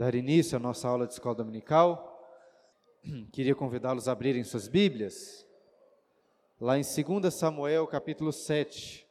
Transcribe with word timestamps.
dar 0.00 0.14
início 0.14 0.56
à 0.56 0.58
nossa 0.58 0.88
aula 0.88 1.06
de 1.06 1.12
escola 1.12 1.34
dominical, 1.34 2.26
queria 3.30 3.54
convidá-los 3.54 4.08
a 4.08 4.12
abrirem 4.12 4.42
suas 4.42 4.66
Bíblias, 4.66 5.46
lá 6.58 6.78
em 6.78 6.80
2 6.80 7.34
Samuel, 7.34 7.86
capítulo 7.86 8.32
7. 8.32 9.06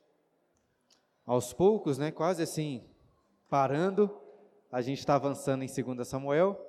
Aos 1.28 1.54
poucos, 1.54 2.00
né, 2.00 2.10
quase 2.10 2.42
assim, 2.42 2.84
parando, 3.48 4.20
a 4.72 4.82
gente 4.82 4.98
está 4.98 5.14
avançando 5.14 5.64
em 5.64 5.68
2 5.68 6.08
Samuel, 6.08 6.60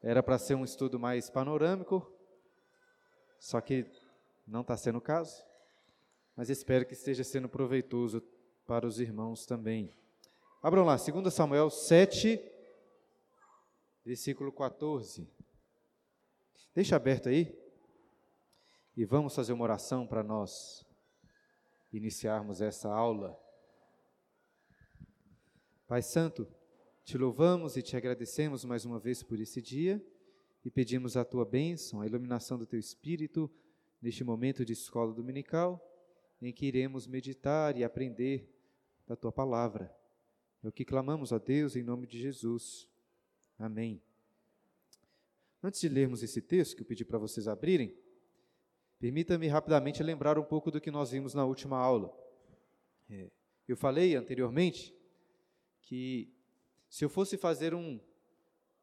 era 0.00 0.22
para 0.22 0.38
ser 0.38 0.54
um 0.54 0.62
estudo 0.62 1.00
mais 1.00 1.28
panorâmico, 1.28 2.08
só 3.40 3.60
que 3.60 3.84
não 4.46 4.60
está 4.60 4.76
sendo 4.76 4.98
o 4.98 5.02
caso, 5.02 5.44
mas 6.36 6.48
espero 6.48 6.86
que 6.86 6.94
esteja 6.94 7.24
sendo 7.24 7.48
proveitoso 7.48 8.22
para 8.68 8.86
os 8.86 9.00
irmãos 9.00 9.44
também. 9.44 9.92
Abram 10.62 10.84
lá, 10.84 10.94
2 10.94 11.34
Samuel 11.34 11.70
7, 11.70 12.51
versículo 14.04 14.52
14. 14.52 15.28
Deixa 16.74 16.96
aberto 16.96 17.28
aí 17.28 17.56
e 18.96 19.04
vamos 19.04 19.34
fazer 19.34 19.52
uma 19.52 19.64
oração 19.64 20.06
para 20.06 20.22
nós 20.22 20.84
iniciarmos 21.92 22.60
essa 22.60 22.88
aula. 22.88 23.38
Pai 25.86 26.02
Santo, 26.02 26.48
te 27.04 27.18
louvamos 27.18 27.76
e 27.76 27.82
te 27.82 27.96
agradecemos 27.96 28.64
mais 28.64 28.84
uma 28.84 28.98
vez 28.98 29.22
por 29.22 29.38
esse 29.38 29.60
dia 29.60 30.04
e 30.64 30.70
pedimos 30.70 31.16
a 31.16 31.24
tua 31.24 31.44
bênção, 31.44 32.00
a 32.00 32.06
iluminação 32.06 32.58
do 32.58 32.66
teu 32.66 32.78
espírito 32.78 33.50
neste 34.00 34.24
momento 34.24 34.64
de 34.64 34.72
escola 34.72 35.12
dominical 35.12 35.80
em 36.40 36.52
que 36.52 36.66
iremos 36.66 37.06
meditar 37.06 37.76
e 37.76 37.84
aprender 37.84 38.48
da 39.06 39.14
tua 39.14 39.30
palavra. 39.30 39.94
É 40.62 40.68
o 40.68 40.72
que 40.72 40.84
clamamos 40.84 41.32
a 41.32 41.38
Deus 41.38 41.76
em 41.76 41.82
nome 41.82 42.06
de 42.06 42.18
Jesus. 42.18 42.91
Amém. 43.58 44.00
Antes 45.62 45.80
de 45.80 45.88
lermos 45.88 46.22
esse 46.22 46.40
texto 46.42 46.74
que 46.74 46.82
eu 46.82 46.86
pedi 46.86 47.04
para 47.04 47.18
vocês 47.18 47.46
abrirem, 47.46 47.96
permita-me 48.98 49.46
rapidamente 49.46 50.02
lembrar 50.02 50.38
um 50.38 50.44
pouco 50.44 50.70
do 50.70 50.80
que 50.80 50.90
nós 50.90 51.10
vimos 51.12 51.34
na 51.34 51.44
última 51.44 51.78
aula. 51.78 52.12
É, 53.08 53.30
eu 53.68 53.76
falei 53.76 54.16
anteriormente 54.16 54.94
que 55.82 56.32
se 56.88 57.04
eu 57.04 57.08
fosse 57.08 57.36
fazer 57.36 57.74
um, 57.74 58.00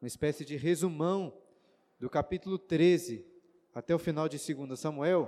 uma 0.02 0.08
espécie 0.08 0.45
de 0.45 0.56
resumão 0.56 1.38
do 2.00 2.09
capítulo 2.09 2.58
13 2.58 3.26
até 3.73 3.94
o 3.94 4.00
final 4.00 4.30
de 4.30 4.38
2 4.38 4.80
Samuel, 4.80 5.28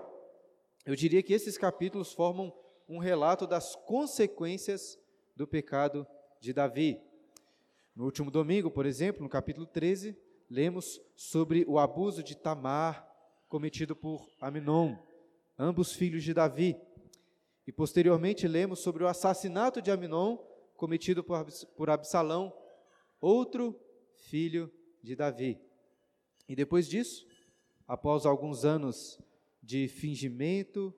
eu 0.85 0.95
diria 0.95 1.21
que 1.21 1.33
esses 1.33 1.57
capítulos 1.57 2.13
formam 2.13 2.53
um 2.87 2.97
relato 2.97 3.45
das 3.45 3.75
consequências 3.75 4.99
do 5.35 5.47
pecado 5.47 6.07
de 6.39 6.53
Davi. 6.53 6.99
No 7.95 8.05
último 8.05 8.31
domingo, 8.31 8.71
por 8.71 8.85
exemplo, 8.85 9.21
no 9.21 9.29
capítulo 9.29 9.65
13, 9.65 10.17
lemos 10.49 11.01
sobre 11.15 11.65
o 11.67 11.77
abuso 11.77 12.23
de 12.23 12.35
Tamar 12.35 13.07
cometido 13.49 13.95
por 13.95 14.29
Aminon, 14.39 14.95
ambos 15.59 15.93
filhos 15.93 16.23
de 16.23 16.33
Davi. 16.33 16.79
E 17.67 17.71
posteriormente 17.71 18.47
lemos 18.47 18.79
sobre 18.79 19.03
o 19.03 19.07
assassinato 19.07 19.81
de 19.81 19.91
Aminon 19.91 20.37
cometido 20.75 21.23
por 21.23 21.89
Absalão, 21.89 22.53
outro 23.19 23.79
filho 24.15 24.71
de 25.03 25.15
Davi. 25.15 25.61
E 26.47 26.55
depois 26.55 26.87
disso, 26.87 27.27
após 27.87 28.25
alguns 28.25 28.65
anos 28.65 29.21
de 29.61 29.87
fingimento, 29.87 30.93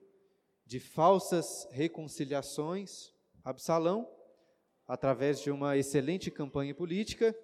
de 0.64 0.80
falsas 0.80 1.68
reconciliações, 1.70 3.12
Absalão 3.44 4.08
através 4.86 5.40
de 5.40 5.50
uma 5.50 5.76
excelente 5.76 6.30
campanha 6.30 6.74
política, 6.74 7.34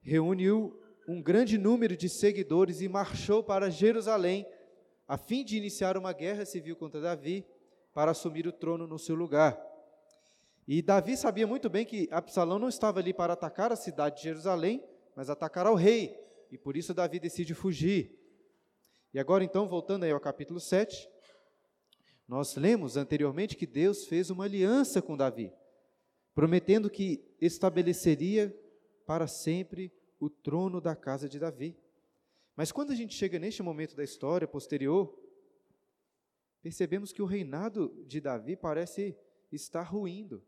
reuniu 0.00 0.80
um 1.06 1.22
grande 1.22 1.58
número 1.58 1.96
de 1.96 2.08
seguidores 2.08 2.80
e 2.80 2.88
marchou 2.88 3.42
para 3.42 3.70
Jerusalém, 3.70 4.46
a 5.06 5.16
fim 5.16 5.44
de 5.44 5.56
iniciar 5.56 5.96
uma 5.96 6.12
guerra 6.12 6.44
civil 6.44 6.74
contra 6.74 7.00
Davi, 7.00 7.46
para 7.94 8.10
assumir 8.10 8.46
o 8.46 8.52
trono 8.52 8.86
no 8.86 8.98
seu 8.98 9.14
lugar. 9.14 9.58
E 10.66 10.82
Davi 10.82 11.16
sabia 11.16 11.46
muito 11.46 11.70
bem 11.70 11.86
que 11.86 12.08
Absalão 12.10 12.58
não 12.58 12.68
estava 12.68 12.98
ali 12.98 13.14
para 13.14 13.34
atacar 13.34 13.70
a 13.70 13.76
cidade 13.76 14.16
de 14.16 14.22
Jerusalém, 14.24 14.82
mas 15.14 15.30
atacar 15.30 15.66
ao 15.66 15.74
rei, 15.74 16.18
e 16.50 16.58
por 16.58 16.76
isso 16.76 16.92
Davi 16.92 17.20
decide 17.20 17.54
fugir. 17.54 18.18
E 19.14 19.18
agora 19.18 19.44
então, 19.44 19.68
voltando 19.68 20.02
aí 20.02 20.10
ao 20.10 20.20
capítulo 20.20 20.58
7, 20.58 21.08
nós 22.26 22.56
lemos 22.56 22.96
anteriormente 22.96 23.56
que 23.56 23.66
Deus 23.66 24.06
fez 24.06 24.28
uma 24.30 24.44
aliança 24.44 25.00
com 25.00 25.16
Davi 25.16 25.52
prometendo 26.36 26.90
que 26.90 27.24
estabeleceria 27.40 28.54
para 29.06 29.26
sempre 29.26 29.90
o 30.20 30.28
trono 30.28 30.82
da 30.82 30.94
casa 30.94 31.30
de 31.30 31.38
Davi. 31.38 31.74
Mas 32.54 32.70
quando 32.70 32.90
a 32.90 32.94
gente 32.94 33.14
chega 33.14 33.38
neste 33.38 33.62
momento 33.62 33.96
da 33.96 34.04
história 34.04 34.46
posterior, 34.46 35.18
percebemos 36.60 37.10
que 37.10 37.22
o 37.22 37.26
reinado 37.26 38.04
de 38.06 38.20
Davi 38.20 38.54
parece 38.54 39.16
estar 39.50 39.80
ruindo, 39.84 40.44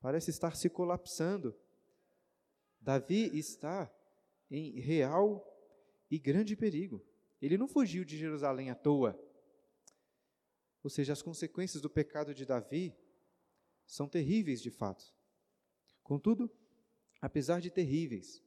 parece 0.00 0.30
estar 0.30 0.54
se 0.54 0.70
colapsando. 0.70 1.52
Davi 2.80 3.36
está 3.36 3.92
em 4.48 4.78
real 4.78 5.44
e 6.08 6.16
grande 6.16 6.54
perigo. 6.54 7.04
Ele 7.42 7.58
não 7.58 7.66
fugiu 7.66 8.04
de 8.04 8.16
Jerusalém 8.16 8.70
à 8.70 8.74
toa. 8.76 9.20
Ou 10.84 10.88
seja, 10.88 11.12
as 11.12 11.22
consequências 11.22 11.82
do 11.82 11.90
pecado 11.90 12.32
de 12.32 12.46
Davi 12.46 12.94
são 13.86 14.08
terríveis 14.08 14.60
de 14.60 14.70
fato. 14.70 15.04
Contudo, 16.02 16.50
apesar 17.20 17.60
de 17.60 17.70
terríveis, 17.70 18.42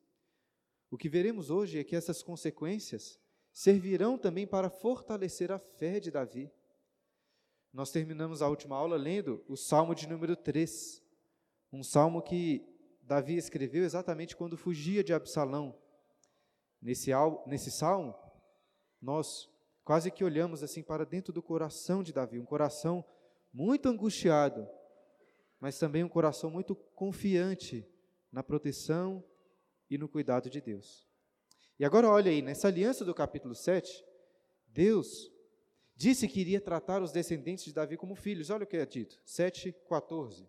o 0.92 0.98
que 0.98 1.10
veremos 1.10 1.50
hoje 1.50 1.80
é 1.80 1.84
que 1.84 1.96
essas 1.96 2.22
consequências 2.22 3.20
servirão 3.52 4.18
também 4.18 4.48
para 4.48 4.70
fortalecer 4.70 5.52
a 5.52 5.60
fé 5.60 6.00
de 6.00 6.12
Davi. 6.12 6.52
Nós 7.72 7.92
terminamos 7.92 8.42
a 8.42 8.48
última 8.48 8.76
aula 8.76 8.98
lendo 8.98 9.44
o 9.48 9.56
Salmo 9.56 9.94
de 9.94 10.08
número 10.08 10.36
3, 10.36 11.04
um 11.72 11.84
salmo 11.84 12.22
que 12.22 12.66
Davi 13.02 13.38
escreveu 13.38 13.84
exatamente 13.84 14.36
quando 14.36 14.58
fugia 14.58 15.04
de 15.04 15.14
Absalão. 15.14 15.78
Nesse, 16.82 17.12
nesse 17.46 17.70
salmo, 17.70 18.16
nós 19.02 19.50
quase 19.84 20.10
que 20.10 20.24
olhamos 20.24 20.64
assim 20.64 20.82
para 20.82 21.06
dentro 21.06 21.34
do 21.34 21.42
coração 21.44 22.02
de 22.02 22.14
Davi, 22.14 22.40
um 22.40 22.46
coração 22.46 23.04
muito 23.54 23.90
angustiado 23.90 24.68
mas 25.60 25.78
também 25.78 26.04
um 26.04 26.10
coração 26.10 26.50
muito 26.50 26.76
confiante 26.76 27.88
na 28.32 28.42
proteção 28.42 29.24
e 29.90 29.98
no 29.98 30.08
cuidado 30.08 30.50
de 30.50 30.62
Deus. 30.62 31.08
E 31.78 31.86
agora 31.86 32.10
olha 32.10 32.32
aí, 32.32 32.42
nessa 32.42 32.68
aliança 32.68 33.04
do 33.04 33.14
capítulo 33.14 33.56
7, 33.56 34.06
Deus 34.68 35.32
disse 35.96 36.28
que 36.28 36.40
iria 36.40 36.62
tratar 36.62 37.02
os 37.02 37.12
descendentes 37.12 37.66
de 37.66 37.74
Davi 37.74 37.98
como 37.98 38.16
filhos. 38.16 38.50
Olha 38.50 38.64
o 38.64 38.68
que 38.68 38.78
é 38.78 38.86
dito, 38.86 39.20
7,14. 39.26 40.48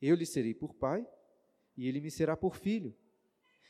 Eu 0.00 0.16
lhe 0.16 0.26
serei 0.26 0.54
por 0.54 0.74
pai, 0.74 1.06
e 1.76 1.86
ele 1.88 2.00
me 2.00 2.10
será 2.10 2.36
por 2.36 2.56
filho. 2.56 2.94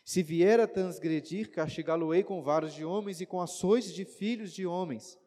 Se 0.05 0.23
vier 0.23 0.59
a 0.59 0.67
transgredir, 0.67 1.51
castigá-lo-ei 1.51 2.25
com 2.25 2.43
varos 2.43 2.75
de 2.75 2.85
homens 2.85 3.21
e 3.21 3.27
com 3.27 3.41
açoites 3.41 3.93
de 3.93 4.05
filhos 4.05 4.53
de 4.53 4.67
homens. 4.67 5.19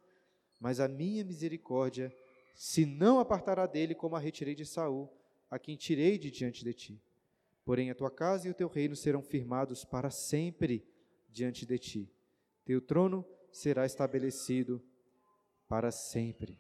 Mas 0.59 0.79
a 0.79 0.88
minha 0.88 1.23
misericórdia 1.23 2.13
se 2.55 2.85
não 2.85 3.19
apartará 3.19 3.67
dele 3.67 3.93
como 3.93 4.16
a 4.16 4.19
retirei 4.19 4.55
de 4.55 4.66
Saul, 4.66 5.11
a 5.51 5.59
quem 5.59 5.75
tirei 5.75 6.17
de 6.17 6.31
diante 6.31 6.63
de 6.63 6.73
ti. 6.73 7.01
Porém 7.66 7.91
a 7.91 7.95
tua 7.95 8.09
casa 8.09 8.47
e 8.47 8.51
o 8.51 8.53
teu 8.53 8.69
reino 8.69 8.95
serão 8.95 9.21
firmados 9.21 9.83
para 9.83 10.09
sempre 10.09 10.88
diante 11.29 11.65
de 11.65 11.77
ti. 11.77 12.11
Teu 12.63 12.79
trono 12.79 13.25
será 13.51 13.85
estabelecido 13.85 14.81
para 15.67 15.91
sempre. 15.91 16.57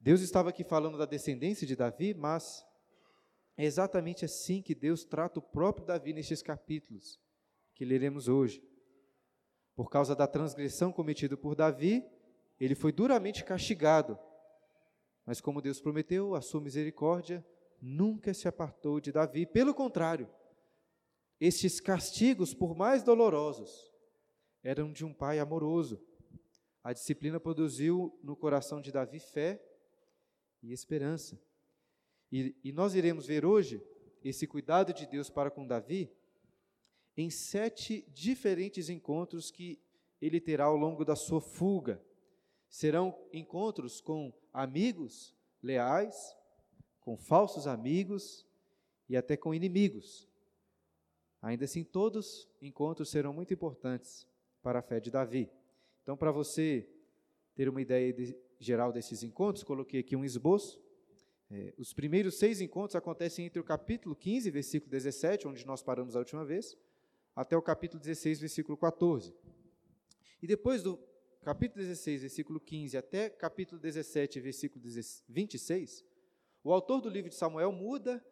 Deus 0.00 0.20
estava 0.20 0.48
aqui 0.48 0.64
falando 0.64 0.96
da 0.96 1.06
descendência 1.06 1.66
de 1.66 1.76
Davi, 1.76 2.14
mas 2.14 2.64
é 3.56 3.64
exatamente 3.64 4.24
assim 4.24 4.62
que 4.62 4.74
Deus 4.74 5.04
trata 5.04 5.38
o 5.38 5.42
próprio 5.42 5.86
Davi 5.86 6.12
nestes 6.12 6.42
capítulos 6.42 7.20
que 7.74 7.84
leremos 7.84 8.28
hoje. 8.28 8.62
Por 9.74 9.90
causa 9.90 10.14
da 10.14 10.26
transgressão 10.26 10.92
cometida 10.92 11.36
por 11.36 11.54
Davi, 11.54 12.04
ele 12.60 12.74
foi 12.74 12.92
duramente 12.92 13.44
castigado 13.44 14.18
mas 15.26 15.40
como 15.40 15.62
Deus 15.62 15.80
prometeu, 15.80 16.34
a 16.34 16.40
sua 16.40 16.60
misericórdia 16.60 17.44
nunca 17.80 18.32
se 18.34 18.48
apartou 18.48 19.00
de 19.00 19.12
Davi. 19.12 19.46
Pelo 19.46 19.74
contrário, 19.74 20.28
estes 21.40 21.80
castigos, 21.80 22.54
por 22.54 22.74
mais 22.74 23.02
dolorosos, 23.02 23.92
eram 24.62 24.92
de 24.92 25.04
um 25.04 25.12
pai 25.12 25.38
amoroso. 25.38 26.00
A 26.82 26.92
disciplina 26.92 27.40
produziu 27.40 28.18
no 28.22 28.36
coração 28.36 28.80
de 28.80 28.92
Davi 28.92 29.18
fé 29.18 29.62
e 30.62 30.72
esperança. 30.72 31.40
E, 32.30 32.54
e 32.64 32.72
nós 32.72 32.94
iremos 32.94 33.26
ver 33.26 33.44
hoje 33.44 33.82
esse 34.22 34.46
cuidado 34.46 34.92
de 34.92 35.06
Deus 35.06 35.28
para 35.28 35.50
com 35.50 35.66
Davi 35.66 36.10
em 37.16 37.30
sete 37.30 38.04
diferentes 38.12 38.88
encontros 38.88 39.50
que 39.50 39.78
ele 40.20 40.40
terá 40.40 40.64
ao 40.64 40.76
longo 40.76 41.04
da 41.04 41.14
sua 41.14 41.40
fuga. 41.40 42.02
Serão 42.74 43.16
encontros 43.32 44.00
com 44.00 44.32
amigos 44.52 45.32
leais, 45.62 46.36
com 46.98 47.16
falsos 47.16 47.68
amigos 47.68 48.44
e 49.08 49.16
até 49.16 49.36
com 49.36 49.54
inimigos. 49.54 50.28
Ainda 51.40 51.66
assim, 51.66 51.84
todos 51.84 52.50
encontros 52.60 53.10
serão 53.10 53.32
muito 53.32 53.54
importantes 53.54 54.26
para 54.60 54.80
a 54.80 54.82
fé 54.82 54.98
de 54.98 55.08
Davi. 55.08 55.48
Então, 56.02 56.16
para 56.16 56.32
você 56.32 56.84
ter 57.54 57.68
uma 57.68 57.80
ideia 57.80 58.12
de, 58.12 58.36
geral 58.58 58.92
desses 58.92 59.22
encontros, 59.22 59.62
coloquei 59.62 60.00
aqui 60.00 60.16
um 60.16 60.24
esboço. 60.24 60.82
É, 61.52 61.72
os 61.78 61.92
primeiros 61.92 62.40
seis 62.40 62.60
encontros 62.60 62.96
acontecem 62.96 63.46
entre 63.46 63.60
o 63.60 63.64
capítulo 63.64 64.16
15, 64.16 64.50
versículo 64.50 64.90
17, 64.90 65.46
onde 65.46 65.64
nós 65.64 65.80
paramos 65.80 66.16
a 66.16 66.18
última 66.18 66.44
vez, 66.44 66.76
até 67.36 67.56
o 67.56 67.62
capítulo 67.62 68.00
16, 68.00 68.40
versículo 68.40 68.76
14. 68.76 69.32
E 70.42 70.46
depois 70.48 70.82
do 70.82 70.98
capítulo 71.44 71.84
16, 71.84 72.22
versículo 72.22 72.58
15, 72.58 72.96
até 72.96 73.28
capítulo 73.28 73.78
17, 73.78 74.40
versículo 74.40 74.82
26, 75.28 76.02
o 76.64 76.72
autor 76.72 77.02
do 77.02 77.10
livro 77.10 77.28
de 77.28 77.36
Samuel 77.36 77.70
muda 77.70 78.24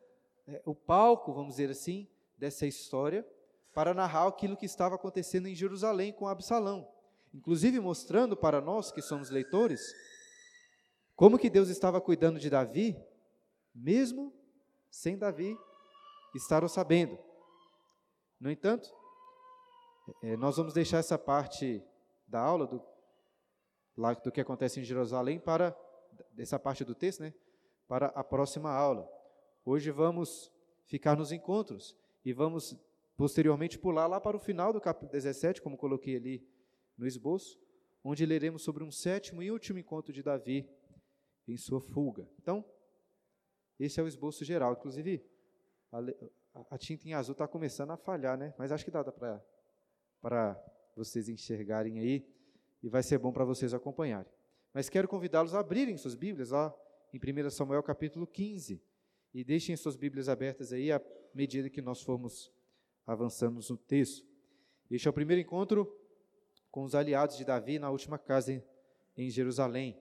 é, 0.46 0.62
o 0.64 0.74
palco, 0.74 1.34
vamos 1.34 1.56
dizer 1.56 1.70
assim, 1.70 2.08
dessa 2.38 2.66
história 2.66 3.26
para 3.74 3.92
narrar 3.92 4.26
aquilo 4.26 4.56
que 4.56 4.64
estava 4.64 4.94
acontecendo 4.94 5.46
em 5.46 5.54
Jerusalém 5.54 6.10
com 6.10 6.26
Absalão. 6.26 6.88
Inclusive 7.34 7.80
mostrando 7.80 8.34
para 8.34 8.62
nós 8.62 8.90
que 8.90 9.02
somos 9.02 9.28
leitores 9.28 9.94
como 11.14 11.38
que 11.38 11.50
Deus 11.50 11.68
estava 11.68 12.00
cuidando 12.00 12.40
de 12.40 12.48
Davi, 12.48 12.96
mesmo 13.74 14.32
sem 14.90 15.18
Davi 15.18 15.54
estar 16.34 16.64
o 16.64 16.68
sabendo. 16.68 17.18
No 18.40 18.50
entanto, 18.50 18.90
é, 20.22 20.34
nós 20.34 20.56
vamos 20.56 20.72
deixar 20.72 20.98
essa 20.98 21.18
parte 21.18 21.82
da 22.26 22.40
aula 22.40 22.66
do, 22.66 22.82
lá, 23.96 24.14
do 24.14 24.32
que 24.32 24.40
acontece 24.40 24.80
em 24.80 24.84
Jerusalém 24.84 25.38
para 25.38 25.76
dessa 26.32 26.58
parte 26.58 26.84
do 26.84 26.94
texto, 26.94 27.20
né, 27.20 27.32
para 27.86 28.06
a 28.06 28.24
próxima 28.24 28.70
aula. 28.70 29.08
Hoje 29.64 29.90
vamos 29.90 30.52
ficar 30.86 31.16
nos 31.16 31.32
encontros 31.32 31.96
e 32.24 32.32
vamos 32.32 32.76
posteriormente 33.16 33.78
pular 33.78 34.06
lá 34.06 34.20
para 34.20 34.36
o 34.36 34.40
final 34.40 34.72
do 34.72 34.80
capítulo 34.80 35.12
17, 35.12 35.62
como 35.62 35.76
coloquei 35.76 36.16
ali 36.16 36.46
no 36.96 37.06
esboço, 37.06 37.60
onde 38.02 38.26
leremos 38.26 38.62
sobre 38.62 38.82
um 38.82 38.90
sétimo 38.90 39.42
e 39.42 39.50
último 39.50 39.78
encontro 39.78 40.12
de 40.12 40.22
Davi 40.22 40.68
em 41.46 41.56
sua 41.56 41.80
fuga. 41.80 42.28
Então, 42.40 42.64
esse 43.78 44.00
é 44.00 44.02
o 44.02 44.08
esboço 44.08 44.44
geral. 44.44 44.72
Inclusive, 44.72 45.24
a, 45.90 45.98
a 46.70 46.78
tinta 46.78 47.08
em 47.08 47.14
azul 47.14 47.32
está 47.32 47.46
começando 47.46 47.90
a 47.90 47.96
falhar, 47.96 48.36
né? 48.36 48.54
Mas 48.58 48.72
acho 48.72 48.84
que 48.84 48.90
dá 48.90 49.04
para 50.20 50.64
vocês 50.96 51.28
enxergarem 51.28 51.98
aí 51.98 52.26
e 52.82 52.88
vai 52.88 53.02
ser 53.02 53.18
bom 53.18 53.32
para 53.32 53.44
vocês 53.44 53.72
acompanharem. 53.72 54.30
Mas 54.72 54.88
quero 54.88 55.06
convidá-los 55.06 55.54
a 55.54 55.60
abrirem 55.60 55.96
suas 55.96 56.14
Bíblias 56.14 56.50
lá 56.50 56.74
em 57.12 57.18
1 57.18 57.50
Samuel 57.50 57.82
capítulo 57.82 58.26
15 58.26 58.82
e 59.34 59.44
deixem 59.44 59.76
suas 59.76 59.96
Bíblias 59.96 60.28
abertas 60.28 60.72
aí 60.72 60.90
à 60.90 61.00
medida 61.34 61.70
que 61.70 61.82
nós 61.82 62.02
formos 62.02 62.52
avançando 63.06 63.60
no 63.68 63.76
texto. 63.76 64.26
Este 64.90 65.08
é 65.08 65.10
o 65.10 65.14
primeiro 65.14 65.40
encontro 65.40 65.94
com 66.70 66.82
os 66.82 66.94
aliados 66.94 67.36
de 67.36 67.44
Davi 67.44 67.78
na 67.78 67.90
última 67.90 68.18
casa 68.18 68.64
em 69.16 69.30
Jerusalém. 69.30 69.98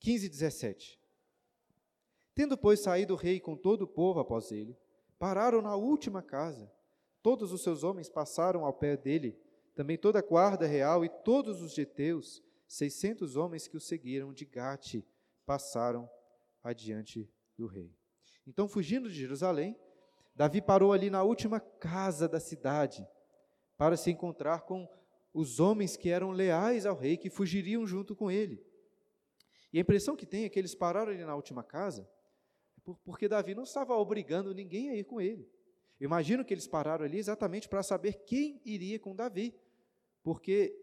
15 0.00 0.28
17. 0.28 1.00
Tendo, 2.34 2.56
pois, 2.56 2.80
saído 2.80 3.14
o 3.14 3.16
rei 3.16 3.38
com 3.38 3.56
todo 3.56 3.82
o 3.82 3.86
povo 3.86 4.18
após 4.18 4.50
ele, 4.50 4.76
pararam 5.18 5.62
na 5.62 5.76
última 5.76 6.22
casa. 6.22 6.70
Todos 7.22 7.52
os 7.52 7.62
seus 7.62 7.84
homens 7.84 8.08
passaram 8.08 8.64
ao 8.64 8.72
pé 8.72 8.96
dele, 8.96 9.38
também 9.74 9.96
toda 9.96 10.18
a 10.18 10.22
guarda 10.22 10.66
real 10.66 11.04
e 11.04 11.08
todos 11.08 11.62
os 11.62 11.72
geteus, 11.72 12.42
seiscentos 12.66 13.36
homens 13.36 13.66
que 13.66 13.76
o 13.76 13.80
seguiram 13.80 14.32
de 14.32 14.44
Gate, 14.44 15.02
passaram 15.44 16.08
adiante 16.62 17.28
do 17.56 17.66
rei. 17.66 17.94
Então, 18.46 18.68
fugindo 18.68 19.08
de 19.08 19.14
Jerusalém, 19.14 19.76
Davi 20.34 20.60
parou 20.60 20.92
ali 20.92 21.10
na 21.10 21.22
última 21.22 21.60
casa 21.60 22.28
da 22.28 22.40
cidade 22.40 23.06
para 23.76 23.96
se 23.96 24.10
encontrar 24.10 24.62
com 24.62 24.88
os 25.34 25.60
homens 25.60 25.96
que 25.96 26.08
eram 26.08 26.30
leais 26.30 26.86
ao 26.86 26.96
rei, 26.96 27.16
que 27.16 27.30
fugiriam 27.30 27.86
junto 27.86 28.14
com 28.14 28.30
ele. 28.30 28.64
E 29.72 29.78
a 29.78 29.80
impressão 29.80 30.16
que 30.16 30.26
tem 30.26 30.44
é 30.44 30.48
que 30.48 30.58
eles 30.58 30.74
pararam 30.74 31.12
ali 31.12 31.24
na 31.24 31.34
última 31.34 31.62
casa 31.62 32.08
porque 33.04 33.28
Davi 33.28 33.54
não 33.54 33.62
estava 33.62 33.94
obrigando 33.94 34.54
ninguém 34.54 34.90
a 34.90 34.96
ir 34.96 35.04
com 35.04 35.20
ele. 35.20 35.48
imagino 36.00 36.44
que 36.44 36.52
eles 36.52 36.66
pararam 36.66 37.04
ali 37.04 37.18
exatamente 37.18 37.68
para 37.68 37.82
saber 37.82 38.24
quem 38.26 38.60
iria 38.64 38.98
com 38.98 39.14
Davi, 39.14 39.54
porque 40.22 40.78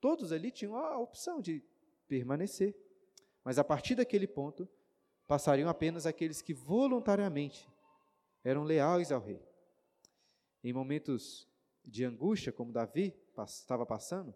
todos 0.00 0.32
ali 0.32 0.50
tinham 0.50 0.76
a 0.76 0.98
opção 0.98 1.40
de 1.40 1.62
permanecer. 2.08 2.76
Mas 3.44 3.58
a 3.58 3.64
partir 3.64 3.94
daquele 3.94 4.26
ponto, 4.26 4.68
passariam 5.26 5.68
apenas 5.68 6.06
aqueles 6.06 6.42
que 6.42 6.54
voluntariamente 6.54 7.68
eram 8.44 8.64
leais 8.64 9.12
ao 9.12 9.20
rei. 9.20 9.42
Em 10.62 10.72
momentos 10.72 11.48
de 11.84 12.04
angústia, 12.04 12.52
como 12.52 12.72
Davi 12.72 13.14
estava 13.46 13.84
passando, 13.84 14.34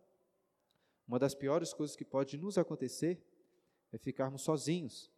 uma 1.07 1.19
das 1.19 1.35
piores 1.35 1.73
coisas 1.73 1.95
que 1.95 2.05
pode 2.05 2.37
nos 2.37 2.59
acontecer 2.59 3.23
é 3.93 3.99
ficarmos 3.99 4.43
sozinhos. 4.43 5.13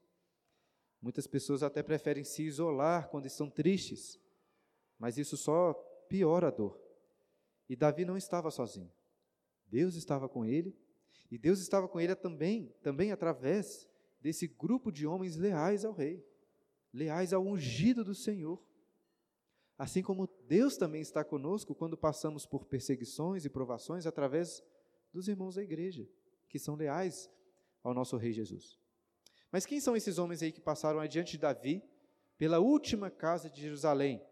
Muitas 1.01 1.27
pessoas 1.27 1.63
até 1.63 1.83
preferem 1.83 2.25
se 2.25 2.43
isolar 2.43 3.09
quando 3.09 3.27
estão 3.27 3.49
tristes, 3.49 4.21
mas 4.99 5.17
isso 5.17 5.37
só 5.37 5.73
piora 6.09 6.49
a 6.49 6.51
dor. 6.51 6.88
E 7.69 7.77
Davi 7.77 8.05
não 8.05 8.17
estava 8.17 8.51
sozinho. 8.51 8.91
Deus 9.67 9.95
estava 9.95 10.29
com 10.29 10.45
ele, 10.45 10.75
e 11.31 11.37
Deus 11.37 11.61
estava 11.61 11.87
com 11.87 12.01
ele 12.01 12.15
também, 12.15 12.75
também 12.83 13.13
através 13.13 13.87
desse 14.21 14.47
grupo 14.47 14.91
de 14.91 15.07
homens 15.07 15.37
leais 15.37 15.85
ao 15.85 15.93
rei, 15.93 16.27
leais 16.93 17.33
ao 17.33 17.45
ungido 17.45 18.03
do 18.03 18.15
Senhor. 18.15 18.63
Assim 19.77 20.03
como 20.03 20.29
Deus 20.47 20.77
também 20.77 21.01
está 21.01 21.23
conosco 21.23 21.75
quando 21.75 21.97
passamos 21.97 22.47
por 22.47 22.65
perseguições 22.65 23.45
e 23.45 23.51
provações 23.51 24.07
através 24.07 24.63
dos 25.13 25.29
irmãos 25.29 25.55
da 25.55 25.63
igreja, 25.63 26.09
que 26.49 26.59
são 26.59 26.75
leais 26.75 27.31
ao 27.83 27.95
nosso 27.95 28.17
Rei 28.17 28.33
Jesus. 28.33 28.79
Mas 29.53 29.65
quem 29.65 29.81
são 29.81 29.97
esses 29.97 30.19
homens 30.19 30.43
aí 30.43 30.51
que 30.51 30.61
passaram 30.61 30.99
adiante 30.99 31.33
de 31.33 31.39
Davi 31.39 31.83
pela 32.37 32.59
última 32.59 33.11
casa 33.11 33.49
de 33.49 33.61
Jerusalém? 33.61 34.23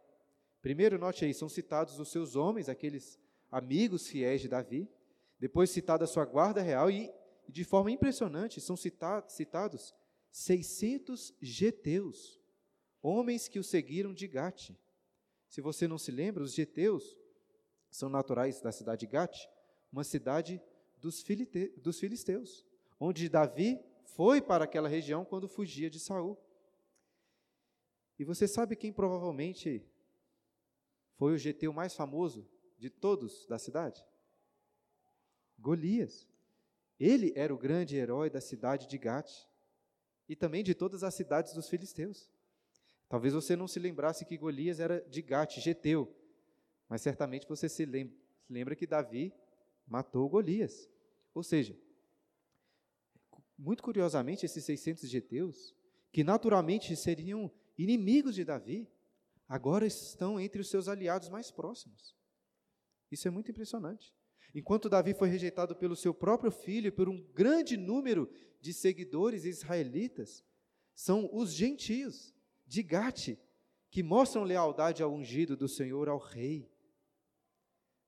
Primeiro, 0.61 0.99
note 0.99 1.25
aí, 1.25 1.33
são 1.33 1.49
citados 1.49 1.99
os 2.00 2.11
seus 2.11 2.35
homens, 2.35 2.69
aqueles 2.69 3.21
amigos 3.50 4.08
fiéis 4.08 4.40
de 4.40 4.48
Davi. 4.48 4.88
Depois, 5.38 5.70
citada 5.70 6.04
a 6.04 6.08
sua 6.08 6.25
guarda 6.25 6.62
real 6.62 6.90
e 6.90 7.12
de 7.48 7.64
forma 7.64 7.90
impressionante 7.90 8.60
são 8.60 8.76
citados, 8.76 9.34
citados 9.34 9.94
600 10.30 11.35
geteus, 11.40 12.40
homens 13.00 13.49
que 13.49 13.59
o 13.59 13.64
seguiram 13.64 14.12
de 14.12 14.26
Gate. 14.26 14.71
Se 15.49 15.61
você 15.61 15.87
não 15.87 15.99
se 15.99 16.11
lembra, 16.11 16.42
os 16.42 16.54
geteus 16.54 17.16
são 17.90 18.09
naturais 18.09 18.61
da 18.61 18.73
cidade 18.73 19.00
de 19.00 19.06
Gate, 19.06 19.47
uma 19.92 20.04
cidade 20.04 20.61
dos, 20.99 21.25
dos 21.78 21.99
filisteus, 21.99 22.66
onde 22.99 23.28
Davi 23.28 23.78
foi 24.04 24.42
para 24.42 24.64
aquela 24.64 24.88
região 24.88 25.25
quando 25.25 25.49
fugia 25.49 25.88
de 25.88 26.00
Saul. 26.00 26.37
E 28.18 28.25
você 28.25 28.49
sabe 28.49 28.76
quem 28.76 28.92
provavelmente 28.92 29.85
foi 31.16 31.35
o 31.35 31.38
geteu 31.38 31.73
mais 31.73 31.94
famoso 31.94 32.49
de 32.78 32.90
todos 32.90 33.47
da 33.47 33.59
cidade? 33.59 34.04
Golias. 35.59 36.26
Ele 36.99 37.33
era 37.37 37.54
o 37.54 37.59
grande 37.59 37.97
herói 37.97 38.30
da 38.30 38.40
cidade 38.40 38.87
de 38.88 38.97
Gate 38.97 39.47
e 40.28 40.35
também 40.35 40.64
de 40.64 40.75
todas 40.75 41.02
as 41.02 41.14
cidades 41.14 41.52
dos 41.52 41.68
filisteus. 41.68 42.30
Talvez 43.09 43.35
você 43.35 43.54
não 43.54 43.68
se 43.68 43.78
lembrasse 43.78 44.25
que 44.25 44.37
Golias 44.37 44.80
era 44.80 45.00
de 45.02 45.23
Gate, 45.23 45.61
Geteu, 45.61 46.12
mas 46.88 47.02
certamente 47.02 47.47
você 47.47 47.68
se 47.68 47.85
lembra 48.49 48.75
que 48.75 48.87
Davi 48.87 49.33
matou 49.87 50.28
Golias. 50.28 50.90
Ou 51.35 51.42
seja, 51.42 51.78
muito 53.59 53.83
curiosamente, 53.83 54.45
esses 54.45 54.64
600 54.64 55.09
Geteus, 55.09 55.75
que 56.11 56.25
naturalmente 56.25 56.97
seriam 56.97 57.50
inimigos 57.76 58.35
de 58.35 58.45
Davi, 58.45 58.88
agora 59.49 59.87
estão 59.87 60.40
entre 60.40 60.61
os 60.61 60.71
seus 60.71 60.88
aliados 60.88 61.28
mais 61.28 61.50
próximos. 61.50 62.15
Isso 63.10 63.28
é 63.28 63.30
muito 63.30 63.50
impressionante. 63.50 64.14
Enquanto 64.54 64.88
Davi 64.88 65.14
foi 65.14 65.28
rejeitado 65.28 65.76
pelo 65.76 65.94
seu 65.94 66.14
próprio 66.14 66.50
filho 66.50 66.92
por 66.92 67.08
um 67.08 67.22
grande 67.34 67.76
número 67.76 68.30
de 68.60 68.72
seguidores 68.72 69.44
israelitas, 69.44 70.44
são 70.94 71.28
os 71.32 71.52
gentios 71.52 72.34
de 72.66 72.82
Gate 72.82 73.36
que 73.90 74.02
mostram 74.02 74.44
lealdade 74.44 75.02
ao 75.02 75.12
ungido 75.12 75.56
do 75.56 75.68
Senhor, 75.68 76.08
ao 76.08 76.18
rei. 76.18 76.70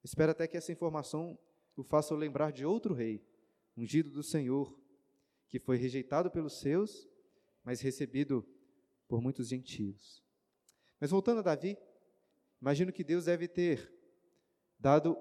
Espero 0.02 0.32
até 0.32 0.46
que 0.46 0.56
essa 0.56 0.72
informação 0.72 1.38
o 1.76 1.82
faça 1.82 2.14
lembrar 2.14 2.50
de 2.50 2.64
outro 2.64 2.92
rei, 2.94 3.22
ungido 3.76 4.10
do 4.10 4.22
Senhor, 4.22 4.76
que 5.48 5.58
foi 5.58 5.76
rejeitado 5.76 6.30
pelos 6.30 6.58
seus, 6.60 7.08
mas 7.62 7.80
recebido 7.80 8.44
por 9.06 9.20
muitos 9.20 9.48
gentios. 9.48 10.22
Mas 11.00 11.10
voltando 11.10 11.38
a 11.38 11.42
Davi, 11.42 11.78
imagino 12.60 12.92
que 12.92 13.04
Deus 13.04 13.26
deve 13.26 13.46
ter 13.46 13.92
dado 14.78 15.16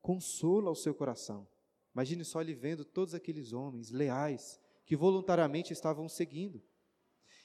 consolo 0.00 0.68
ao 0.68 0.74
seu 0.74 0.94
coração. 0.94 1.46
Imagine 1.94 2.24
só 2.24 2.40
ele 2.40 2.54
vendo 2.54 2.84
todos 2.84 3.14
aqueles 3.14 3.52
homens 3.52 3.90
leais 3.90 4.60
que 4.86 4.96
voluntariamente 4.96 5.72
estavam 5.72 6.08
seguindo. 6.08 6.62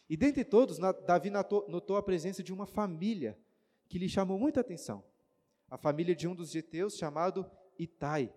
E 0.09 0.15
dentre 0.15 0.43
todos, 0.43 0.77
Davi 1.05 1.29
notou 1.29 1.97
a 1.97 2.03
presença 2.03 2.43
de 2.43 2.53
uma 2.53 2.65
família 2.65 3.37
que 3.87 3.97
lhe 3.97 4.09
chamou 4.09 4.37
muita 4.37 4.61
atenção. 4.61 5.03
a 5.69 5.77
família 5.77 6.15
de 6.15 6.27
um 6.27 6.35
dos 6.35 6.51
geteus 6.51 6.95
chamado 6.95 7.49
Itai. 7.79 8.31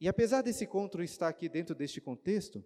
E 0.00 0.06
apesar 0.06 0.42
desse 0.42 0.62
encontro 0.62 1.02
estar 1.02 1.28
aqui 1.28 1.48
dentro 1.48 1.74
deste 1.74 2.00
contexto, 2.00 2.64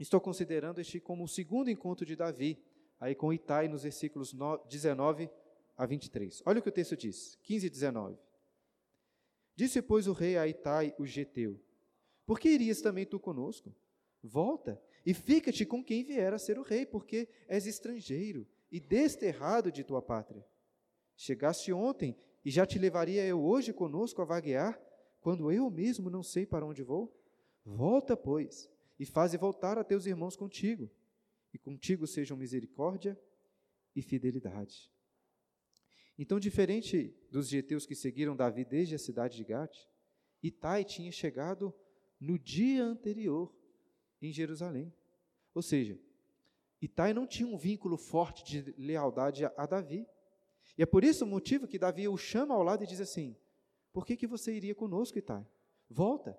estou 0.00 0.20
considerando 0.20 0.80
este 0.80 0.98
como 0.98 1.22
o 1.22 1.28
segundo 1.28 1.70
encontro 1.70 2.04
de 2.04 2.16
Davi, 2.16 2.60
aí 2.98 3.14
com 3.14 3.32
Itai 3.32 3.68
nos 3.68 3.84
versículos 3.84 4.34
19 4.68 5.30
a 5.76 5.86
23. 5.86 6.42
Olha 6.44 6.58
o 6.58 6.62
que 6.62 6.70
o 6.70 6.72
texto 6.72 6.96
diz, 6.96 7.38
15 7.44 7.66
e 7.68 7.70
19. 7.70 8.18
Disse, 9.58 9.82
pois, 9.82 10.06
o 10.06 10.12
rei 10.12 10.36
a 10.36 10.46
Itai, 10.46 10.94
o 11.00 11.04
geteu, 11.04 11.60
por 12.24 12.38
que 12.38 12.48
irias 12.48 12.80
também 12.80 13.04
tu 13.04 13.18
conosco? 13.18 13.74
Volta 14.22 14.80
e 15.04 15.12
fica-te 15.12 15.66
com 15.66 15.82
quem 15.82 16.04
vier 16.04 16.32
a 16.32 16.38
ser 16.38 16.60
o 16.60 16.62
rei, 16.62 16.86
porque 16.86 17.28
és 17.48 17.66
estrangeiro 17.66 18.46
e 18.70 18.78
desterrado 18.78 19.72
de 19.72 19.82
tua 19.82 20.00
pátria. 20.00 20.46
Chegaste 21.16 21.72
ontem 21.72 22.16
e 22.44 22.52
já 22.52 22.64
te 22.64 22.78
levaria 22.78 23.26
eu 23.26 23.42
hoje 23.42 23.72
conosco 23.72 24.22
a 24.22 24.24
vaguear, 24.24 24.80
quando 25.20 25.50
eu 25.50 25.68
mesmo 25.68 26.08
não 26.08 26.22
sei 26.22 26.46
para 26.46 26.64
onde 26.64 26.84
vou? 26.84 27.12
Volta, 27.64 28.16
pois, 28.16 28.70
e 28.96 29.04
faze 29.04 29.36
voltar 29.36 29.76
a 29.76 29.82
teus 29.82 30.06
irmãos 30.06 30.36
contigo, 30.36 30.88
e 31.52 31.58
contigo 31.58 32.06
sejam 32.06 32.36
misericórdia 32.36 33.18
e 33.96 34.02
fidelidade. 34.02 34.88
Então, 36.18 36.40
diferente 36.40 37.14
dos 37.30 37.48
geteus 37.48 37.86
que 37.86 37.94
seguiram 37.94 38.34
Davi 38.34 38.64
desde 38.64 38.96
a 38.96 38.98
cidade 38.98 39.36
de 39.36 39.44
Gate, 39.44 39.86
Itai 40.42 40.84
tinha 40.84 41.12
chegado 41.12 41.72
no 42.20 42.36
dia 42.36 42.82
anterior 42.84 43.54
em 44.20 44.32
Jerusalém. 44.32 44.92
Ou 45.54 45.62
seja, 45.62 45.96
Itai 46.82 47.12
não 47.12 47.26
tinha 47.26 47.48
um 47.48 47.56
vínculo 47.56 47.96
forte 47.96 48.44
de 48.44 48.74
lealdade 48.76 49.44
a, 49.44 49.66
Davi. 49.66 50.06
E 50.76 50.82
é 50.82 50.86
por 50.86 51.04
isso 51.04 51.24
o 51.24 51.28
motivo 51.28 51.68
que 51.68 51.78
Davi 51.78 52.08
o 52.08 52.16
chama 52.16 52.54
ao 52.54 52.64
lado 52.64 52.82
e 52.82 52.86
diz 52.86 53.00
assim: 53.00 53.36
Por 53.92 54.04
que, 54.04 54.16
que 54.16 54.26
você 54.26 54.52
iria 54.52 54.74
conosco, 54.74 55.18
Itai? 55.18 55.46
Volta, 55.88 56.36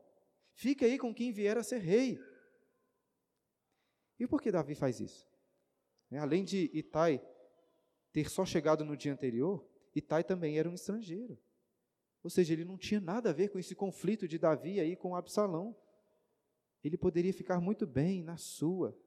fica 0.54 0.86
aí 0.86 0.98
com 0.98 1.14
quem 1.14 1.32
vier 1.32 1.58
a 1.58 1.64
ser 1.64 1.80
rei. 1.80 2.20
E 4.20 4.28
por 4.28 4.42
que 4.42 4.52
Davi 4.52 4.76
faz 4.76 5.00
isso? 5.00 5.26
Além 6.12 6.44
de 6.44 6.70
Itai 6.74 7.22
ter 8.12 8.30
só 8.30 8.46
chegado 8.46 8.84
no 8.84 8.98
dia 8.98 9.14
anterior, 9.14 9.66
Itai 9.96 10.24
também 10.24 10.58
era 10.58 10.70
um 10.70 10.74
estrangeiro. 10.74 11.38
Ou 12.24 12.30
seja, 12.30 12.54
ele 12.54 12.66
não 12.66 12.78
tinha 12.78 13.00
nada 13.00 13.30
a 13.30 13.34
ver 13.34 13.50
com 13.50 13.60
esse 13.60 13.76
conflito 13.76 14.28
de 14.28 14.38
Davi 14.38 14.80
aí 14.80 14.96
com 14.96 15.16
Absalão. 15.16 15.76
Ele 16.84 16.98
poderia 16.98 17.34
ficar 17.34 17.60
muito 17.60 17.88
bem 17.88 18.24
na 18.24 18.38
sua, 18.38 18.98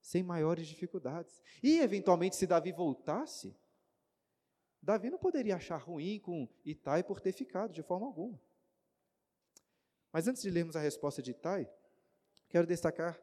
sem 0.00 0.22
maiores 0.22 0.66
dificuldades. 0.66 1.42
E, 1.62 1.78
eventualmente, 1.78 2.36
se 2.36 2.46
Davi 2.46 2.72
voltasse, 2.72 3.54
Davi 4.82 5.10
não 5.10 5.18
poderia 5.18 5.56
achar 5.56 5.76
ruim 5.76 6.20
com 6.20 6.48
Itai 6.64 7.02
por 7.02 7.20
ter 7.20 7.32
ficado, 7.32 7.72
de 7.72 7.82
forma 7.82 8.06
alguma. 8.06 8.40
Mas 10.12 10.26
antes 10.28 10.42
de 10.42 10.50
lermos 10.50 10.76
a 10.76 10.80
resposta 10.80 11.22
de 11.22 11.32
Itai, 11.32 11.68
quero 12.48 12.66
destacar 12.66 13.20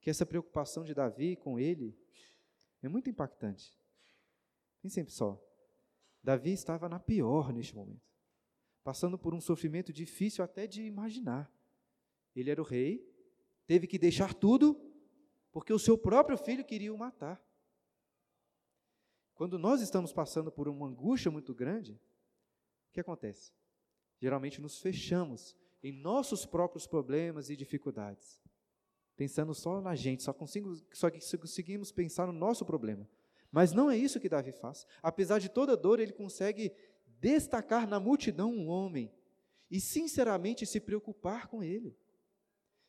que 0.00 0.10
essa 0.10 0.26
preocupação 0.26 0.84
de 0.84 0.94
Davi 0.94 1.36
com 1.36 1.58
ele 1.58 1.96
é 2.82 2.88
muito 2.88 3.10
impactante. 3.10 3.76
Pensem 4.86 5.04
só, 5.08 5.36
Davi 6.22 6.52
estava 6.52 6.88
na 6.88 7.00
pior 7.00 7.52
neste 7.52 7.74
momento, 7.74 8.08
passando 8.84 9.18
por 9.18 9.34
um 9.34 9.40
sofrimento 9.40 9.92
difícil 9.92 10.44
até 10.44 10.64
de 10.64 10.84
imaginar. 10.84 11.52
Ele 12.36 12.52
era 12.52 12.62
o 12.62 12.64
rei, 12.64 13.04
teve 13.66 13.88
que 13.88 13.98
deixar 13.98 14.32
tudo 14.32 14.80
porque 15.50 15.72
o 15.72 15.78
seu 15.78 15.98
próprio 15.98 16.38
filho 16.38 16.64
queria 16.64 16.94
o 16.94 16.96
matar. 16.96 17.44
Quando 19.34 19.58
nós 19.58 19.80
estamos 19.80 20.12
passando 20.12 20.52
por 20.52 20.68
uma 20.68 20.86
angústia 20.86 21.32
muito 21.32 21.52
grande, 21.52 22.00
o 22.88 22.92
que 22.92 23.00
acontece? 23.00 23.52
Geralmente 24.20 24.60
nos 24.60 24.78
fechamos 24.78 25.56
em 25.82 25.90
nossos 25.90 26.46
próprios 26.46 26.86
problemas 26.86 27.50
e 27.50 27.56
dificuldades, 27.56 28.40
pensando 29.16 29.52
só 29.52 29.80
na 29.80 29.96
gente, 29.96 30.22
só, 30.22 30.32
consigo, 30.32 30.76
só 30.92 31.10
conseguimos 31.10 31.90
pensar 31.90 32.28
no 32.28 32.32
nosso 32.32 32.64
problema. 32.64 33.10
Mas 33.50 33.72
não 33.72 33.90
é 33.90 33.96
isso 33.96 34.20
que 34.20 34.28
Davi 34.28 34.52
faz. 34.52 34.86
Apesar 35.02 35.38
de 35.38 35.48
toda 35.48 35.76
dor, 35.76 36.00
ele 36.00 36.12
consegue 36.12 36.72
destacar 37.18 37.86
na 37.86 37.98
multidão 37.98 38.52
um 38.52 38.68
homem 38.68 39.12
e 39.70 39.80
sinceramente 39.80 40.66
se 40.66 40.80
preocupar 40.80 41.48
com 41.48 41.62
ele. 41.62 41.96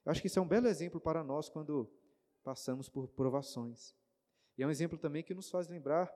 Eu 0.06 0.12
acho 0.12 0.22
que 0.22 0.28
isso 0.28 0.40
é 0.40 0.42
um 0.42 0.48
belo 0.48 0.68
exemplo 0.68 1.00
para 1.00 1.24
nós 1.24 1.50
quando 1.50 1.90
passamos 2.44 2.88
por 2.88 3.08
provações. 3.10 3.94
E 4.58 4.64
é 4.64 4.68
um 4.68 4.72
exemplo 4.72 4.98
também 4.98 5.24
que 5.24 5.34
nos 5.34 5.50
faz 5.50 5.68
lembrar 5.68 6.12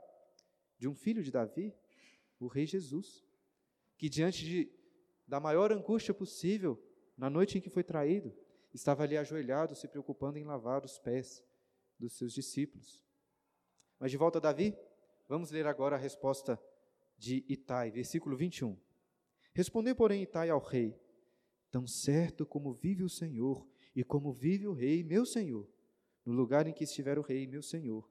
de 0.78 0.88
um 0.88 0.96
filho 0.96 1.24
de 1.24 1.32
Davi, 1.32 1.76
o 2.40 2.48
rei 2.48 2.66
Jesus, 2.66 3.24
que 3.98 4.10
diante 4.10 4.44
de, 4.44 4.72
da 5.28 5.40
maior 5.40 5.72
angústia 5.72 6.14
possível, 6.14 6.82
na 7.16 7.30
noite 7.30 7.58
em 7.58 7.62
que 7.62 7.70
foi 7.70 7.84
traído, 7.84 8.34
estava 8.74 9.04
ali 9.04 9.18
ajoelhado, 9.18 9.76
se 9.76 9.88
preocupando 9.88 10.40
em 10.40 10.44
lavar 10.44 10.84
os 10.84 10.98
pés 10.98 11.44
dos 12.00 12.14
seus 12.18 12.34
discípulos. 12.34 13.06
Mas 14.02 14.10
de 14.10 14.18
volta 14.18 14.40
a 14.40 14.42
Davi, 14.42 14.76
vamos 15.30 15.52
ler 15.52 15.68
agora 15.68 15.96
a 15.96 16.00
resposta 16.00 16.60
de 17.20 17.46
Itai, 17.48 17.92
versículo 17.92 18.36
21. 18.36 18.76
Respondeu, 19.54 19.96
porém, 19.96 20.24
Itai 20.24 20.50
ao 20.50 20.60
rei: 20.60 21.00
Tão 21.70 21.86
certo 21.86 22.44
como 22.44 22.74
vive 22.74 23.04
o 23.04 23.10
Senhor 23.10 23.64
e 23.96 24.04
como 24.04 24.34
vive 24.34 24.66
o 24.66 24.74
rei, 24.74 25.04
meu 25.04 25.24
senhor, 25.24 25.70
no 26.26 26.34
lugar 26.34 26.66
em 26.66 26.74
que 26.74 26.84
estiver 26.84 27.20
o 27.20 27.22
rei, 27.22 27.46
meu 27.46 27.62
senhor, 27.62 28.10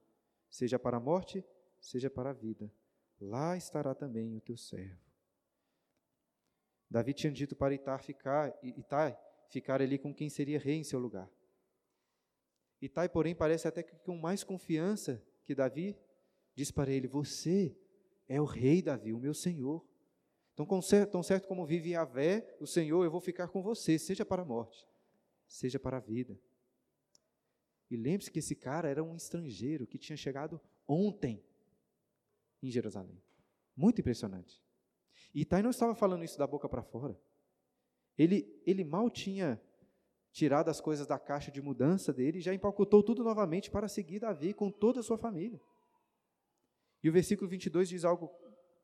seja 0.49 0.79
para 0.79 0.99
a 0.99 1.01
morte, 1.01 1.45
seja 1.81 2.09
para 2.09 2.31
a 2.31 2.35
vida, 2.35 2.73
lá 3.21 3.57
estará 3.57 3.93
também 3.93 4.37
o 4.37 4.41
teu 4.41 4.57
servo. 4.57 5.01
Davi 6.89 7.15
tinha 7.15 7.33
dito 7.33 7.57
para 7.57 7.75
Itai 7.75 7.99
ficar, 7.99 8.57
Itai 8.63 9.19
ficar 9.49 9.83
ali 9.83 9.99
com 9.99 10.15
quem 10.15 10.29
seria 10.29 10.61
rei 10.61 10.77
em 10.77 10.85
seu 10.85 11.01
lugar. 11.01 11.29
Itai, 12.81 13.09
porém, 13.09 13.35
parece 13.35 13.67
até 13.67 13.83
que 13.83 13.97
com 13.97 14.17
mais 14.17 14.45
confiança 14.45 15.21
que 15.51 15.55
Davi, 15.57 15.97
diz 16.55 16.71
para 16.71 16.93
ele: 16.93 17.09
Você 17.09 17.77
é 18.29 18.41
o 18.41 18.45
rei, 18.45 18.81
Davi, 18.81 19.13
o 19.13 19.19
meu 19.19 19.35
senhor. 19.35 19.85
Então, 20.55 20.67
tão 21.11 21.23
certo 21.23 21.49
como 21.49 21.67
vive 21.67 21.91
Yahvé, 21.91 22.57
o 22.61 22.67
Senhor, 22.67 23.03
eu 23.03 23.11
vou 23.11 23.21
ficar 23.21 23.49
com 23.49 23.63
você, 23.63 23.99
seja 23.99 24.27
para 24.27 24.43
a 24.43 24.45
morte, 24.45 24.87
seja 25.47 25.81
para 25.81 25.97
a 25.97 26.01
vida. 26.01 26.39
E 27.91 27.97
lembre-se 27.97 28.31
que 28.31 28.41
esse 28.41 28.55
cara 28.55 28.89
era 28.89 29.03
um 29.03 29.17
estrangeiro 29.17 29.87
que 29.87 29.99
tinha 29.99 30.17
chegado 30.17 30.61
ontem 30.87 31.43
em 32.63 32.71
Jerusalém. 32.71 33.21
Muito 33.75 34.01
impressionante. 34.01 34.63
E 35.35 35.41
Itai 35.41 35.63
não 35.63 35.71
estava 35.71 35.95
falando 35.95 36.25
isso 36.25 36.39
da 36.39 36.47
boca 36.47 36.69
para 36.69 36.83
fora. 36.83 37.19
Ele, 38.19 38.61
ele 38.67 38.85
mal 38.85 39.09
tinha 39.09 39.61
tirado 40.33 40.69
as 40.69 40.81
coisas 40.81 41.07
da 41.07 41.19
caixa 41.19 41.51
de 41.51 41.61
mudança 41.61 42.13
dele 42.13 42.39
e 42.39 42.43
já 42.43 42.55
empacotou 42.55 43.03
tudo 43.03 43.25
novamente 43.25 43.71
para 43.71 43.89
seguir 43.89 44.21
Davi 44.21 44.55
com 44.55 44.71
toda 44.71 45.01
a 45.01 45.03
sua 45.03 45.19
família. 45.19 45.61
E 47.03 47.09
o 47.09 47.13
versículo 47.13 47.49
22 47.49 47.89
diz 47.89 48.05
algo 48.05 48.29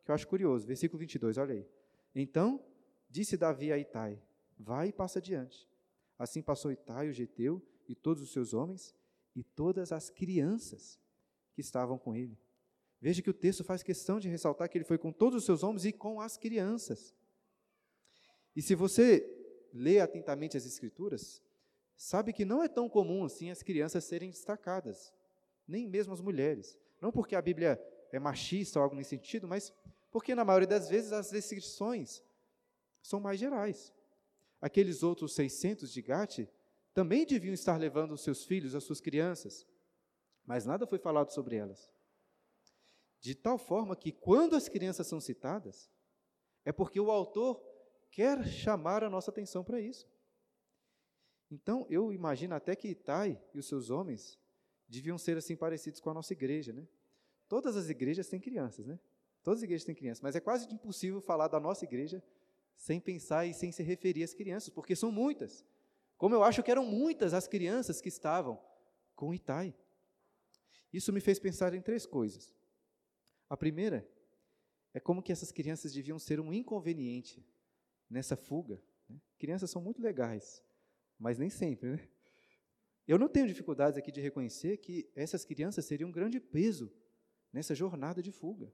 que 0.05 0.11
eu 0.11 0.15
acho 0.15 0.27
curioso. 0.27 0.67
Versículo 0.67 0.99
22, 0.99 1.39
olha 1.39 1.55
aí. 1.55 1.67
Então 2.15 2.65
disse 3.09 3.37
Davi 3.37 3.73
a 3.73 3.79
Itai: 3.79 4.21
Vai 4.59 4.89
e 4.89 4.93
passa 4.93 5.19
adiante. 5.19 5.69
Assim 6.19 6.43
passou 6.43 6.73
Itai, 6.73 7.09
o 7.09 7.13
geteu, 7.13 7.63
e 7.89 7.95
todos 7.95 8.23
os 8.23 8.33
seus 8.33 8.55
homens, 8.55 8.95
e 9.35 9.45
todas 9.45 9.93
as 9.93 10.09
crianças 10.09 10.99
que 11.53 11.61
estavam 11.61 11.99
com 11.99 12.15
ele. 12.15 12.39
Veja 13.01 13.21
que 13.21 13.29
o 13.29 13.35
texto 13.35 13.63
faz 13.63 13.83
questão 13.83 14.19
de 14.19 14.29
ressaltar 14.29 14.69
que 14.69 14.79
ele 14.79 14.85
foi 14.85 14.97
com 14.97 15.13
todos 15.13 15.39
os 15.39 15.45
seus 15.45 15.63
homens 15.63 15.85
e 15.85 15.93
com 15.93 16.21
as 16.21 16.39
crianças. 16.39 17.15
E 18.55 18.63
se 18.63 18.75
você 18.75 19.36
lê 19.77 20.01
atentamente 20.01 20.57
as 20.57 20.67
Escrituras, 20.67 21.43
sabe 21.97 22.33
que 22.33 22.45
não 22.45 22.63
é 22.63 22.69
tão 22.69 22.89
comum 22.89 23.25
assim 23.25 23.51
as 23.51 23.63
crianças 23.63 24.05
serem 24.05 24.31
destacadas, 24.31 25.13
nem 25.69 25.87
mesmo 25.87 26.13
as 26.13 26.21
mulheres. 26.21 26.79
Não 27.01 27.13
porque 27.13 27.37
a 27.37 27.43
Bíblia 27.43 27.81
é 28.11 28.19
machista 28.19 28.79
ou 28.79 28.83
algo 28.83 28.97
nesse 28.97 29.11
sentido, 29.11 29.47
mas 29.47 29.73
porque 30.11 30.35
na 30.35 30.45
maioria 30.45 30.67
das 30.69 30.89
vezes 30.89 31.13
as 31.13 31.31
descrições 31.31 32.23
são 33.03 33.21
mais 33.21 33.39
gerais. 33.39 33.93
Aqueles 34.61 35.03
outros 35.03 35.35
600 35.35 35.93
de 35.93 36.03
Gate 36.03 36.49
também 36.95 37.27
deviam 37.27 37.53
estar 37.53 37.77
levando 37.77 38.13
os 38.13 38.23
seus 38.23 38.45
filhos, 38.45 38.75
as 38.75 38.85
suas 38.85 39.01
crianças, 39.01 39.67
mas 40.47 40.65
nada 40.65 40.87
foi 40.87 40.99
falado 40.99 41.31
sobre 41.31 41.57
elas. 41.57 41.93
De 43.21 43.35
tal 43.35 43.59
forma 43.59 43.95
que, 43.95 44.13
quando 44.13 44.57
as 44.57 44.69
crianças 44.69 45.07
são 45.07 45.21
citadas, 45.21 45.91
é 46.65 46.73
porque 46.73 46.99
o 46.99 47.11
autor 47.11 47.63
quer 48.17 48.43
chamar 48.47 49.05
a 49.05 49.11
nossa 49.11 49.31
atenção 49.31 49.63
para 49.63 49.79
isso. 49.79 50.09
Então, 51.51 51.87
eu 51.91 52.11
imagino 52.15 52.55
até 52.55 52.75
que 52.75 52.89
Itai 52.89 53.39
e 53.53 53.59
os 53.59 53.69
seus 53.69 53.91
homens 53.91 54.41
deviam 54.89 55.19
ser 55.19 55.37
assim 55.37 55.55
parecidos 55.55 56.01
com 56.01 56.09
a 56.09 56.15
nossa 56.15 56.33
igreja, 56.33 56.73
né? 56.73 56.89
Todas 57.47 57.77
as 57.77 57.91
igrejas 57.91 58.27
têm 58.27 58.41
crianças, 58.41 58.87
né? 58.87 58.99
Todas 59.43 59.61
as 59.61 59.65
igrejas 59.65 59.85
têm 59.85 59.95
crianças, 59.95 60.23
mas 60.23 60.35
é 60.35 60.41
quase 60.41 60.67
impossível 60.73 61.21
falar 61.21 61.49
da 61.49 61.61
nossa 61.61 61.85
igreja 61.85 62.25
sem 62.75 62.99
pensar 62.99 63.45
e 63.45 63.53
sem 63.53 63.71
se 63.71 63.83
referir 63.83 64.25
às 64.25 64.33
crianças, 64.33 64.71
porque 64.71 64.97
são 64.97 65.13
muitas. 65.13 65.63
Como 66.17 66.35
eu 66.35 66.43
acho 66.43 66.63
que 66.63 66.71
eram 66.71 66.87
muitas 66.87 67.35
as 67.35 67.47
crianças 67.47 68.01
que 68.01 68.09
estavam 68.09 68.59
com 69.15 69.35
Itai. 69.35 69.75
Isso 70.91 71.13
me 71.13 71.21
fez 71.21 71.39
pensar 71.39 71.75
em 71.75 71.83
três 71.83 72.07
coisas. 72.07 72.55
A 73.47 73.59
primeira 73.59 74.09
é 74.95 75.01
como 75.01 75.23
que 75.23 75.33
essas 75.33 75.53
crianças 75.53 75.93
deviam 75.93 76.19
ser 76.19 76.41
um 76.41 76.51
inconveniente 76.51 77.45
nessa 78.09 78.37
fuga. 78.37 78.83
Né? 79.09 79.21
Crianças 79.39 79.71
são 79.71 79.83
muito 79.83 80.01
legais, 80.01 80.63
mas 81.19 81.39
nem 81.39 81.51
sempre, 81.51 81.91
né? 81.91 82.09
Eu 83.07 83.19
não 83.19 83.29
tenho 83.29 83.47
dificuldades 83.47 83.97
aqui 83.97 84.11
de 84.11 84.21
reconhecer 84.21 84.79
que 84.79 85.09
essas 85.15 85.45
crianças 85.45 85.85
seriam 85.85 86.09
um 86.09 86.13
grande 86.13 86.41
peso 86.41 86.93
nessa 87.53 87.73
jornada 87.75 88.21
de 88.21 88.33
fuga. 88.33 88.73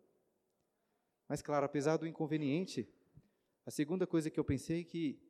Mas, 1.28 1.42
claro, 1.42 1.66
apesar 1.66 1.98
do 1.98 2.06
inconveniente, 2.06 2.88
a 3.66 3.70
segunda 3.70 4.06
coisa 4.06 4.30
que 4.30 4.40
eu 4.40 4.44
pensei 4.44 4.80
é 4.80 4.84
que 4.84 5.20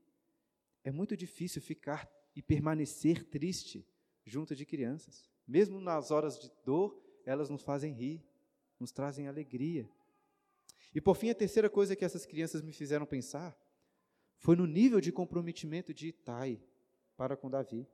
é 0.84 0.90
muito 0.92 1.16
difícil 1.16 1.60
ficar 1.60 2.08
e 2.34 2.40
permanecer 2.40 3.24
triste 3.24 3.86
junto 4.24 4.54
de 4.54 4.64
crianças. 4.64 5.28
Mesmo 5.46 5.80
nas 5.80 6.10
horas 6.10 6.38
de 6.38 6.50
dor, 6.64 7.00
elas 7.26 7.50
nos 7.50 7.62
fazem 7.62 7.92
rir, 7.92 8.24
nos 8.78 8.92
trazem 8.92 9.26
alegria. 9.26 9.88
E 10.94 11.00
por 11.00 11.16
fim, 11.16 11.30
a 11.30 11.34
terceira 11.34 11.68
coisa 11.68 11.96
que 11.96 12.04
essas 12.04 12.24
crianças 12.24 12.62
me 12.62 12.72
fizeram 12.72 13.06
pensar 13.06 13.56
foi 14.42 14.56
no 14.56 14.66
nível 14.66 15.00
de 15.00 15.12
comprometimento 15.12 15.94
de 15.94 16.08
Itai 16.08 16.60
para 17.16 17.36
com 17.36 17.48
Davi. 17.48 17.86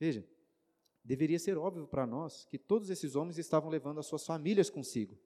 Veja, 0.00 0.26
deveria 1.04 1.38
ser 1.38 1.56
óbvio 1.56 1.86
para 1.86 2.04
nós 2.04 2.44
que 2.46 2.58
todos 2.58 2.90
esses 2.90 3.14
homens 3.14 3.38
estavam 3.38 3.70
levando 3.70 4.00
as 4.00 4.06
suas 4.06 4.26
famílias 4.26 4.68
consigo. 4.68 5.16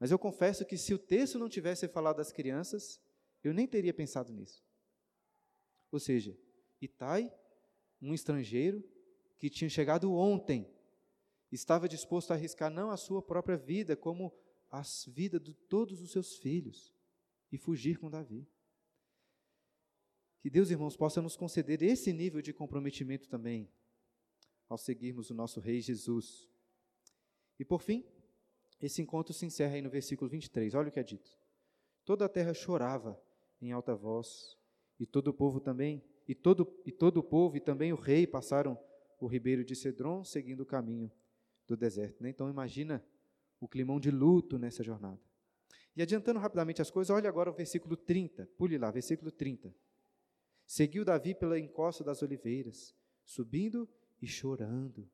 Mas 0.00 0.10
eu 0.10 0.18
confesso 0.18 0.66
que 0.66 0.76
se 0.76 0.92
o 0.92 0.98
texto 0.98 1.38
não 1.38 1.48
tivesse 1.48 1.86
falado 1.86 2.16
das 2.16 2.32
crianças, 2.32 3.00
eu 3.44 3.54
nem 3.54 3.64
teria 3.64 3.94
pensado 3.94 4.32
nisso. 4.32 4.64
Ou 5.92 6.00
seja, 6.00 6.36
Itai, 6.80 7.32
um 8.00 8.12
estrangeiro 8.12 8.82
que 9.38 9.48
tinha 9.48 9.70
chegado 9.70 10.12
ontem, 10.12 10.68
estava 11.52 11.88
disposto 11.88 12.32
a 12.32 12.34
arriscar 12.34 12.72
não 12.72 12.90
a 12.90 12.96
sua 12.96 13.22
própria 13.22 13.56
vida, 13.56 13.94
como 13.94 14.34
a 14.68 14.82
vida 15.06 15.38
de 15.38 15.54
todos 15.54 16.02
os 16.02 16.10
seus 16.10 16.36
filhos 16.38 16.92
e 17.52 17.56
fugir 17.56 17.98
com 17.98 18.10
Davi. 18.10 18.48
Que 20.42 20.50
Deus, 20.50 20.70
irmãos, 20.70 20.96
possa 20.96 21.22
nos 21.22 21.36
conceder 21.36 21.80
esse 21.82 22.12
nível 22.12 22.42
de 22.42 22.52
comprometimento 22.52 23.28
também, 23.28 23.70
ao 24.68 24.76
seguirmos 24.76 25.30
o 25.30 25.34
nosso 25.34 25.60
Rei 25.60 25.80
Jesus. 25.80 26.50
E 27.60 27.64
por 27.64 27.80
fim, 27.80 28.04
esse 28.80 29.00
encontro 29.00 29.32
se 29.32 29.46
encerra 29.46 29.76
aí 29.76 29.80
no 29.80 29.88
versículo 29.88 30.28
23. 30.28 30.74
Olha 30.74 30.88
o 30.88 30.90
que 30.90 30.98
é 30.98 31.04
dito. 31.04 31.30
Toda 32.04 32.24
a 32.24 32.28
terra 32.28 32.52
chorava 32.52 33.22
em 33.60 33.70
alta 33.70 33.94
voz, 33.94 34.58
e 34.98 35.06
todo 35.06 35.28
o 35.28 35.32
povo 35.32 35.60
também, 35.60 36.02
e 36.26 36.34
todo, 36.34 36.76
e 36.84 36.90
todo 36.90 37.18
o 37.18 37.22
povo 37.22 37.56
e 37.56 37.60
também 37.60 37.92
o 37.92 37.96
rei 37.96 38.26
passaram 38.26 38.76
o 39.20 39.28
ribeiro 39.28 39.64
de 39.64 39.76
Cedron, 39.76 40.24
seguindo 40.24 40.62
o 40.62 40.66
caminho 40.66 41.08
do 41.68 41.76
deserto. 41.76 42.20
Né? 42.20 42.30
Então 42.30 42.50
imagina 42.50 43.04
o 43.60 43.68
climão 43.68 44.00
de 44.00 44.10
luto 44.10 44.58
nessa 44.58 44.82
jornada. 44.82 45.20
E 45.94 46.02
adiantando 46.02 46.40
rapidamente 46.40 46.82
as 46.82 46.90
coisas, 46.90 47.14
olha 47.14 47.28
agora 47.28 47.48
o 47.48 47.52
versículo 47.52 47.96
30. 47.96 48.48
Pule 48.58 48.76
lá, 48.76 48.90
versículo 48.90 49.30
30. 49.30 49.72
Seguiu 50.66 51.04
Davi 51.04 51.34
pela 51.34 51.58
encosta 51.58 52.02
das 52.02 52.22
oliveiras, 52.22 52.94
subindo 53.24 53.88
e 54.20 54.26
chorando. 54.26 55.08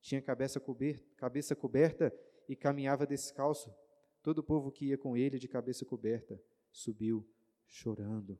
Tinha 0.00 0.20
cabeça 0.20 0.60
coberta, 0.60 1.04
cabeça 1.16 1.54
coberta 1.56 2.14
e 2.48 2.56
caminhava 2.56 3.06
descalço. 3.06 3.74
Todo 4.22 4.38
o 4.38 4.42
povo 4.42 4.70
que 4.70 4.86
ia 4.86 4.98
com 4.98 5.16
ele 5.16 5.38
de 5.38 5.48
cabeça 5.48 5.84
coberta 5.84 6.40
subiu 6.70 7.26
chorando. 7.66 8.38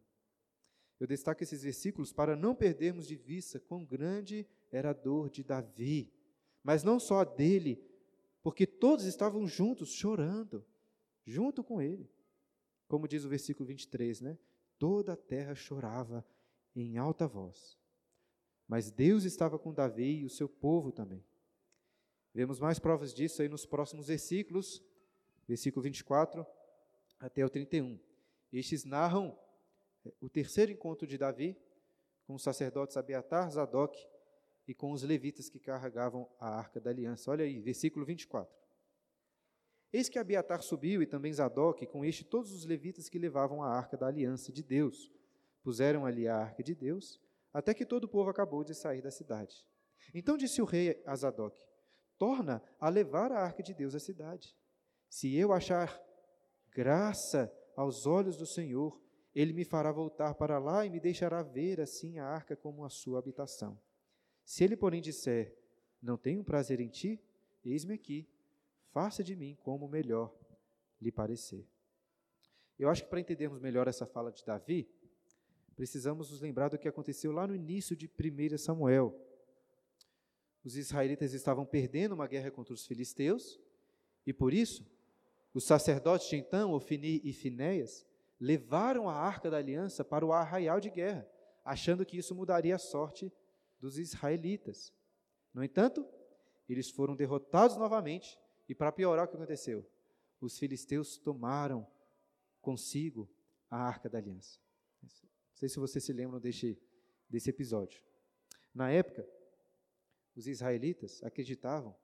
Eu 0.99 1.07
destaco 1.07 1.43
esses 1.43 1.63
versículos 1.63 2.13
para 2.13 2.37
não 2.37 2.55
perdermos 2.55 3.07
de 3.07 3.17
vista 3.17 3.59
quão 3.61 3.85
grande 3.85 4.47
era 4.71 4.91
a 4.91 4.95
dor 4.95 5.29
de 5.29 5.43
Davi, 5.43 6.13
mas 6.63 6.83
não 6.83 6.99
só 6.99 7.21
a 7.21 7.25
dele, 7.25 7.83
porque 8.43 8.67
todos 8.67 9.05
estavam 9.05 9.47
juntos 9.47 9.93
chorando, 9.93 10.65
junto 11.25 11.65
com 11.65 11.81
ele. 11.81 12.11
Como 12.87 13.09
diz 13.09 13.25
o 13.25 13.29
versículo 13.29 13.67
23, 13.67 14.21
né? 14.21 14.39
Toda 14.79 15.15
a 15.15 15.17
terra 15.17 15.55
chorava 15.55 16.25
em 16.75 16.99
alta 16.99 17.27
voz. 17.27 17.79
Mas 18.67 18.91
Deus 18.91 19.25
estava 19.25 19.59
com 19.59 19.73
Davi 19.73 20.21
e 20.21 20.25
o 20.25 20.31
seu 20.31 20.49
povo 20.49 20.91
também. 20.91 21.25
Vemos 22.33 22.59
mais 22.59 22.79
provas 22.79 23.15
disso 23.15 23.43
aí 23.43 23.49
nos 23.49 23.65
próximos 23.65 24.09
versículos, 24.09 24.83
versículo 25.47 25.83
24 25.83 26.45
até 27.21 27.45
o 27.45 27.51
31. 27.51 27.99
Estes 28.53 28.85
narram 28.85 29.39
é, 30.05 30.13
o 30.21 30.29
terceiro 30.29 30.73
encontro 30.73 31.07
de 31.07 31.17
Davi 31.17 31.57
com 32.27 32.35
os 32.35 32.43
sacerdotes 32.43 32.97
Abiatar, 32.97 33.51
Zadok 33.51 33.97
e 34.67 34.75
com 34.75 34.93
os 34.93 35.03
levitas 35.03 35.49
que 35.49 35.61
carregavam 35.61 36.29
a 36.41 36.49
arca 36.49 36.81
da 36.81 36.91
aliança. 36.91 37.31
Olha 37.31 37.45
aí, 37.45 37.61
versículo 37.61 38.05
24. 38.05 38.53
Eis 39.93 40.09
que 40.09 40.19
Abiatar 40.19 40.63
subiu 40.63 41.03
e 41.03 41.07
também 41.07 41.33
Zadok, 41.33 41.85
e 41.85 41.87
com 41.87 42.05
este 42.05 42.25
todos 42.25 42.53
os 42.53 42.65
levitas 42.65 43.09
que 43.09 43.19
levavam 43.19 43.63
a 43.63 43.69
arca 43.69 43.97
da 43.97 44.09
aliança 44.09 44.53
de 44.53 44.63
Deus 44.63 45.13
Puseram 45.65 46.05
ali 46.05 46.29
a 46.29 46.37
arca 46.37 46.63
de 46.63 46.75
Deus, 46.75 47.21
até 47.53 47.73
que 47.73 47.87
todo 47.87 48.05
o 48.05 48.09
povo 48.09 48.29
acabou 48.29 48.63
de 48.63 48.75
sair 48.75 49.01
da 49.01 49.11
cidade. 49.11 49.67
Então 50.13 50.37
disse 50.37 50.61
o 50.61 50.67
rei 50.67 51.03
a 51.07 51.17
Zadok: 51.17 51.57
Torna 52.19 52.63
a 52.79 52.89
levar 52.91 53.33
a 53.33 53.41
arca 53.41 53.63
de 53.63 53.73
Deus 53.73 53.95
à 53.95 53.99
cidade. 53.99 54.55
Se 55.09 55.35
eu 55.35 55.53
achar 55.53 55.99
graça 56.71 57.51
aos 57.75 58.07
olhos 58.07 58.37
do 58.37 58.47
Senhor, 58.47 59.01
ele 59.35 59.55
me 59.55 59.65
fará 59.65 59.91
voltar 59.91 60.35
para 60.35 60.59
lá 60.59 60.85
e 60.85 60.91
me 60.91 61.01
deixará 61.01 61.43
ver 61.43 61.81
assim 61.81 62.19
a 62.19 62.27
arca 62.27 62.55
como 62.55 62.85
a 62.85 62.91
sua 62.91 63.19
habitação. 63.19 63.81
Se 64.45 64.63
ele, 64.65 64.77
porém, 64.77 65.01
disser: 65.01 65.57
Não 66.03 66.19
tenho 66.19 66.45
prazer 66.45 66.79
em 66.79 66.89
ti, 66.89 67.19
eis-me 67.65 67.95
aqui, 67.95 68.29
faça 68.93 69.25
de 69.25 69.35
mim 69.35 69.57
como 69.63 69.89
melhor 69.89 70.33
lhe 71.01 71.11
parecer. 71.11 71.67
Eu 72.79 72.91
acho 72.91 73.05
que 73.05 73.09
para 73.09 73.21
entendermos 73.21 73.61
melhor 73.61 73.89
essa 73.89 74.05
fala 74.05 74.31
de 74.31 74.45
Davi, 74.45 74.89
precisamos 75.75 76.31
nos 76.31 76.41
lembrar 76.41 76.69
do 76.69 76.79
que 76.79 76.89
aconteceu 76.89 77.33
lá 77.33 77.47
no 77.47 77.55
início 77.55 77.97
de 77.97 78.07
1 78.07 78.59
Samuel. 78.59 79.15
Os 80.65 80.77
israelitas 80.77 81.35
estavam 81.35 81.67
perdendo 81.67 82.13
uma 82.13 82.27
guerra 82.27 82.51
contra 82.51 82.73
os 82.73 82.87
filisteus, 82.87 83.61
e 84.27 84.33
por 84.33 84.55
isso, 84.55 84.87
os 85.53 85.65
sacerdotes 85.65 86.29
de 86.29 86.37
então, 86.37 86.73
Ofini 86.73 87.21
e 87.23 87.33
Finéias, 87.33 88.07
levaram 88.41 89.09
a 89.09 89.15
arca 89.15 89.51
da 89.51 89.59
aliança 89.59 90.05
para 90.05 90.25
o 90.25 90.33
arraial 90.33 90.81
de 90.81 90.91
guerra, 90.91 91.29
achando 91.65 92.05
que 92.07 92.17
isso 92.17 92.35
mudaria 92.35 92.77
a 92.77 92.79
sorte 92.79 93.31
dos 93.79 93.99
israelitas. 93.99 94.93
No 95.53 95.63
entanto, 95.63 96.07
eles 96.69 96.91
foram 96.91 97.15
derrotados 97.15 97.77
novamente, 97.77 98.39
e 98.69 98.75
para 98.75 98.91
piorar, 98.91 99.27
o 99.27 99.29
que 99.29 99.37
aconteceu? 99.37 99.87
Os 100.41 100.59
filisteus 100.59 101.19
tomaram 101.19 101.87
consigo 102.63 103.29
a 103.71 103.77
arca 103.77 104.09
da 104.09 104.19
aliança. 104.19 104.64
Sei 105.65 105.69
se 105.71 105.81
vocês 105.81 106.05
se 106.05 106.13
lembram 106.13 106.39
desse, 106.39 106.79
desse 107.27 107.49
episódio. 107.49 108.03
Na 108.75 108.91
época, 108.91 109.27
os 110.37 110.47
israelitas 110.47 111.23
acreditavam 111.23 111.97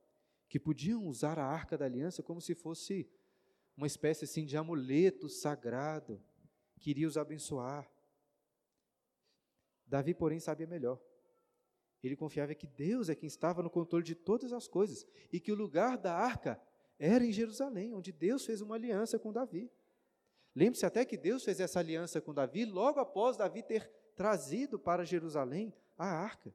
que 0.48 0.58
podiam 0.58 1.06
usar 1.06 1.38
a 1.38 1.44
arca 1.44 1.76
da 1.76 1.84
aliança 1.84 2.22
como 2.22 2.40
se 2.40 2.54
fosse 2.54 3.06
uma 3.76 3.86
espécie 3.86 4.24
assim 4.24 4.46
de 4.46 4.56
amuleto 4.56 5.28
sagrado 5.28 6.24
que 6.78 6.88
iria 6.88 7.06
os 7.06 7.18
abençoar. 7.18 7.86
Davi, 9.86 10.14
porém, 10.14 10.40
sabia 10.40 10.66
melhor. 10.66 10.98
Ele 12.02 12.16
confiava 12.16 12.54
que 12.54 12.66
Deus 12.66 13.10
é 13.10 13.14
quem 13.14 13.26
estava 13.26 13.62
no 13.62 13.68
controle 13.68 14.06
de 14.06 14.14
todas 14.14 14.54
as 14.54 14.66
coisas 14.66 15.06
e 15.30 15.38
que 15.38 15.52
o 15.52 15.54
lugar 15.54 15.98
da 15.98 16.16
arca 16.16 16.58
era 16.98 17.26
em 17.26 17.30
Jerusalém, 17.30 17.92
onde 17.92 18.10
Deus 18.10 18.46
fez 18.46 18.62
uma 18.62 18.76
aliança 18.76 19.18
com 19.18 19.30
Davi. 19.30 19.70
Lembre-se 20.54 20.84
até 20.84 21.04
que 21.04 21.16
Deus 21.16 21.44
fez 21.44 21.60
essa 21.60 21.78
aliança 21.78 22.20
com 22.20 22.34
Davi 22.34 22.64
logo 22.64 22.98
após 22.98 23.36
Davi 23.36 23.62
ter 23.62 23.90
trazido 24.16 24.78
para 24.78 25.04
Jerusalém 25.04 25.72
a 25.96 26.06
arca. 26.06 26.54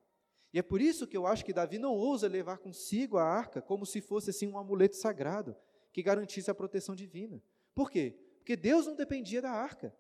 E 0.54 0.60
é 0.60 0.62
por 0.62 0.82
isso 0.82 1.08
que 1.08 1.18
eu 1.18 1.26
acho 1.26 1.44
que 1.44 1.54
Davi 1.54 1.78
não 1.78 1.94
ousa 1.94 2.28
levar 2.28 2.58
consigo 2.58 3.18
a 3.18 3.24
arca 3.24 3.62
como 3.62 3.86
se 3.86 4.02
fosse 4.02 4.30
assim 4.30 4.48
um 4.48 4.58
amuleto 4.58 4.96
sagrado 4.96 5.56
que 5.92 6.04
garantisse 6.04 6.52
a 6.52 6.56
proteção 6.56 6.96
divina. 6.96 7.42
Por 7.74 7.90
quê? 7.90 8.18
Porque 8.38 8.56
Deus 8.56 8.86
não 8.86 8.96
dependia 8.96 9.42
da 9.42 9.52
arca. 9.52 9.96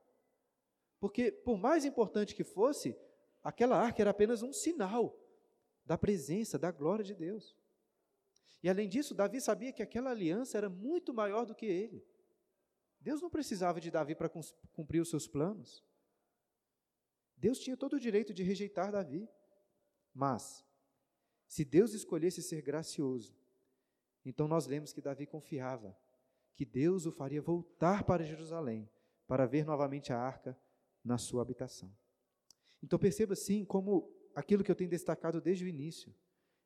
Porque, 0.99 1.31
por 1.31 1.57
mais 1.57 1.85
importante 1.85 2.35
que 2.35 2.43
fosse, 2.43 2.97
aquela 3.43 3.77
arca 3.77 4.01
era 4.01 4.11
apenas 4.11 4.41
um 4.43 4.53
sinal 4.53 5.17
da 5.85 5.97
presença, 5.97 6.57
da 6.57 6.71
glória 6.71 7.03
de 7.03 7.13
Deus. 7.13 7.55
E 8.63 8.69
além 8.69 8.89
disso, 8.89 9.13
Davi 9.13 9.39
sabia 9.39 9.71
que 9.71 9.83
aquela 9.83 10.11
aliança 10.11 10.57
era 10.57 10.69
muito 10.69 11.13
maior 11.13 11.45
do 11.45 11.53
que 11.53 11.65
ele. 11.65 12.03
Deus 13.05 13.21
não 13.21 13.29
precisava 13.29 13.79
de 13.79 13.91
Davi 13.91 14.15
para 14.15 14.31
cumprir 14.73 14.99
os 14.99 15.11
seus 15.11 15.27
planos. 15.27 15.85
Deus 17.37 17.59
tinha 17.59 17.77
todo 17.77 17.97
o 17.97 17.99
direito 17.99 18.33
de 18.33 18.41
rejeitar 18.41 18.91
Davi. 18.91 19.29
Mas, 20.11 20.65
se 21.45 21.63
Deus 21.63 21.93
escolhesse 21.93 22.41
ser 22.41 22.63
gracioso, 22.63 23.37
então 24.25 24.47
nós 24.47 24.65
lemos 24.65 24.91
que 24.91 25.01
Davi 25.01 25.27
confiava 25.27 25.95
que 26.55 26.65
Deus 26.65 27.05
o 27.05 27.11
faria 27.11 27.43
voltar 27.43 28.03
para 28.05 28.23
Jerusalém 28.23 28.89
para 29.27 29.45
ver 29.45 29.65
novamente 29.65 30.11
a 30.11 30.19
arca 30.19 30.57
na 31.03 31.19
sua 31.19 31.43
habitação. 31.43 31.95
Então 32.81 32.97
perceba 32.97 33.35
sim 33.35 33.63
como 33.63 34.11
aquilo 34.33 34.63
que 34.63 34.71
eu 34.71 34.75
tenho 34.75 34.89
destacado 34.89 35.39
desde 35.39 35.63
o 35.63 35.67
início 35.67 36.11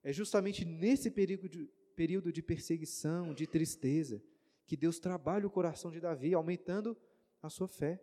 é 0.02 0.13
justamente 0.13 0.63
nesse 0.63 1.12
período 1.12 1.49
de, 1.49 1.65
período 1.97 2.32
de 2.32 2.41
perseguição, 2.41 3.34
de 3.34 3.45
tristeza, 3.45 4.23
que 4.70 4.78
Deus 4.78 5.00
trabalha 5.00 5.48
o 5.48 5.50
coração 5.50 5.90
de 5.90 6.00
Davi, 6.00 6.32
aumentando 6.36 6.96
a 7.42 7.50
sua 7.50 7.68
fé. 7.68 8.00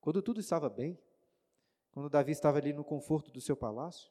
Quando 0.00 0.22
tudo 0.22 0.38
estava 0.38 0.70
bem, 0.70 0.96
quando 1.90 2.08
Davi 2.08 2.30
estava 2.30 2.58
ali 2.58 2.72
no 2.72 2.84
conforto 2.84 3.32
do 3.32 3.40
seu 3.40 3.56
palácio, 3.56 4.08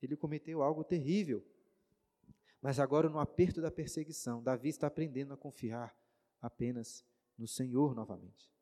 ele 0.00 0.16
cometeu 0.16 0.62
algo 0.62 0.84
terrível. 0.84 1.44
Mas 2.62 2.78
agora, 2.78 3.08
no 3.08 3.18
aperto 3.18 3.60
da 3.60 3.72
perseguição, 3.72 4.40
Davi 4.40 4.68
está 4.68 4.86
aprendendo 4.86 5.34
a 5.34 5.36
confiar 5.36 5.98
apenas 6.40 7.04
no 7.36 7.48
Senhor 7.48 7.92
novamente. 7.92 8.52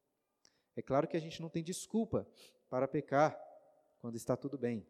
É 0.74 0.80
claro 0.80 1.06
que 1.06 1.18
a 1.18 1.20
gente 1.20 1.42
não 1.42 1.50
tem 1.50 1.62
desculpa 1.62 2.26
para 2.70 2.88
pecar 2.88 3.38
quando 4.00 4.16
está 4.16 4.34
tudo 4.38 4.56
bem. 4.56 4.86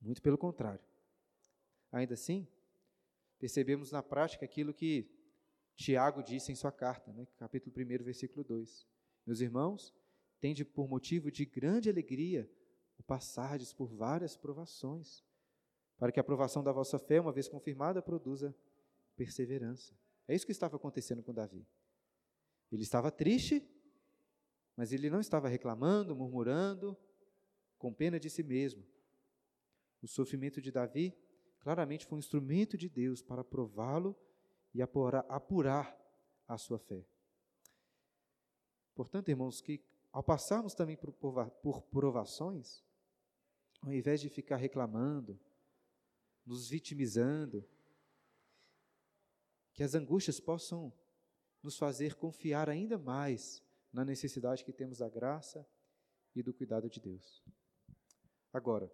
Muito 0.00 0.22
pelo 0.22 0.38
contrário. 0.38 0.84
Ainda 1.90 2.14
assim, 2.14 2.46
percebemos 3.40 3.90
na 3.90 4.04
prática 4.04 4.44
aquilo 4.44 4.72
que 4.72 5.18
Tiago 5.80 6.22
disse 6.22 6.52
em 6.52 6.54
sua 6.54 6.70
carta, 6.70 7.10
né, 7.10 7.26
capítulo 7.38 7.74
1, 7.74 8.04
versículo 8.04 8.44
2. 8.44 8.86
Meus 9.24 9.40
irmãos, 9.40 9.94
tende 10.38 10.62
por 10.62 10.86
motivo 10.86 11.30
de 11.30 11.46
grande 11.46 11.88
alegria 11.88 12.50
o 12.98 13.02
passardes 13.02 13.72
por 13.72 13.86
várias 13.86 14.36
provações, 14.36 15.24
para 15.96 16.12
que 16.12 16.20
a 16.20 16.22
aprovação 16.22 16.62
da 16.62 16.70
vossa 16.70 16.98
fé, 16.98 17.18
uma 17.18 17.32
vez 17.32 17.48
confirmada, 17.48 18.02
produza 18.02 18.54
perseverança. 19.16 19.94
É 20.28 20.34
isso 20.34 20.44
que 20.44 20.52
estava 20.52 20.76
acontecendo 20.76 21.22
com 21.22 21.32
Davi. 21.32 21.66
Ele 22.70 22.82
estava 22.82 23.10
triste, 23.10 23.66
mas 24.76 24.92
ele 24.92 25.08
não 25.08 25.18
estava 25.18 25.48
reclamando, 25.48 26.14
murmurando, 26.14 26.94
com 27.78 27.90
pena 27.90 28.20
de 28.20 28.28
si 28.28 28.42
mesmo. 28.42 28.84
O 30.02 30.06
sofrimento 30.06 30.60
de 30.60 30.70
Davi 30.70 31.16
claramente 31.58 32.04
foi 32.04 32.16
um 32.16 32.18
instrumento 32.18 32.76
de 32.76 32.90
Deus 32.90 33.22
para 33.22 33.42
prová-lo 33.42 34.14
e 34.74 34.82
apurar, 34.82 35.24
apurar 35.28 35.98
a 36.46 36.56
sua 36.56 36.78
fé. 36.78 37.04
Portanto, 38.94 39.28
irmãos, 39.28 39.60
que 39.60 39.82
ao 40.12 40.22
passarmos 40.22 40.74
também 40.74 40.96
por, 40.96 41.82
provações, 41.82 42.84
ao 43.82 43.92
invés 43.92 44.20
de 44.20 44.28
ficar 44.28 44.56
reclamando, 44.56 45.38
nos 46.44 46.68
vitimizando, 46.68 47.64
que 49.72 49.82
as 49.82 49.94
angústias 49.94 50.40
possam 50.40 50.92
nos 51.62 51.76
fazer 51.78 52.14
confiar 52.14 52.68
ainda 52.68 52.98
mais 52.98 53.62
na 53.92 54.04
necessidade 54.04 54.64
que 54.64 54.72
temos 54.72 54.98
da 54.98 55.08
graça 55.08 55.66
e 56.34 56.42
do 56.42 56.52
cuidado 56.52 56.88
de 56.88 57.00
Deus. 57.00 57.44
Agora, 58.52 58.92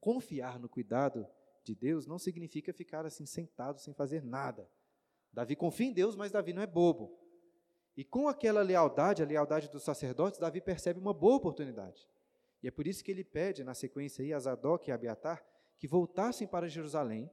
confiar 0.00 0.58
no 0.58 0.68
cuidado 0.68 1.26
de 1.62 1.74
Deus 1.74 2.06
não 2.06 2.18
significa 2.18 2.72
ficar 2.72 3.06
assim 3.06 3.26
sentado 3.26 3.80
sem 3.80 3.94
fazer 3.94 4.24
nada. 4.24 4.68
Davi 5.36 5.54
confia 5.54 5.86
em 5.86 5.92
Deus, 5.92 6.16
mas 6.16 6.32
Davi 6.32 6.54
não 6.54 6.62
é 6.62 6.66
bobo. 6.66 7.14
E 7.94 8.02
com 8.02 8.26
aquela 8.26 8.62
lealdade, 8.62 9.22
a 9.22 9.26
lealdade 9.26 9.68
dos 9.68 9.82
sacerdotes, 9.82 10.40
Davi 10.40 10.62
percebe 10.62 10.98
uma 10.98 11.12
boa 11.12 11.36
oportunidade. 11.36 12.08
E 12.62 12.68
é 12.68 12.70
por 12.70 12.86
isso 12.86 13.04
que 13.04 13.10
ele 13.10 13.22
pede, 13.22 13.62
na 13.62 13.74
sequência 13.74 14.24
aí, 14.24 14.32
a 14.32 14.38
Zadok 14.38 14.88
e 14.88 14.92
a 14.92 14.94
Abiatar, 14.94 15.44
que 15.76 15.86
voltassem 15.86 16.48
para 16.48 16.70
Jerusalém, 16.70 17.30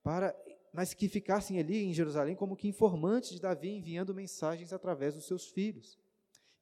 para, 0.00 0.32
mas 0.72 0.94
que 0.94 1.08
ficassem 1.08 1.58
ali 1.58 1.82
em 1.82 1.92
Jerusalém 1.92 2.36
como 2.36 2.54
que 2.54 2.68
informantes 2.68 3.30
de 3.30 3.40
Davi, 3.40 3.70
enviando 3.70 4.14
mensagens 4.14 4.72
através 4.72 5.16
dos 5.16 5.26
seus 5.26 5.48
filhos. 5.48 5.98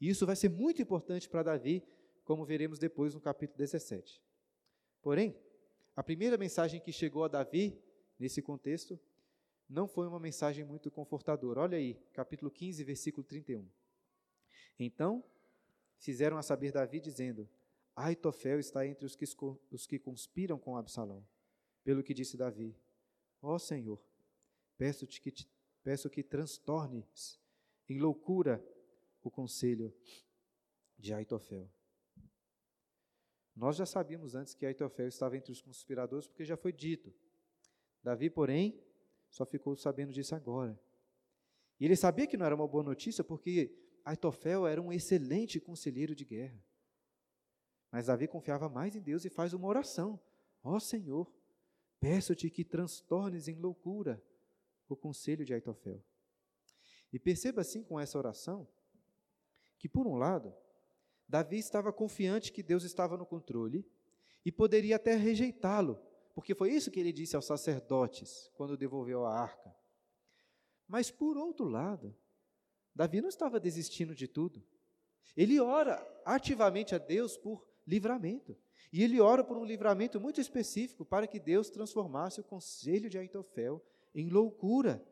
E 0.00 0.08
isso 0.08 0.24
vai 0.24 0.36
ser 0.36 0.48
muito 0.48 0.80
importante 0.80 1.28
para 1.28 1.42
Davi, 1.42 1.84
como 2.24 2.46
veremos 2.46 2.78
depois 2.78 3.12
no 3.12 3.20
capítulo 3.20 3.58
17. 3.58 4.22
Porém, 5.02 5.36
a 5.94 6.02
primeira 6.02 6.38
mensagem 6.38 6.80
que 6.80 6.92
chegou 6.92 7.24
a 7.24 7.28
Davi, 7.28 7.78
nesse 8.18 8.40
contexto, 8.40 8.98
não 9.68 9.86
foi 9.86 10.06
uma 10.06 10.20
mensagem 10.20 10.64
muito 10.64 10.90
confortadora. 10.90 11.60
Olha 11.60 11.78
aí, 11.78 11.94
capítulo 12.12 12.50
15, 12.50 12.84
versículo 12.84 13.24
31. 13.24 13.68
Então, 14.78 15.24
fizeram 15.98 16.36
a 16.36 16.42
saber 16.42 16.72
Davi, 16.72 17.00
dizendo: 17.00 17.48
Aitofel 17.96 18.58
está 18.58 18.86
entre 18.86 19.06
os 19.06 19.16
que, 19.16 19.24
os 19.70 19.86
que 19.86 19.98
conspiram 19.98 20.58
com 20.58 20.76
Absalão. 20.76 21.26
Pelo 21.82 22.02
que 22.02 22.14
disse 22.14 22.36
Davi: 22.36 22.76
Ó 23.40 23.58
Senhor, 23.58 24.02
peço-te 24.76 25.20
que, 25.20 25.30
te, 25.30 25.48
peço 25.82 26.10
que 26.10 26.22
transtornes 26.22 27.40
em 27.88 27.98
loucura 27.98 28.64
o 29.22 29.30
conselho 29.30 29.94
de 30.98 31.12
Aitofel. 31.14 31.70
Nós 33.54 33.76
já 33.76 33.86
sabíamos 33.86 34.34
antes 34.34 34.54
que 34.54 34.66
Aitofel 34.66 35.06
estava 35.06 35.36
entre 35.36 35.52
os 35.52 35.60
conspiradores, 35.60 36.26
porque 36.26 36.44
já 36.44 36.56
foi 36.56 36.72
dito. 36.72 37.14
Davi, 38.02 38.28
porém, 38.28 38.83
só 39.34 39.44
ficou 39.44 39.74
sabendo 39.76 40.12
disso 40.12 40.32
agora. 40.32 40.78
E 41.80 41.84
ele 41.84 41.96
sabia 41.96 42.24
que 42.24 42.36
não 42.36 42.46
era 42.46 42.54
uma 42.54 42.68
boa 42.68 42.84
notícia, 42.84 43.24
porque 43.24 43.76
Aitofel 44.04 44.64
era 44.64 44.80
um 44.80 44.92
excelente 44.92 45.58
conselheiro 45.58 46.14
de 46.14 46.24
guerra. 46.24 46.64
Mas 47.90 48.06
Davi 48.06 48.28
confiava 48.28 48.68
mais 48.68 48.94
em 48.94 49.00
Deus 49.00 49.24
e 49.24 49.28
faz 49.28 49.52
uma 49.52 49.66
oração: 49.66 50.20
Ó 50.62 50.76
oh, 50.76 50.80
Senhor, 50.80 51.28
peço-te 51.98 52.48
que 52.48 52.64
transtornes 52.64 53.48
em 53.48 53.56
loucura 53.56 54.22
o 54.88 54.94
conselho 54.94 55.44
de 55.44 55.52
Aitofel. 55.52 56.00
E 57.12 57.18
perceba 57.18 57.62
assim 57.62 57.82
com 57.82 57.98
essa 57.98 58.16
oração 58.16 58.68
que, 59.76 59.88
por 59.88 60.06
um 60.06 60.14
lado, 60.14 60.54
Davi 61.28 61.58
estava 61.58 61.92
confiante 61.92 62.52
que 62.52 62.62
Deus 62.62 62.84
estava 62.84 63.16
no 63.16 63.26
controle 63.26 63.84
e 64.44 64.52
poderia 64.52 64.94
até 64.94 65.16
rejeitá-lo, 65.16 66.00
porque 66.34 66.54
foi 66.54 66.72
isso 66.72 66.90
que 66.90 66.98
ele 66.98 67.12
disse 67.12 67.36
aos 67.36 67.46
sacerdotes 67.46 68.50
quando 68.56 68.76
devolveu 68.76 69.24
a 69.24 69.38
arca. 69.38 69.74
Mas, 70.86 71.10
por 71.10 71.36
outro 71.36 71.68
lado, 71.68 72.14
Davi 72.94 73.20
não 73.20 73.28
estava 73.28 73.60
desistindo 73.60 74.14
de 74.14 74.26
tudo. 74.26 74.62
Ele 75.36 75.60
ora 75.60 76.04
ativamente 76.24 76.94
a 76.94 76.98
Deus 76.98 77.36
por 77.36 77.66
livramento. 77.86 78.56
E 78.92 79.02
ele 79.02 79.20
ora 79.20 79.42
por 79.42 79.56
um 79.56 79.64
livramento 79.64 80.20
muito 80.20 80.40
específico 80.40 81.04
para 81.04 81.26
que 81.26 81.40
Deus 81.40 81.70
transformasse 81.70 82.40
o 82.40 82.44
conselho 82.44 83.08
de 83.08 83.18
Aitofel 83.18 83.84
em 84.14 84.28
loucura, 84.28 85.04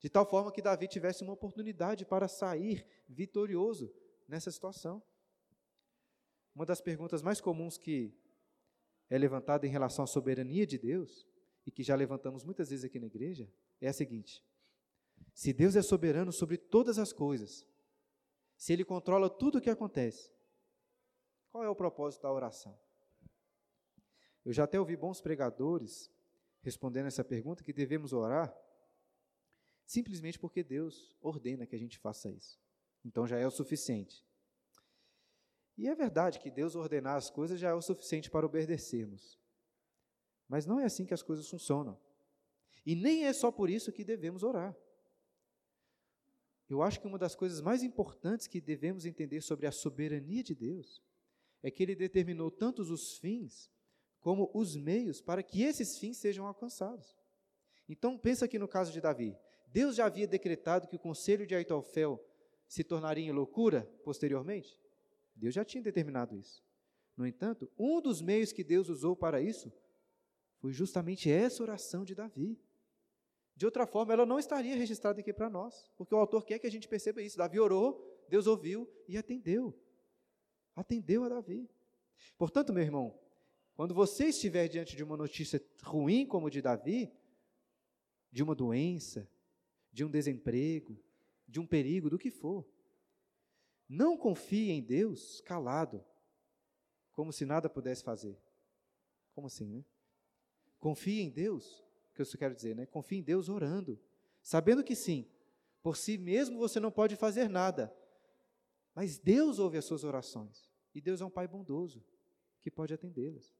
de 0.00 0.10
tal 0.10 0.28
forma 0.28 0.52
que 0.52 0.60
Davi 0.60 0.86
tivesse 0.86 1.22
uma 1.22 1.32
oportunidade 1.32 2.04
para 2.04 2.28
sair 2.28 2.86
vitorioso 3.08 3.90
nessa 4.28 4.50
situação. 4.50 5.02
Uma 6.54 6.66
das 6.66 6.80
perguntas 6.80 7.22
mais 7.22 7.40
comuns 7.40 7.78
que 7.78 8.14
é 9.10 9.18
levantada 9.18 9.66
em 9.66 9.70
relação 9.70 10.04
à 10.04 10.06
soberania 10.06 10.66
de 10.66 10.78
Deus, 10.78 11.26
e 11.66 11.70
que 11.70 11.82
já 11.82 11.94
levantamos 11.94 12.44
muitas 12.44 12.70
vezes 12.70 12.84
aqui 12.84 12.98
na 12.98 13.06
igreja, 13.06 13.50
é 13.80 13.88
a 13.88 13.92
seguinte: 13.92 14.44
se 15.32 15.52
Deus 15.52 15.76
é 15.76 15.82
soberano 15.82 16.32
sobre 16.32 16.56
todas 16.56 16.98
as 16.98 17.12
coisas, 17.12 17.66
se 18.56 18.72
Ele 18.72 18.84
controla 18.84 19.30
tudo 19.30 19.58
o 19.58 19.60
que 19.60 19.70
acontece, 19.70 20.32
qual 21.50 21.64
é 21.64 21.68
o 21.68 21.76
propósito 21.76 22.22
da 22.22 22.32
oração? 22.32 22.78
Eu 24.44 24.52
já 24.52 24.64
até 24.64 24.78
ouvi 24.78 24.96
bons 24.96 25.20
pregadores 25.20 26.10
respondendo 26.60 27.06
essa 27.06 27.24
pergunta 27.24 27.62
que 27.62 27.72
devemos 27.72 28.12
orar 28.12 28.54
simplesmente 29.86 30.38
porque 30.38 30.62
Deus 30.62 31.14
ordena 31.20 31.66
que 31.66 31.76
a 31.76 31.78
gente 31.78 31.98
faça 31.98 32.30
isso. 32.30 32.58
Então 33.04 33.26
já 33.26 33.38
é 33.38 33.46
o 33.46 33.50
suficiente. 33.50 34.24
E 35.76 35.88
é 35.88 35.94
verdade 35.94 36.38
que 36.38 36.50
Deus 36.50 36.76
ordenar 36.76 37.16
as 37.16 37.30
coisas 37.30 37.58
já 37.58 37.70
é 37.70 37.74
o 37.74 37.82
suficiente 37.82 38.30
para 38.30 38.46
obedecermos. 38.46 39.38
Mas 40.48 40.66
não 40.66 40.78
é 40.78 40.84
assim 40.84 41.04
que 41.04 41.14
as 41.14 41.22
coisas 41.22 41.48
funcionam. 41.48 41.98
E 42.86 42.94
nem 42.94 43.24
é 43.24 43.32
só 43.32 43.50
por 43.50 43.68
isso 43.70 43.92
que 43.92 44.04
devemos 44.04 44.42
orar. 44.42 44.76
Eu 46.68 46.82
acho 46.82 47.00
que 47.00 47.06
uma 47.06 47.18
das 47.18 47.34
coisas 47.34 47.60
mais 47.60 47.82
importantes 47.82 48.46
que 48.46 48.60
devemos 48.60 49.04
entender 49.04 49.40
sobre 49.40 49.66
a 49.66 49.72
soberania 49.72 50.42
de 50.42 50.54
Deus 50.54 51.02
é 51.62 51.70
que 51.70 51.82
ele 51.82 51.94
determinou 51.94 52.50
tantos 52.50 52.90
os 52.90 53.18
fins 53.18 53.70
como 54.20 54.50
os 54.54 54.76
meios 54.76 55.20
para 55.20 55.42
que 55.42 55.62
esses 55.62 55.98
fins 55.98 56.16
sejam 56.18 56.46
alcançados. 56.46 57.16
Então, 57.88 58.16
pensa 58.16 58.46
aqui 58.46 58.58
no 58.58 58.68
caso 58.68 58.92
de 58.92 59.00
Davi. 59.00 59.36
Deus 59.66 59.96
já 59.96 60.06
havia 60.06 60.26
decretado 60.26 60.86
que 60.88 60.96
o 60.96 60.98
conselho 60.98 61.46
de 61.46 61.54
Aitofel 61.54 62.22
se 62.66 62.82
tornaria 62.82 63.24
em 63.24 63.32
loucura 63.32 63.82
posteriormente? 64.02 64.80
Deus 65.34 65.54
já 65.54 65.64
tinha 65.64 65.82
determinado 65.82 66.36
isso. 66.36 66.62
No 67.16 67.26
entanto, 67.26 67.70
um 67.78 68.00
dos 68.00 68.20
meios 68.20 68.52
que 68.52 68.64
Deus 68.64 68.88
usou 68.88 69.14
para 69.14 69.40
isso 69.40 69.72
foi 70.58 70.72
justamente 70.72 71.30
essa 71.30 71.62
oração 71.62 72.04
de 72.04 72.14
Davi. 72.14 72.58
De 73.56 73.64
outra 73.64 73.86
forma, 73.86 74.12
ela 74.12 74.26
não 74.26 74.38
estaria 74.38 74.76
registrada 74.76 75.20
aqui 75.20 75.32
para 75.32 75.48
nós, 75.48 75.90
porque 75.96 76.14
o 76.14 76.18
autor 76.18 76.44
quer 76.44 76.58
que 76.58 76.66
a 76.66 76.70
gente 76.70 76.88
perceba 76.88 77.22
isso. 77.22 77.38
Davi 77.38 77.60
orou, 77.60 78.24
Deus 78.28 78.46
ouviu 78.46 78.88
e 79.06 79.16
atendeu. 79.16 79.78
Atendeu 80.74 81.22
a 81.24 81.28
Davi. 81.28 81.68
Portanto, 82.36 82.72
meu 82.72 82.82
irmão, 82.82 83.16
quando 83.74 83.94
você 83.94 84.26
estiver 84.26 84.68
diante 84.68 84.96
de 84.96 85.04
uma 85.04 85.16
notícia 85.16 85.62
ruim 85.82 86.26
como 86.26 86.50
de 86.50 86.60
Davi, 86.60 87.12
de 88.30 88.42
uma 88.42 88.54
doença, 88.54 89.28
de 89.92 90.04
um 90.04 90.10
desemprego, 90.10 90.98
de 91.46 91.60
um 91.60 91.66
perigo, 91.66 92.10
do 92.10 92.18
que 92.18 92.30
for. 92.30 92.66
Não 93.88 94.16
confie 94.16 94.70
em 94.70 94.82
Deus 94.82 95.40
calado, 95.42 96.04
como 97.12 97.32
se 97.32 97.44
nada 97.44 97.68
pudesse 97.68 98.02
fazer. 98.02 98.38
Como 99.34 99.46
assim, 99.46 99.66
né? 99.66 99.84
Confie 100.78 101.20
em 101.20 101.30
Deus, 101.30 101.84
que 102.14 102.22
eu 102.22 102.26
quero 102.38 102.54
dizer, 102.54 102.74
né? 102.74 102.86
Confie 102.86 103.18
em 103.18 103.22
Deus 103.22 103.48
orando. 103.48 103.98
sabendo 104.42 104.84
que 104.84 104.94
sim, 104.94 105.26
por 105.82 105.96
si 105.96 106.18
mesmo 106.18 106.58
você 106.58 106.78
não 106.78 106.90
pode 106.90 107.16
fazer 107.16 107.48
nada, 107.48 107.94
mas 108.94 109.18
Deus 109.18 109.58
ouve 109.58 109.78
as 109.78 109.86
suas 109.86 110.04
orações, 110.04 110.70
e 110.94 111.00
Deus 111.00 111.20
é 111.22 111.24
um 111.24 111.30
Pai 111.30 111.48
bondoso, 111.48 112.04
que 112.60 112.70
pode 112.70 112.92
atendê-las. 112.92 113.54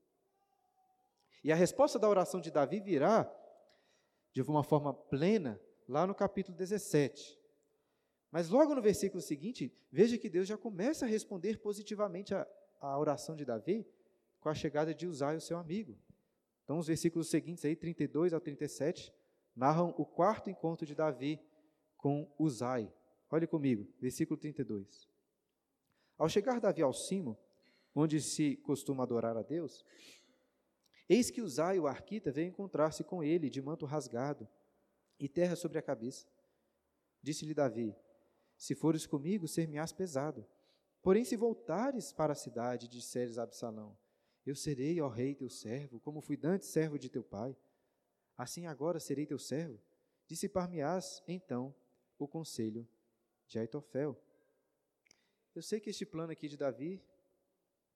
E 1.43 1.51
a 1.51 1.55
resposta 1.55 1.99
da 1.99 2.09
oração 2.09 2.41
de 2.41 2.51
Davi 2.51 2.81
virá 2.81 3.31
de 4.33 4.43
uma 4.43 4.63
forma 4.63 4.93
plena 4.93 5.61
lá 5.89 6.07
no 6.07 6.15
capítulo 6.15 6.57
17. 6.57 7.39
Mas 8.35 8.49
logo 8.49 8.75
no 8.75 8.83
versículo 8.83 9.23
seguinte, 9.23 9.73
veja 9.93 10.19
que 10.19 10.29
Deus 10.29 10.49
já 10.49 10.59
começa 10.59 11.05
a 11.05 11.09
responder 11.09 11.59
positivamente 11.59 12.35
a, 12.35 12.45
a 12.81 12.99
oração 12.99 13.37
de 13.37 13.45
Davi 13.45 13.87
com 14.41 14.49
a 14.49 14.55
chegada 14.55 14.93
de 14.93 15.07
Uzai, 15.07 15.37
o 15.37 15.41
seu 15.41 15.57
amigo. 15.57 15.97
Então, 16.65 16.77
os 16.77 16.89
versículos 16.89 17.31
seguintes 17.31 17.65
aí, 17.65 17.77
32 17.77 18.33
ao 18.33 18.41
37, 18.41 19.15
narram 19.55 19.95
o 19.97 20.05
quarto 20.05 20.51
encontro 20.51 20.85
de 20.85 20.97
Davi 20.97 21.41
com 21.97 22.29
Uzai. 22.37 22.93
Olhe 23.31 23.47
comigo, 23.47 23.87
versículo 24.01 24.37
32. 24.37 25.09
Ao 26.19 26.29
chegar 26.29 26.59
Davi 26.59 26.83
ao 26.83 26.93
cimo, 26.93 27.39
onde 27.95 28.21
se 28.21 28.57
costuma 28.57 29.05
adorar 29.05 29.37
a 29.37 29.43
Deus, 29.43 29.85
eis 31.09 31.31
que 31.31 31.41
Uzai, 31.41 31.79
o 31.79 31.87
arquita, 31.87 32.33
veio 32.33 32.49
encontrar-se 32.49 33.05
com 33.05 33.23
ele, 33.23 33.49
de 33.49 33.63
manto 33.63 33.87
rasgado, 33.87 34.49
e 35.21 35.29
terra 35.29 35.55
sobre 35.55 35.79
a 35.79 35.83
cabeça. 35.83 36.27
Disse-lhe 37.23 37.55
Davi: 37.55 37.95
Se 38.57 38.75
fores 38.75 39.07
comigo, 39.07 39.47
ser-me-ás 39.47 39.93
pesado. 39.93 40.47
Porém, 41.03 41.25
se 41.25 41.37
voltares 41.37 42.13
para 42.13 42.33
a 42.33 42.37
cidade, 42.37 42.89
disseres 42.89 43.37
a 43.39 43.43
Absalão: 43.43 43.97
Eu 44.47 44.55
serei, 44.55 45.01
ó 45.01 45.09
rei, 45.09 45.35
teu 45.35 45.51
servo, 45.51 46.01
como 46.01 46.21
fui 46.21 46.37
dantes 46.37 46.69
servo 46.69 46.99
de 46.99 47.11
teu 47.11 47.23
pai. 47.23 47.57
Assim 48.37 48.67
agora 48.67 48.99
serei 48.99 49.27
teu 49.27 49.39
servo. 49.39 49.79
Dissipar-me-ás, 50.27 51.23
então, 51.29 51.75
o 52.19 52.27
conselho 52.27 52.89
de 53.47 53.59
Aitofel. 53.59 54.19
Eu 55.55 55.63
sei 55.63 55.79
que 55.79 55.91
este 55.91 56.07
plano 56.07 56.33
aqui 56.33 56.49
de 56.49 56.57
Davi 56.57 57.03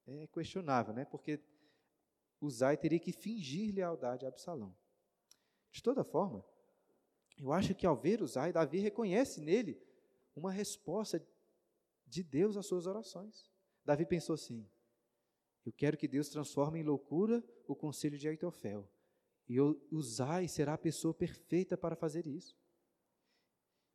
é 0.07 0.27
questionável, 0.27 0.95
né? 0.95 1.05
Porque 1.05 1.41
Uzai 2.41 2.77
teria 2.77 3.01
que 3.01 3.13
fingir 3.13 3.75
lealdade 3.75 4.25
a 4.25 4.29
Absalão. 4.29 4.77
De 5.73 5.83
toda 5.83 6.05
forma, 6.05 6.45
eu 7.37 7.53
acho 7.53 7.75
que 7.75 7.87
ao 7.87 7.97
ver 7.97 8.23
Uzai, 8.23 8.53
Davi 8.53 8.79
reconhece 8.79 9.41
nele 9.41 9.81
uma 10.39 10.53
resposta 10.53 11.25
de 12.07 12.23
Deus 12.23 12.57
às 12.57 12.67
suas 12.67 12.87
orações. 12.87 13.51
Davi 13.85 14.07
pensou 14.07 14.35
assim: 14.35 14.67
Eu 15.65 15.73
quero 15.73 15.97
que 15.97 16.09
Deus 16.09 16.29
transforme 16.29 16.81
em 16.81 16.83
loucura 16.83 17.45
o 17.67 17.75
conselho 17.75 18.19
de 18.19 18.29
Aitofel. 18.29 18.89
E 19.49 19.59
Uzai 19.91 20.47
será 20.47 20.75
a 20.75 20.79
pessoa 20.79 21.15
perfeita 21.15 21.77
para 21.77 21.97
fazer 21.97 22.27
isso. 22.27 22.55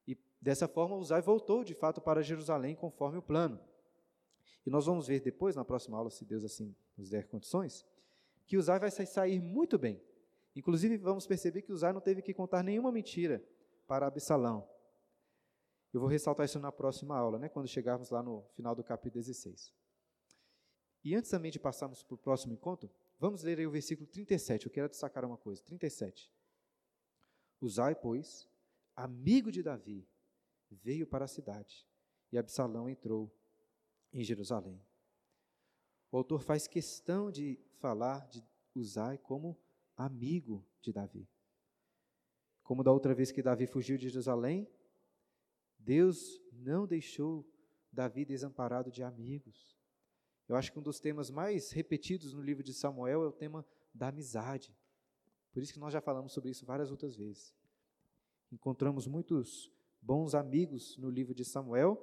E 0.08 0.18
dessa 0.42 0.68
forma, 0.68 0.96
Uzai 0.96 1.22
voltou 1.22 1.64
de 1.64 1.76
fato 1.76 2.02
para 2.02 2.24
Jerusalém 2.24 2.76
conforme 2.76 3.20
o 3.20 3.22
plano. 3.22 3.60
E 4.66 4.70
nós 4.70 4.86
vamos 4.86 5.08
ver 5.08 5.20
depois, 5.20 5.56
na 5.56 5.64
próxima 5.64 5.98
aula, 5.98 6.10
se 6.10 6.26
Deus 6.26 6.44
assim 6.44 6.76
nos 6.98 7.10
der 7.10 7.28
condições, 7.28 7.86
que 8.48 8.58
Uzai 8.58 8.80
vai 8.80 8.90
sair 8.90 9.40
muito 9.40 9.78
bem. 9.78 10.02
Inclusive, 10.56 10.98
vamos 10.98 11.28
perceber 11.28 11.62
que 11.62 11.72
Uzai 11.72 11.94
não 11.94 12.02
teve 12.02 12.22
que 12.22 12.34
contar 12.34 12.64
nenhuma 12.64 12.92
mentira 12.92 13.44
para 13.88 14.08
Absalão. 14.08 14.68
Eu 15.94 16.00
vou 16.00 16.10
ressaltar 16.10 16.46
isso 16.46 16.60
na 16.60 16.72
próxima 16.72 17.16
aula, 17.16 17.38
né, 17.38 17.48
quando 17.48 17.68
chegarmos 17.68 18.10
lá 18.10 18.24
no 18.24 18.44
final 18.54 18.74
do 18.74 18.84
capítulo 18.84 19.24
16. 19.24 19.72
E 21.04 21.14
antes 21.16 21.30
também 21.30 21.52
de 21.52 21.60
passarmos 21.60 22.02
para 22.02 22.16
o 22.16 22.18
próximo 22.18 22.54
encontro, 22.54 22.90
vamos 23.20 23.44
ler 23.44 23.60
aí 23.60 23.68
o 23.68 23.72
versículo 23.72 24.08
37. 24.08 24.66
Eu 24.66 24.72
quero 24.72 24.90
destacar 24.90 25.24
uma 25.24 25.38
coisa. 25.38 25.62
37. 25.62 26.32
Uzai, 27.62 27.94
pois, 27.94 28.50
amigo 28.96 29.52
de 29.52 29.62
Davi, 29.62 30.08
veio 30.72 31.06
para 31.06 31.26
a 31.26 31.28
cidade, 31.28 31.86
e 32.32 32.38
Absalão 32.38 32.90
entrou 32.90 33.32
em 34.12 34.24
Jerusalém. 34.24 34.82
O 36.12 36.18
autor 36.18 36.42
faz 36.42 36.68
questão 36.68 37.32
de 37.32 37.60
falar 37.80 38.28
de 38.28 38.44
Uzai 38.76 39.18
como 39.18 39.58
amigo 39.96 40.66
de 40.82 40.92
Davi. 40.92 41.28
Como 42.64 42.84
da 42.84 42.92
outra 42.92 43.14
vez 43.14 43.32
que 43.32 43.44
Davi 43.44 43.68
fugiu 43.68 43.98
de 43.98 44.10
Jerusalém, 44.10 44.68
Deus 45.86 46.42
não 46.52 46.88
deixou 46.88 47.46
Davi 47.92 48.26
desamparado 48.26 48.90
de 48.90 49.04
amigos. 49.04 49.78
Eu 50.48 50.56
acho 50.56 50.72
que 50.72 50.80
um 50.80 50.82
dos 50.82 51.00
temas 51.00 51.30
mais 51.30 51.72
repetidos 51.72 52.34
no 52.34 52.42
livro 52.42 52.64
de 52.64 52.74
Samuel 52.74 53.24
é 53.24 53.28
o 53.28 53.32
tema 53.32 53.66
da 53.94 54.08
amizade. 54.08 54.76
Por 55.52 55.62
isso 55.62 55.74
que 55.74 55.80
nós 55.80 55.94
já 55.94 56.02
falamos 56.02 56.32
sobre 56.34 56.52
isso 56.52 56.66
várias 56.66 56.90
outras 56.90 57.16
vezes. 57.16 57.54
Encontramos 58.52 59.08
muitos 59.08 59.72
bons 60.02 60.34
amigos 60.34 60.98
no 60.98 61.10
livro 61.10 61.34
de 61.34 61.46
Samuel, 61.46 62.02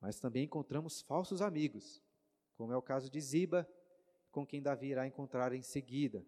mas 0.00 0.20
também 0.20 0.44
encontramos 0.44 1.00
falsos 1.02 1.42
amigos, 1.42 2.02
como 2.56 2.72
é 2.72 2.76
o 2.76 2.82
caso 2.82 3.10
de 3.10 3.20
Ziba, 3.20 3.68
com 4.30 4.46
quem 4.46 4.62
Davi 4.62 4.88
irá 4.88 5.06
encontrar 5.06 5.52
em 5.52 5.62
seguida. 5.62 6.24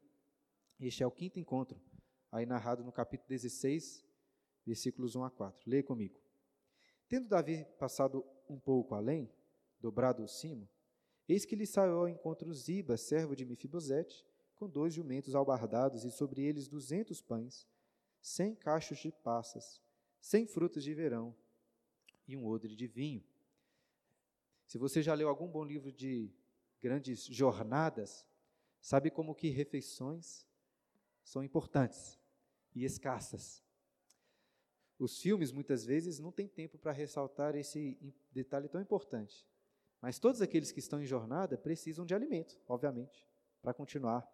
Este 0.80 1.02
é 1.02 1.06
o 1.06 1.10
quinto 1.10 1.38
encontro, 1.38 1.80
aí 2.30 2.44
narrado 2.44 2.82
no 2.82 2.92
capítulo 2.92 3.28
16, 3.28 4.04
versículos 4.66 5.14
1 5.14 5.24
a 5.24 5.30
4. 5.30 5.70
Leia 5.70 5.82
comigo. 5.82 6.21
Tendo 7.12 7.28
Davi 7.28 7.66
passado 7.78 8.24
um 8.48 8.58
pouco 8.58 8.94
além, 8.94 9.30
dobrado 9.78 10.24
o 10.24 10.26
cimo, 10.26 10.66
eis 11.28 11.44
que 11.44 11.54
lhe 11.54 11.66
saiu 11.66 11.98
ao 11.98 12.08
encontro 12.08 12.50
Ziba, 12.54 12.96
servo 12.96 13.36
de 13.36 13.44
Mefibosete, 13.44 14.24
com 14.54 14.66
dois 14.66 14.94
jumentos 14.94 15.34
albardados 15.34 16.06
e 16.06 16.10
sobre 16.10 16.40
eles 16.42 16.68
duzentos 16.68 17.20
pães, 17.20 17.68
cem 18.22 18.54
cachos 18.54 18.96
de 18.96 19.12
passas, 19.12 19.78
cem 20.22 20.46
frutas 20.46 20.82
de 20.82 20.94
verão 20.94 21.36
e 22.26 22.34
um 22.34 22.46
odre 22.46 22.74
de 22.74 22.86
vinho. 22.86 23.22
Se 24.66 24.78
você 24.78 25.02
já 25.02 25.12
leu 25.12 25.28
algum 25.28 25.48
bom 25.48 25.64
livro 25.64 25.92
de 25.92 26.32
grandes 26.80 27.26
jornadas, 27.26 28.26
sabe 28.80 29.10
como 29.10 29.34
que 29.34 29.50
refeições 29.50 30.46
são 31.22 31.44
importantes 31.44 32.18
e 32.74 32.86
escassas. 32.86 33.62
Os 35.02 35.20
filmes, 35.20 35.50
muitas 35.50 35.84
vezes, 35.84 36.20
não 36.20 36.30
têm 36.30 36.46
tempo 36.46 36.78
para 36.78 36.92
ressaltar 36.92 37.56
esse 37.56 37.98
detalhe 38.30 38.68
tão 38.68 38.80
importante. 38.80 39.44
Mas 40.00 40.20
todos 40.20 40.40
aqueles 40.40 40.70
que 40.70 40.78
estão 40.78 41.02
em 41.02 41.06
jornada 41.06 41.58
precisam 41.58 42.06
de 42.06 42.14
alimento, 42.14 42.56
obviamente, 42.68 43.26
para 43.60 43.74
continuar 43.74 44.24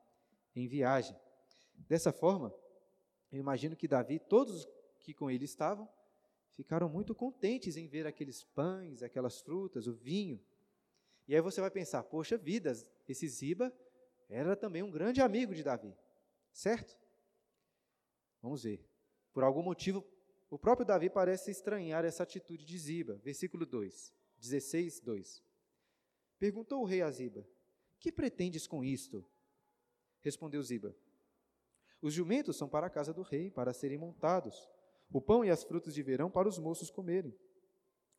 em 0.55 0.69
viagem. 0.69 1.17
Dessa 1.75 2.13
forma, 2.13 2.55
eu 3.33 3.39
imagino 3.39 3.75
que 3.75 3.89
Davi, 3.89 4.19
todos 4.19 4.69
que 5.01 5.15
com 5.15 5.31
ele 5.31 5.47
estavam, 5.47 5.89
ficaram 6.53 6.87
muito 6.87 7.15
contentes 7.15 7.79
em 7.79 7.87
ver 7.87 8.07
aqueles 8.07 8.45
pães, 8.45 9.03
aquelas 9.03 9.41
frutas, 9.41 9.87
o 9.87 9.95
vinho. 9.95 10.39
E 11.27 11.35
aí 11.35 11.41
você 11.41 11.63
vai 11.63 11.71
pensar, 11.71 12.03
poxa 12.03 12.37
vida, 12.37 12.75
esse 13.09 13.27
Ziba 13.27 13.73
era 14.29 14.55
também 14.55 14.83
um 14.83 14.91
grande 14.91 15.23
amigo 15.23 15.55
de 15.55 15.63
Davi, 15.63 15.97
certo? 16.53 16.95
Vamos 18.43 18.65
ver. 18.65 18.85
Por 19.33 19.43
algum 19.43 19.63
motivo, 19.63 20.05
o 20.51 20.59
próprio 20.59 20.87
Davi 20.87 21.11
parece 21.11 21.51
estranhar 21.51 22.05
essa 22.05 22.23
atitude 22.23 22.65
de 22.65 22.79
Ziba. 22.79 23.21
Versículo 23.23 23.67
2, 23.67 24.15
16, 24.39 25.01
2. 25.01 25.45
Perguntou 26.39 26.83
o 26.83 26.85
rei 26.85 27.03
a 27.03 27.11
Ziba: 27.11 27.47
Que 27.99 28.11
pretendes 28.11 28.67
com 28.67 28.83
isto? 28.83 29.25
Respondeu 30.21 30.63
Ziba: 30.63 30.97
Os 32.01 32.15
jumentos 32.15 32.57
são 32.57 32.69
para 32.69 32.87
a 32.87 32.91
casa 32.91 33.13
do 33.13 33.23
rei, 33.23 33.51
para 33.51 33.75
serem 33.75 33.99
montados, 33.99 34.69
o 35.11 35.21
pão 35.21 35.45
e 35.45 35.51
as 35.51 35.65
frutas 35.65 35.95
de 35.95 36.03
verão 36.03 36.31
para 36.31 36.49
os 36.49 36.59
moços 36.59 36.91
comerem, 36.91 37.37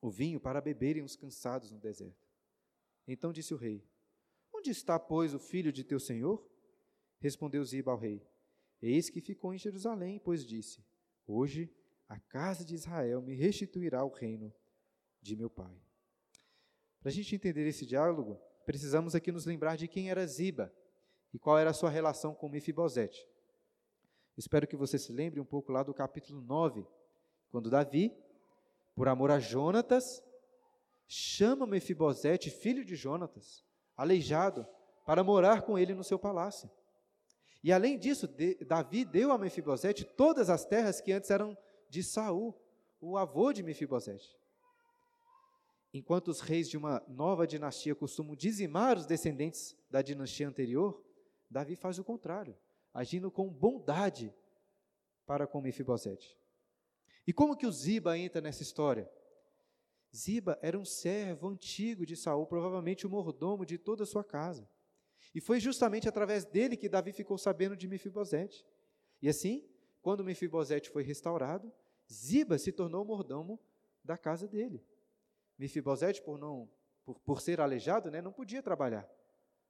o 0.02 0.10
vinho 0.10 0.40
para 0.40 0.62
beberem 0.62 1.04
os 1.04 1.16
cansados 1.16 1.72
no 1.72 1.80
deserto. 1.80 2.28
Então 3.08 3.34
disse 3.34 3.54
o 3.54 3.58
rei: 3.58 3.84
Onde 4.54 4.70
está, 4.70 5.00
pois, 5.00 5.34
o 5.34 5.40
filho 5.40 5.72
de 5.72 5.84
teu 5.84 6.00
senhor? 6.00 6.48
Respondeu 7.20 7.64
Ziba 7.64 7.92
ao 7.92 7.98
rei: 7.98 8.24
Eis 8.82 9.10
que 9.10 9.20
ficou 9.20 9.54
em 9.54 9.58
Jerusalém, 9.58 10.20
pois 10.20 10.46
disse: 10.46 10.86
Hoje 11.26 11.74
a 12.10 12.20
casa 12.20 12.66
de 12.66 12.74
Israel 12.74 13.22
me 13.22 13.36
restituirá 13.36 14.04
o 14.04 14.10
reino 14.10 14.52
de 15.22 15.36
meu 15.36 15.50
pai. 15.50 15.80
Para 17.00 17.10
a 17.10 17.14
gente 17.14 17.36
entender 17.36 17.68
esse 17.68 17.86
diálogo, 17.86 18.42
precisamos 18.66 19.14
aqui 19.14 19.32
nos 19.32 19.46
lembrar 19.46 19.78
de 19.78 19.88
quem 19.88 20.10
era 20.10 20.26
Ziba 20.26 20.74
e 21.32 21.38
qual 21.38 21.58
era 21.58 21.70
a 21.70 21.74
sua 21.74 21.92
relação 21.92 22.34
com 22.34 22.50
Mefibosete. 22.50 23.26
Espero 24.36 24.68
que 24.68 24.76
você 24.76 24.98
se 24.98 25.14
lembre 25.14 25.40
um 25.40 25.46
pouco 25.46 25.72
lá 25.72 25.84
do 25.84 25.94
capítulo 25.94 26.42
9, 26.42 26.86
quando 27.52 27.70
Davi, 27.70 28.12
por 28.96 29.08
amor 29.08 29.30
a 29.30 29.40
Jonatas, 29.40 30.24
chama 31.08 31.68
Mefibosete, 31.68 32.50
filho 32.50 32.84
de 32.84 32.96
Jonatas, 32.96 33.64
aleijado, 33.96 34.66
para 35.06 35.24
morar 35.24 35.62
com 35.62 35.78
ele 35.78 35.94
no 35.94 36.04
seu 36.04 36.18
palácio. 36.18 36.70
E 37.64 37.72
além 37.72 38.00
disso, 38.00 38.28
Davi 38.66 39.06
deu 39.06 39.32
a 39.32 39.38
Mefibosete 39.38 40.06
todas 40.06 40.50
as 40.50 40.66
terras 40.66 41.02
que 41.02 41.12
antes 41.12 41.30
eram 41.30 41.58
de 41.90 42.04
Saul, 42.04 42.56
o 43.02 43.18
avô 43.18 43.52
de 43.52 43.64
Mefibosete. 43.64 44.38
Enquanto 45.94 46.28
os 46.28 46.40
reis 46.40 46.70
de 46.70 46.78
uma 46.78 47.04
nova 47.08 47.48
dinastia 47.48 47.96
costumam 47.96 48.36
dizimar 48.36 48.98
os 48.98 49.06
descendentes 49.06 49.76
da 49.90 50.02
dinastia 50.02 50.48
anterior, 50.48 51.04
Davi 51.50 51.76
faz 51.76 51.98
o 51.98 52.04
contrário, 52.04 52.56
agindo 52.94 53.32
com 53.32 53.50
bondade 53.50 54.34
para 55.26 55.48
com 55.48 55.62
Mefibosete. 55.62 56.38
E 57.26 57.34
como 57.34 57.58
que 57.58 57.66
o 57.66 57.72
Ziba 57.72 58.18
entra 58.18 58.40
nessa 58.40 58.62
história? 58.62 59.10
Ziba 60.16 60.60
era 60.62 60.78
um 60.78 60.86
servo 60.86 61.48
antigo 61.48 62.06
de 62.06 62.16
Saul, 62.16 62.46
provavelmente 62.46 63.06
o 63.06 63.10
mordomo 63.10 63.66
de 63.66 63.78
toda 63.78 64.04
a 64.04 64.08
sua 64.08 64.24
casa. 64.24 64.68
E 65.34 65.42
foi 65.42 65.60
justamente 65.60 66.10
através 66.10 66.46
dele 66.46 66.76
que 66.76 66.90
Davi 66.90 67.12
ficou 67.12 67.38
sabendo 67.38 67.76
de 67.76 67.88
Mefibosete. 67.88 68.66
E 69.22 69.30
assim, 69.30 69.68
quando 70.02 70.24
Mefibosete 70.24 70.90
foi 70.90 71.04
restaurado, 71.04 71.72
Ziba 72.12 72.58
se 72.58 72.72
tornou 72.72 73.06
mordomo 73.06 73.60
da 74.04 74.18
casa 74.18 74.48
dele. 74.48 74.84
Mefibosete, 75.58 76.22
por 76.22 76.38
não 76.38 76.70
por, 77.06 77.20
por 77.20 77.42
ser 77.42 77.60
aleijado, 77.60 78.12
né, 78.12 78.22
não 78.22 78.32
podia 78.32 78.62
trabalhar. 78.62 79.08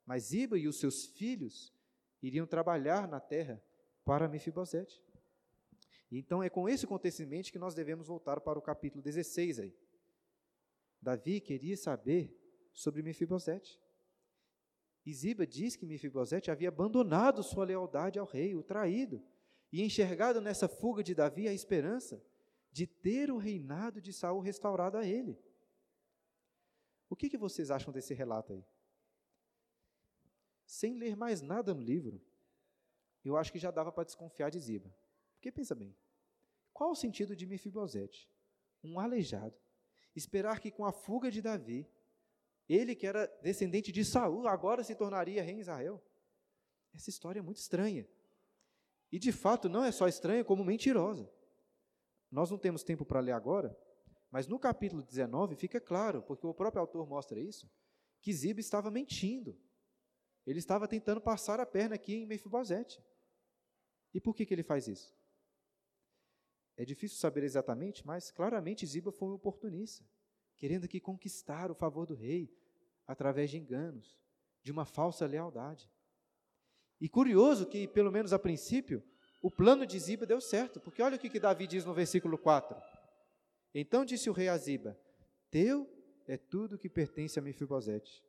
Mas 0.05 0.23
Ziba 0.23 0.57
e 0.57 0.67
os 0.67 0.79
seus 0.79 1.05
filhos 1.05 1.73
iriam 2.21 2.45
trabalhar 2.45 3.07
na 3.07 3.19
terra 3.19 3.61
para 4.03 4.27
Mefibosete. 4.27 5.01
Então 6.11 6.41
é 6.41 6.49
com 6.49 6.67
esse 6.67 6.85
acontecimento 6.85 7.51
que 7.51 7.59
nós 7.59 7.75
devemos 7.75 8.07
voltar 8.07 8.41
para 8.41 8.57
o 8.57 8.61
capítulo 8.61 9.03
16 9.03 9.59
aí. 9.59 9.75
Davi 11.01 11.39
queria 11.39 11.77
saber 11.77 12.35
sobre 12.73 13.01
Mefibosete. 13.01 13.79
E 15.05 15.13
Ziba 15.13 15.45
diz 15.47 15.75
que 15.75 15.85
Mefibosete 15.85 16.51
havia 16.51 16.69
abandonado 16.69 17.41
sua 17.41 17.63
lealdade 17.63 18.19
ao 18.19 18.25
rei, 18.25 18.55
o 18.55 18.63
traído, 18.63 19.23
e 19.71 19.83
enxergado 19.83 20.41
nessa 20.41 20.67
fuga 20.67 21.03
de 21.03 21.13
Davi 21.13 21.47
a 21.47 21.53
esperança 21.53 22.21
de 22.71 22.87
ter 22.87 23.31
o 23.31 23.37
reinado 23.37 24.01
de 24.01 24.13
Saul 24.13 24.39
restaurado 24.39 24.97
a 24.97 25.05
ele. 25.05 25.37
O 27.09 27.15
que, 27.15 27.29
que 27.29 27.37
vocês 27.37 27.71
acham 27.71 27.91
desse 27.91 28.13
relato 28.13 28.53
aí? 28.53 28.63
Sem 30.65 30.95
ler 30.95 31.15
mais 31.15 31.41
nada 31.41 31.73
no 31.73 31.81
livro, 31.81 32.21
eu 33.25 33.35
acho 33.35 33.51
que 33.51 33.59
já 33.59 33.71
dava 33.71 33.91
para 33.91 34.03
desconfiar 34.03 34.49
de 34.49 34.59
Ziba. 34.59 34.93
Porque 35.33 35.51
pensa 35.51 35.73
bem, 35.73 35.95
qual 36.71 36.91
o 36.91 36.95
sentido 36.95 37.35
de 37.35 37.45
Mefibosete? 37.45 38.29
Um 38.83 38.99
aleijado. 38.99 39.55
Esperar 40.15 40.59
que 40.59 40.71
com 40.71 40.85
a 40.85 40.91
fuga 40.91 41.31
de 41.31 41.41
Davi, 41.41 41.87
ele 42.67 42.95
que 42.95 43.07
era 43.07 43.25
descendente 43.41 43.91
de 43.91 44.05
Saul, 44.05 44.47
agora 44.47 44.83
se 44.83 44.95
tornaria 44.95 45.41
rei 45.43 45.55
em 45.55 45.59
Israel. 45.59 46.01
Essa 46.93 47.09
história 47.09 47.39
é 47.39 47.41
muito 47.41 47.57
estranha. 47.57 48.07
E 49.11 49.17
de 49.17 49.31
fato 49.31 49.67
não 49.67 49.83
é 49.83 49.91
só 49.91 50.07
estranha, 50.07 50.43
como 50.43 50.63
mentirosa. 50.63 51.29
Nós 52.31 52.51
não 52.51 52.57
temos 52.57 52.83
tempo 52.83 53.05
para 53.05 53.19
ler 53.19 53.31
agora, 53.31 53.75
mas 54.31 54.47
no 54.47 54.59
capítulo 54.59 55.01
19 55.01 55.55
fica 55.55 55.81
claro, 55.81 56.21
porque 56.21 56.45
o 56.45 56.53
próprio 56.53 56.81
autor 56.81 57.07
mostra 57.07 57.39
isso, 57.39 57.69
que 58.21 58.31
Ziba 58.31 58.59
estava 58.59 58.91
mentindo. 58.91 59.57
Ele 60.45 60.59
estava 60.59 60.87
tentando 60.87 61.21
passar 61.21 61.59
a 61.59 61.65
perna 61.65 61.95
aqui 61.95 62.15
em 62.15 62.25
Mefibosete. 62.25 63.03
E 64.13 64.19
por 64.19 64.35
que, 64.35 64.45
que 64.45 64.53
ele 64.53 64.63
faz 64.63 64.87
isso? 64.87 65.15
É 66.77 66.85
difícil 66.85 67.17
saber 67.17 67.43
exatamente, 67.43 68.05
mas 68.05 68.31
claramente 68.31 68.85
Ziba 68.85 69.11
foi 69.11 69.29
um 69.29 69.33
oportunista, 69.33 70.05
querendo 70.55 70.85
aqui 70.85 70.99
conquistar 70.99 71.69
o 71.69 71.75
favor 71.75 72.05
do 72.05 72.15
rei 72.15 72.55
através 73.05 73.49
de 73.49 73.57
enganos, 73.57 74.17
de 74.61 74.71
uma 74.71 74.85
falsa 74.85 75.25
lealdade. 75.25 75.89
E 76.99 77.07
curioso 77.07 77.65
que, 77.65 77.87
pelo 77.87 78.11
menos 78.11 78.33
a 78.33 78.39
princípio, 78.39 79.03
o 79.41 79.49
plano 79.49 79.85
de 79.85 79.97
Ziba 79.97 80.25
deu 80.25 80.41
certo, 80.41 80.79
porque 80.79 81.01
olha 81.01 81.15
o 81.15 81.19
que, 81.19 81.29
que 81.29 81.39
Davi 81.39 81.65
diz 81.65 81.85
no 81.85 81.93
versículo 81.93 82.37
4. 82.37 82.75
Então 83.73 84.03
disse 84.03 84.29
o 84.29 84.33
rei 84.33 84.49
a 84.49 84.57
Ziba: 84.57 84.99
Teu 85.49 85.87
é 86.27 86.37
tudo 86.37 86.77
que 86.77 86.89
pertence 86.89 87.39
a 87.39 87.41
Mefibosete. 87.41 88.23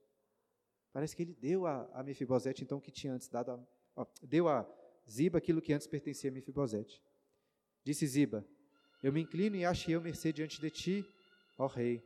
Parece 0.92 1.16
que 1.16 1.22
ele 1.22 1.34
deu 1.34 1.66
a, 1.66 1.88
a 1.92 2.02
Mefibosete, 2.02 2.62
então, 2.62 2.80
que 2.80 2.90
tinha 2.90 3.12
antes 3.12 3.28
dado 3.28 3.52
a, 3.52 3.66
ó, 3.96 4.06
deu 4.22 4.48
a 4.48 4.68
Ziba 5.08 5.38
aquilo 5.38 5.60
que 5.60 5.72
antes 5.72 5.86
pertencia 5.86 6.30
a 6.30 6.32
Mefibosete. 6.32 7.02
Disse 7.84 8.06
Ziba: 8.06 8.46
Eu 9.02 9.12
me 9.12 9.20
inclino 9.20 9.56
e 9.56 9.64
achei 9.64 9.94
eu 9.94 10.00
mercê 10.00 10.32
diante 10.32 10.60
de 10.60 10.70
ti, 10.70 11.04
ó 11.58 11.66
rei, 11.66 12.02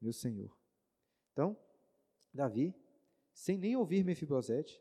meu 0.00 0.12
senhor. 0.12 0.56
Então, 1.32 1.56
Davi, 2.32 2.74
sem 3.32 3.58
nem 3.58 3.74
ouvir 3.76 4.04
Mefibosete, 4.04 4.80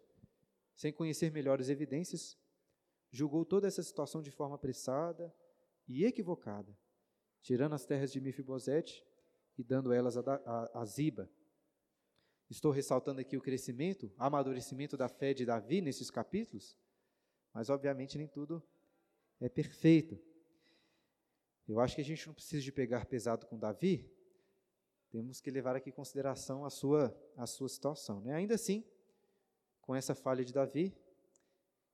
sem 0.79 0.93
conhecer 0.93 1.29
melhores 1.29 1.67
evidências, 1.67 2.37
julgou 3.11 3.43
toda 3.43 3.67
essa 3.67 3.83
situação 3.83 4.21
de 4.21 4.31
forma 4.31 4.55
apressada 4.55 5.35
e 5.85 6.05
equivocada, 6.05 6.73
tirando 7.41 7.73
as 7.73 7.85
terras 7.85 8.13
de 8.13 8.21
Mefibosete 8.21 9.05
e 9.57 9.63
dando 9.63 9.91
elas 9.91 10.15
a, 10.15 10.21
a, 10.21 10.79
a 10.79 10.85
Ziba. 10.85 11.29
Estou 12.49 12.71
ressaltando 12.71 13.19
aqui 13.19 13.35
o 13.35 13.41
crescimento, 13.41 14.09
amadurecimento 14.17 14.95
da 14.95 15.09
fé 15.09 15.33
de 15.33 15.45
Davi 15.45 15.81
nesses 15.81 16.09
capítulos, 16.09 16.77
mas 17.53 17.69
obviamente 17.69 18.17
nem 18.17 18.29
tudo 18.29 18.63
é 19.41 19.49
perfeito. 19.49 20.17
Eu 21.67 21.81
acho 21.81 21.93
que 21.93 22.01
a 22.01 22.05
gente 22.05 22.25
não 22.25 22.33
precisa 22.33 22.63
de 22.63 22.71
pegar 22.71 23.05
pesado 23.05 23.45
com 23.47 23.59
Davi, 23.59 24.09
temos 25.09 25.41
que 25.41 25.51
levar 25.51 25.75
aqui 25.75 25.89
em 25.89 25.93
consideração 25.93 26.63
a 26.63 26.69
sua, 26.69 27.13
a 27.35 27.45
sua 27.45 27.67
situação. 27.67 28.21
Né? 28.21 28.33
Ainda 28.33 28.55
assim, 28.55 28.85
com 29.89 29.95
essa 29.95 30.13
falha 30.13 30.45
de 30.45 30.53
Davi, 30.53 30.95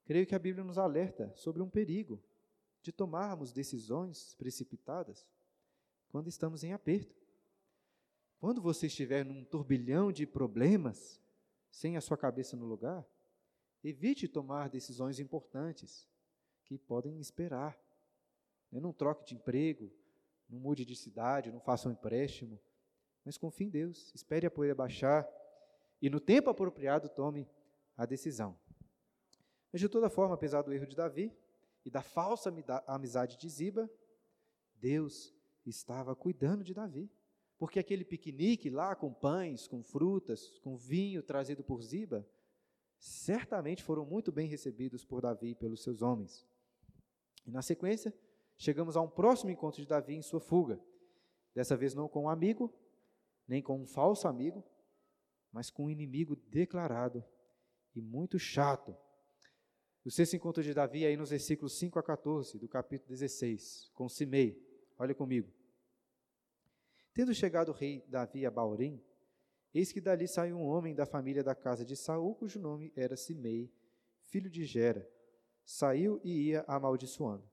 creio 0.03 0.27
que 0.27 0.36
a 0.36 0.39
Bíblia 0.39 0.65
nos 0.65 0.77
alerta 0.77 1.31
sobre 1.34 1.62
um 1.62 1.69
perigo 1.69 2.21
de 2.81 2.91
tomarmos 2.91 3.53
decisões 3.53 4.36
precipitadas 4.36 5.25
quando 6.10 6.27
estamos 6.27 6.62
em 6.65 6.73
aperto. 6.73 7.15
Quando 8.38 8.62
você 8.62 8.88
estiver 8.88 9.23
num 9.23 9.45
turbilhão 9.45 10.12
de 10.12 10.27
problemas, 10.27 11.21
sem 11.71 11.95
a 11.95 12.01
sua 12.01 12.17
cabeça 12.17 12.58
no 12.58 12.65
lugar, 12.65 13.08
evite 13.81 14.27
tomar 14.27 14.67
decisões 14.67 15.17
importantes 15.17 16.05
que 16.65 16.77
podem 16.77 17.17
esperar. 17.21 17.79
Né? 18.73 18.81
Não 18.81 18.91
troque 18.91 19.25
de 19.25 19.36
emprego, 19.36 19.89
não 20.49 20.60
mude 20.60 20.84
de 20.84 20.97
cidade, 20.97 21.49
não 21.49 21.62
faça 21.62 21.88
um 21.88 21.93
empréstimo, 21.93 22.60
mas 23.23 23.38
confie 23.38 23.63
em 23.63 23.69
Deus, 23.69 24.13
espere 24.13 24.45
a 24.45 24.51
poeira 24.51 24.75
baixar 24.75 25.25
e 26.01 26.10
no 26.10 26.19
tempo 26.19 26.49
apropriado 26.49 27.08
tome 27.08 27.47
a 27.95 28.05
decisão. 28.05 28.58
Mas 29.71 29.81
de 29.81 29.89
toda 29.89 30.10
forma, 30.10 30.36
apesar 30.36 30.62
do 30.62 30.73
erro 30.73 30.88
de 30.88 30.95
Davi 30.95 31.31
e 31.84 31.89
da 31.89 32.01
falsa 32.01 32.53
amizade 32.88 33.38
de 33.38 33.49
Ziba, 33.49 33.89
Deus 34.75 35.34
estava 35.65 36.15
cuidando 36.15 36.63
de 36.63 36.73
Davi. 36.73 37.12
Porque 37.58 37.79
aquele 37.79 38.03
piquenique 38.03 38.69
lá 38.69 38.95
com 38.95 39.13
pães, 39.13 39.67
com 39.67 39.81
frutas, 39.81 40.60
com 40.60 40.75
vinho 40.75 41.23
trazido 41.23 41.63
por 41.63 41.81
Ziba, 41.81 42.27
certamente 42.97 43.84
foram 43.84 44.05
muito 44.05 44.31
bem 44.31 44.47
recebidos 44.47 45.05
por 45.05 45.21
Davi 45.21 45.51
e 45.51 45.55
pelos 45.55 45.84
seus 45.84 46.01
homens. 46.01 46.45
E 47.45 47.51
na 47.51 47.62
sequência, 47.62 48.13
chegamos 48.58 48.97
a 48.97 49.01
um 49.01 49.10
próximo 49.10 49.51
encontro 49.51 49.81
de 49.81 49.88
Davi 49.88 50.15
em 50.15 50.21
sua 50.21 50.39
fuga. 50.39 50.79
Dessa 51.53 51.77
vez 51.77 51.93
não 51.93 52.10
com 52.10 52.23
um 52.23 52.29
amigo, 52.29 52.73
nem 53.47 53.62
com 53.62 53.79
um 53.79 53.86
falso 53.86 54.27
amigo, 54.27 54.63
mas 55.51 55.69
com 55.69 55.86
um 55.86 55.89
inimigo 55.89 56.36
declarado 56.36 57.23
e 57.95 58.01
muito 58.01 58.38
chato, 58.38 58.95
o 60.05 60.12
sexto 60.12 60.36
encontro 60.36 60.62
de 60.62 60.71
Davi, 60.71 61.03
aí 61.03 61.17
nos 61.17 61.31
versículos 61.31 61.79
5 61.79 61.97
a 61.97 62.03
14, 62.03 62.60
do 62.60 62.67
capítulo 62.67 63.10
16, 63.10 63.89
com 63.91 64.08
Simei. 64.08 64.63
Olha 64.99 65.15
comigo. 65.15 65.51
Tendo 67.12 67.34
chegado 67.34 67.69
o 67.69 67.73
rei 67.73 68.05
Davi 68.08 68.45
a 68.45 68.51
Baurim, 68.51 69.01
eis 69.73 69.91
que 69.91 69.99
dali 69.99 70.27
saiu 70.27 70.58
um 70.58 70.65
homem 70.67 70.93
da 70.93 71.08
família 71.08 71.43
da 71.43 71.55
casa 71.55 71.84
de 71.84 71.95
Saul, 71.95 72.36
cujo 72.36 72.60
nome 72.60 72.93
era 72.95 73.17
Simei, 73.17 73.73
filho 74.29 74.47
de 74.47 74.63
Gera. 74.63 75.10
Saiu 75.65 76.21
e 76.23 76.49
ia 76.49 76.63
amaldiçoando. 76.67 77.49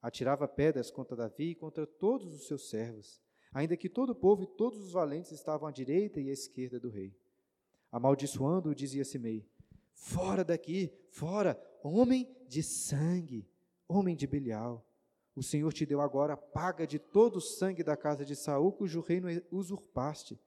Atirava 0.00 0.46
pedras 0.46 0.92
contra 0.92 1.16
Davi 1.16 1.50
e 1.50 1.54
contra 1.56 1.84
todos 1.84 2.32
os 2.32 2.46
seus 2.46 2.68
servos, 2.68 3.20
ainda 3.52 3.76
que 3.76 3.88
todo 3.88 4.10
o 4.10 4.14
povo 4.14 4.44
e 4.44 4.46
todos 4.46 4.78
os 4.78 4.92
valentes 4.92 5.32
estavam 5.32 5.66
à 5.66 5.72
direita 5.72 6.20
e 6.20 6.30
à 6.30 6.32
esquerda 6.32 6.78
do 6.78 6.88
rei. 6.88 7.12
Amaldiçoando, 7.90 8.74
dizia 8.74 9.04
Simei: 9.04 9.44
Fora 9.94 10.44
daqui, 10.44 10.92
fora, 11.08 11.58
homem 11.82 12.28
de 12.48 12.62
sangue, 12.62 13.48
homem 13.88 14.16
de 14.16 14.26
Belial. 14.26 14.86
O 15.34 15.42
Senhor 15.42 15.72
te 15.72 15.86
deu 15.86 16.00
agora 16.00 16.34
a 16.34 16.36
paga 16.36 16.86
de 16.86 16.98
todo 16.98 17.36
o 17.36 17.40
sangue 17.40 17.82
da 17.82 17.96
casa 17.96 18.24
de 18.24 18.36
Saul, 18.36 18.72
cujo 18.72 19.00
reino 19.00 19.28
usurpaste. 19.50 20.38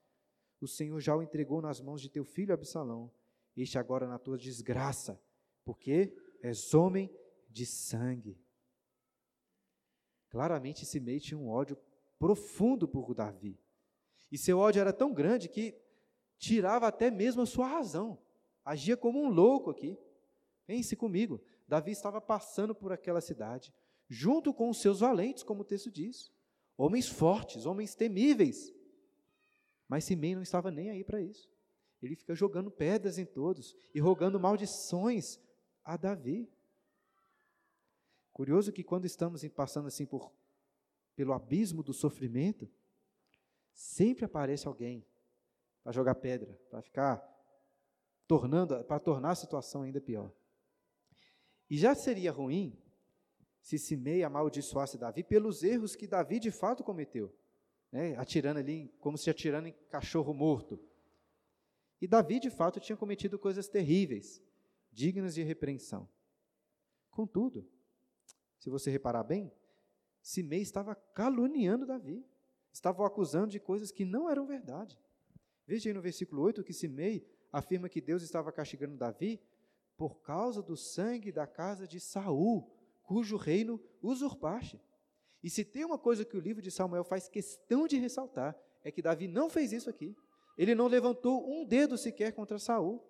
O 0.62 0.68
Senhor 0.68 1.00
já 1.00 1.16
o 1.16 1.24
entregou 1.24 1.62
nas 1.62 1.82
mãos 1.82 2.02
de 2.02 2.10
teu 2.10 2.24
filho 2.24 2.54
Absalão. 2.54 3.12
Este 3.56 3.78
agora 3.78 4.08
na 4.08 4.20
tua 4.20 4.38
desgraça, 4.38 5.20
porque 5.66 6.14
és 6.42 6.74
homem 6.74 7.12
de 7.50 7.66
sangue. 7.66 8.40
Claramente 10.30 10.86
Simei 10.86 11.20
tinha 11.20 11.38
um 11.38 11.50
ódio 11.50 11.78
profundo 12.20 12.88
por 12.88 13.14
Davi. 13.14 13.60
E 14.32 14.38
seu 14.38 14.60
ódio 14.60 14.82
era 14.82 14.94
tão 14.94 15.14
grande 15.14 15.48
que 15.48 15.76
tirava 16.38 16.88
até 16.88 17.10
mesmo 17.10 17.42
a 17.42 17.46
sua 17.46 17.68
razão 17.68 18.20
agia 18.68 18.98
como 18.98 19.24
um 19.24 19.30
louco 19.30 19.70
aqui. 19.70 19.98
Pense 20.66 20.96
comigo, 20.96 21.42
Davi 21.66 21.92
estava 21.92 22.20
passando 22.20 22.76
por 22.76 22.92
aquela 22.92 23.22
cidade, 23.22 23.74
junto 24.10 24.54
com 24.54 24.70
os 24.70 24.82
seus 24.82 25.00
valentes, 25.00 25.42
como 25.42 25.62
o 25.62 25.66
texto 25.66 25.90
diz, 25.90 26.30
homens 26.78 27.08
fortes, 27.08 27.66
homens 27.66 27.96
temíveis. 27.96 28.74
Mas 29.88 30.04
Simei 30.04 30.36
não 30.36 30.42
estava 30.42 30.70
nem 30.70 30.90
aí 30.90 31.04
para 31.04 31.22
isso. 31.22 31.50
Ele 32.02 32.16
fica 32.16 32.36
jogando 32.36 32.70
pedras 32.70 33.18
em 33.18 33.26
todos 33.26 33.74
e 33.96 34.00
rogando 34.02 34.40
maldições 34.40 35.40
a 35.84 35.96
Davi. 35.96 36.50
Curioso 38.34 38.74
que 38.74 38.84
quando 38.84 39.06
estamos 39.06 39.48
passando 39.48 39.88
assim 39.88 40.06
por 40.06 40.32
pelo 41.16 41.34
abismo 41.34 41.82
do 41.82 41.94
sofrimento, 41.94 42.70
sempre 43.74 44.26
aparece 44.26 44.68
alguém 44.68 45.04
para 45.82 45.92
jogar 45.92 46.14
pedra, 46.14 46.54
para 46.70 46.82
ficar 46.82 47.37
tornando, 48.28 48.84
para 48.84 49.00
tornar 49.00 49.32
a 49.32 49.36
situação 49.36 49.84
ainda 49.84 50.02
pior. 50.02 50.32
E 51.70 51.78
já 51.78 51.96
seria 51.96 52.32
ruim 52.32 52.78
se 53.62 53.78
Simei 53.78 54.24
amaldiçoasse 54.24 54.98
Davi 54.98 55.24
pelos 55.24 55.64
erros 55.64 55.96
que 55.96 56.08
Davi 56.08 56.40
de 56.40 56.52
fato 56.52 56.84
cometeu, 56.84 57.34
né? 57.92 58.16
atirando 58.18 58.60
ali, 58.60 58.94
como 59.00 59.18
se 59.18 59.30
atirando 59.30 59.68
em 59.68 59.76
cachorro 59.90 60.34
morto. 60.34 60.80
E 62.00 62.08
Davi 62.08 62.40
de 62.40 62.50
fato 62.50 62.80
tinha 62.80 62.96
cometido 62.96 63.40
coisas 63.40 63.68
terríveis, 63.68 64.42
dignas 64.92 65.34
de 65.34 65.44
repreensão. 65.44 66.08
Contudo, 67.10 67.68
se 68.60 68.70
você 68.70 68.92
reparar 68.92 69.24
bem, 69.24 69.52
Simei 70.22 70.62
estava 70.62 70.96
caluniando 70.96 71.86
Davi, 71.86 72.26
estava 72.72 73.02
o 73.02 73.06
acusando 73.06 73.48
de 73.48 73.60
coisas 73.60 73.92
que 73.92 74.06
não 74.06 74.30
eram 74.30 74.46
verdade. 74.46 74.98
Veja 75.66 75.90
aí 75.90 75.94
no 75.94 76.02
versículo 76.02 76.42
8 76.44 76.64
que 76.64 76.74
Simei 76.74 77.28
afirma 77.58 77.90
que 77.90 78.00
Deus 78.00 78.22
estava 78.22 78.52
castigando 78.52 78.96
Davi 78.96 79.42
por 79.98 80.22
causa 80.22 80.62
do 80.62 80.78
sangue 80.78 81.32
da 81.32 81.48
casa 81.48 81.88
de 81.88 82.00
Saul, 82.00 82.70
cujo 83.04 83.36
reino 83.36 83.82
usurpaste. 84.02 84.80
E 85.44 85.50
se 85.50 85.66
tem 85.66 85.84
uma 85.84 85.98
coisa 85.98 86.24
que 86.24 86.38
o 86.38 86.40
livro 86.40 86.62
de 86.62 86.70
Samuel 86.70 87.04
faz 87.04 87.28
questão 87.28 87.88
de 87.88 87.98
ressaltar, 87.98 88.56
é 88.84 88.92
que 88.92 89.02
Davi 89.02 89.28
não 89.28 89.50
fez 89.50 89.72
isso 89.72 89.90
aqui. 89.90 90.16
Ele 90.58 90.76
não 90.76 90.88
levantou 90.88 91.50
um 91.50 91.66
dedo 91.66 91.98
sequer 91.98 92.32
contra 92.32 92.60
Saul, 92.60 93.04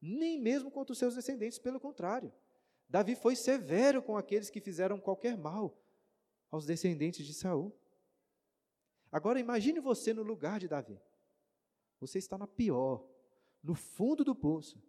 nem 0.00 0.38
mesmo 0.38 0.70
contra 0.70 0.92
os 0.92 0.98
seus 0.98 1.14
descendentes, 1.14 1.58
pelo 1.58 1.80
contrário. 1.80 2.32
Davi 2.88 3.14
foi 3.14 3.36
severo 3.36 4.02
com 4.02 4.16
aqueles 4.16 4.50
que 4.50 4.60
fizeram 4.60 4.98
qualquer 4.98 5.36
mal 5.36 5.76
aos 6.50 6.66
descendentes 6.66 7.26
de 7.26 7.32
Saul. 7.32 7.72
Agora 9.12 9.40
imagine 9.40 9.80
você 9.80 10.12
no 10.12 10.22
lugar 10.22 10.58
de 10.58 10.68
Davi. 10.68 11.00
Você 12.00 12.18
está 12.18 12.38
na 12.38 12.46
pior, 12.46 13.06
no 13.62 13.74
fundo 13.74 14.24
do 14.24 14.34
poço, 14.34 14.82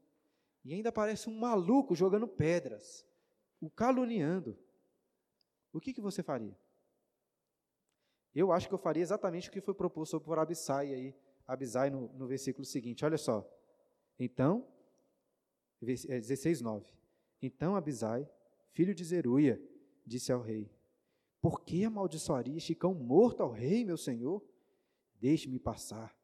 e 0.64 0.74
ainda 0.74 0.92
parece 0.92 1.30
um 1.30 1.38
maluco 1.38 1.96
jogando 1.96 2.28
pedras, 2.28 3.06
o 3.60 3.70
caluniando, 3.70 4.58
o 5.74 5.80
que, 5.80 5.94
que 5.94 6.02
você 6.02 6.22
faria? 6.22 6.58
Eu 8.34 8.52
acho 8.52 8.68
que 8.68 8.74
eu 8.74 8.78
faria 8.78 9.04
exatamente 9.04 9.50
o 9.50 9.52
que 9.52 9.62
foi 9.62 9.74
proposto 9.74 10.20
por 10.20 10.40
Abissai 10.40 10.94
aí, 10.94 11.16
Abisai 11.48 11.90
no, 11.90 12.08
no 12.14 12.28
versículo 12.28 12.64
seguinte. 12.66 13.04
Olha 13.04 13.18
só. 13.18 13.46
Então, 14.18 14.66
16, 15.82 16.62
9. 16.62 16.86
É, 16.86 16.92
então 17.42 17.76
Abisai, 17.76 18.30
filho 18.72 18.96
de 18.96 19.04
Zeruia, 19.04 19.62
disse 20.06 20.32
ao 20.32 20.42
rei: 20.42 20.72
Por 21.42 21.62
que 21.62 21.84
amaldiçoaria 21.84 22.58
este 22.58 22.76
cão 22.76 22.94
morto 22.94 23.42
ao 23.44 23.52
rei, 23.52 23.84
meu 23.84 23.98
senhor? 23.98 24.42
Deixe-me 25.20 25.60
passar, 25.60 26.16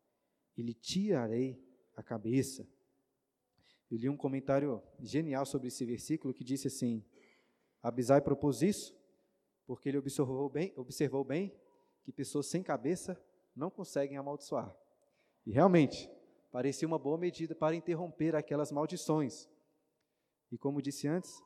e 0.55 0.61
lhe 0.61 0.73
tirarei 0.73 1.61
a 1.97 2.03
cabeça. 2.03 2.65
Eu 3.91 3.97
li 3.97 4.07
um 4.07 4.15
comentário 4.15 4.81
genial 4.99 5.45
sobre 5.45 5.67
esse 5.67 5.83
versículo 5.83 6.33
que 6.33 6.43
disse 6.43 6.67
assim: 6.67 7.03
Abisai 7.81 8.21
propôs 8.21 8.61
isso 8.61 8.95
porque 9.65 9.89
ele 9.89 9.97
observou 9.97 10.49
bem, 10.49 10.71
observou 10.77 11.25
bem 11.25 11.53
que 12.03 12.11
pessoas 12.11 12.45
sem 12.47 12.63
cabeça 12.63 13.21
não 13.53 13.69
conseguem 13.69 14.17
amaldiçoar. 14.17 14.73
E 15.45 15.51
realmente, 15.51 16.09
parecia 16.51 16.87
uma 16.87 16.99
boa 16.99 17.17
medida 17.17 17.53
para 17.53 17.75
interromper 17.75 18.35
aquelas 18.35 18.71
maldições. 18.71 19.49
E 20.51 20.57
como 20.57 20.81
disse 20.81 21.07
antes, 21.07 21.41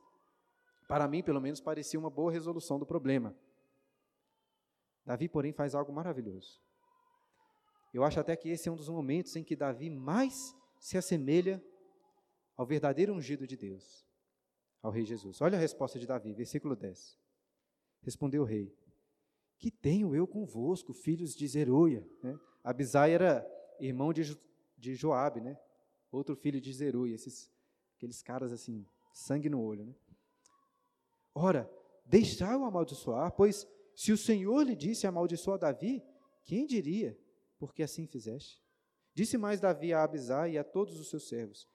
para 0.86 1.08
mim, 1.08 1.22
pelo 1.22 1.40
menos, 1.40 1.60
parecia 1.60 1.98
uma 1.98 2.10
boa 2.10 2.30
resolução 2.30 2.78
do 2.78 2.86
problema. 2.86 3.34
Davi, 5.04 5.28
porém, 5.28 5.52
faz 5.52 5.74
algo 5.74 5.92
maravilhoso. 5.92 6.60
Eu 7.92 8.04
acho 8.04 8.18
até 8.18 8.34
que 8.36 8.48
esse 8.48 8.68
é 8.68 8.72
um 8.72 8.76
dos 8.76 8.88
momentos 8.88 9.36
em 9.36 9.44
que 9.44 9.54
Davi 9.54 9.90
mais 9.90 10.54
se 10.78 10.96
assemelha 10.96 11.62
ao 12.56 12.66
verdadeiro 12.66 13.12
ungido 13.12 13.46
de 13.46 13.56
Deus 13.56 14.06
ao 14.82 14.90
rei 14.90 15.04
Jesus. 15.04 15.40
Olha 15.40 15.56
a 15.56 15.60
resposta 15.60 15.98
de 15.98 16.06
Davi, 16.06 16.32
versículo 16.32 16.74
10. 16.74 17.18
Respondeu 18.02 18.42
o 18.42 18.46
rei: 18.46 18.74
Que 19.58 19.70
tenho 19.70 20.14
eu 20.14 20.26
convosco, 20.26 20.92
filhos 20.92 21.34
de 21.34 21.46
Zeruia? 21.46 22.06
Né? 22.22 22.38
Abisai 22.64 23.12
era 23.12 23.46
irmão 23.78 24.12
de, 24.12 24.36
de 24.76 24.94
Joabe, 24.94 25.40
né? 25.40 25.58
outro 26.10 26.36
filho 26.36 26.60
de 26.60 26.72
Zeruia, 26.72 27.14
esses, 27.14 27.50
aqueles 27.96 28.22
caras 28.22 28.52
assim, 28.52 28.86
sangue 29.12 29.48
no 29.48 29.62
olho. 29.62 29.86
Né? 29.86 29.94
Ora, 31.34 31.70
deixai-o 32.04 32.64
amaldiçoar, 32.64 33.32
pois 33.32 33.66
se 33.94 34.12
o 34.12 34.18
Senhor 34.18 34.62
lhe 34.62 34.76
disse 34.76 35.06
amaldiçoa 35.06 35.58
Davi, 35.58 36.02
quem 36.44 36.66
diria, 36.66 37.18
porque 37.62 37.84
assim 37.84 38.08
fizeste? 38.08 38.60
Disse 39.14 39.38
mais 39.38 39.60
Davi 39.60 39.92
a 39.92 40.02
Abisai 40.02 40.54
e 40.54 40.58
a 40.58 40.64
todos 40.64 40.98
os 40.98 41.08
seus 41.08 41.28
servos: 41.28 41.68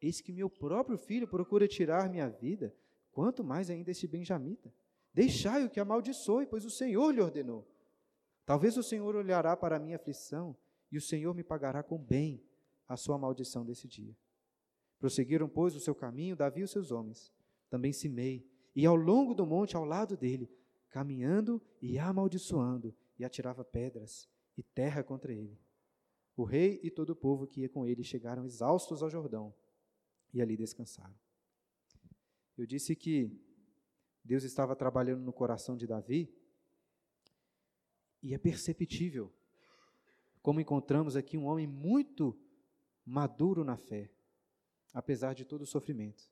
Eis 0.00 0.18
que 0.18 0.32
meu 0.32 0.48
próprio 0.48 0.96
filho 0.96 1.28
procura 1.28 1.68
tirar 1.68 2.08
minha 2.08 2.26
vida, 2.26 2.74
quanto 3.12 3.44
mais 3.44 3.68
ainda 3.68 3.90
este 3.90 4.06
benjamita. 4.06 4.72
Deixai-o 5.12 5.68
que 5.68 5.78
amaldiçoe, 5.78 6.46
pois 6.46 6.64
o 6.64 6.70
Senhor 6.70 7.10
lhe 7.10 7.20
ordenou. 7.20 7.70
Talvez 8.46 8.78
o 8.78 8.82
Senhor 8.82 9.14
olhará 9.14 9.54
para 9.54 9.76
a 9.76 9.78
minha 9.78 9.96
aflição 9.96 10.56
e 10.90 10.96
o 10.96 11.02
Senhor 11.02 11.34
me 11.34 11.44
pagará 11.44 11.82
com 11.82 11.98
bem 11.98 12.42
a 12.88 12.96
sua 12.96 13.18
maldição 13.18 13.62
desse 13.62 13.86
dia. 13.86 14.16
Prosseguiram, 14.98 15.50
pois, 15.50 15.76
o 15.76 15.80
seu 15.80 15.94
caminho, 15.94 16.34
Davi 16.34 16.62
e 16.62 16.64
os 16.64 16.70
seus 16.70 16.90
homens. 16.90 17.30
Também 17.68 17.92
Simei, 17.92 18.48
e 18.74 18.86
ao 18.86 18.96
longo 18.96 19.34
do 19.34 19.44
monte, 19.44 19.76
ao 19.76 19.84
lado 19.84 20.16
dele, 20.16 20.50
caminhando 20.88 21.60
e 21.82 21.98
amaldiçoando, 21.98 22.96
e 23.18 23.24
atirava 23.24 23.62
pedras 23.62 24.26
e 24.56 24.62
terra 24.62 25.02
contra 25.02 25.32
ele. 25.32 25.58
O 26.36 26.44
rei 26.44 26.80
e 26.82 26.90
todo 26.90 27.10
o 27.10 27.16
povo 27.16 27.46
que 27.46 27.62
ia 27.62 27.68
com 27.68 27.86
ele 27.86 28.02
chegaram 28.02 28.44
exaustos 28.44 29.02
ao 29.02 29.10
Jordão 29.10 29.54
e 30.32 30.40
ali 30.40 30.56
descansaram. 30.56 31.14
Eu 32.56 32.66
disse 32.66 32.94
que 32.94 33.30
Deus 34.24 34.42
estava 34.42 34.74
trabalhando 34.74 35.22
no 35.22 35.32
coração 35.32 35.76
de 35.76 35.86
Davi, 35.86 36.34
e 38.22 38.34
é 38.34 38.38
perceptível 38.38 39.32
como 40.42 40.60
encontramos 40.60 41.16
aqui 41.16 41.36
um 41.36 41.44
homem 41.44 41.66
muito 41.66 42.36
maduro 43.04 43.64
na 43.64 43.76
fé, 43.76 44.10
apesar 44.92 45.32
de 45.32 45.44
todo 45.44 45.62
o 45.62 45.66
sofrimento. 45.66 46.24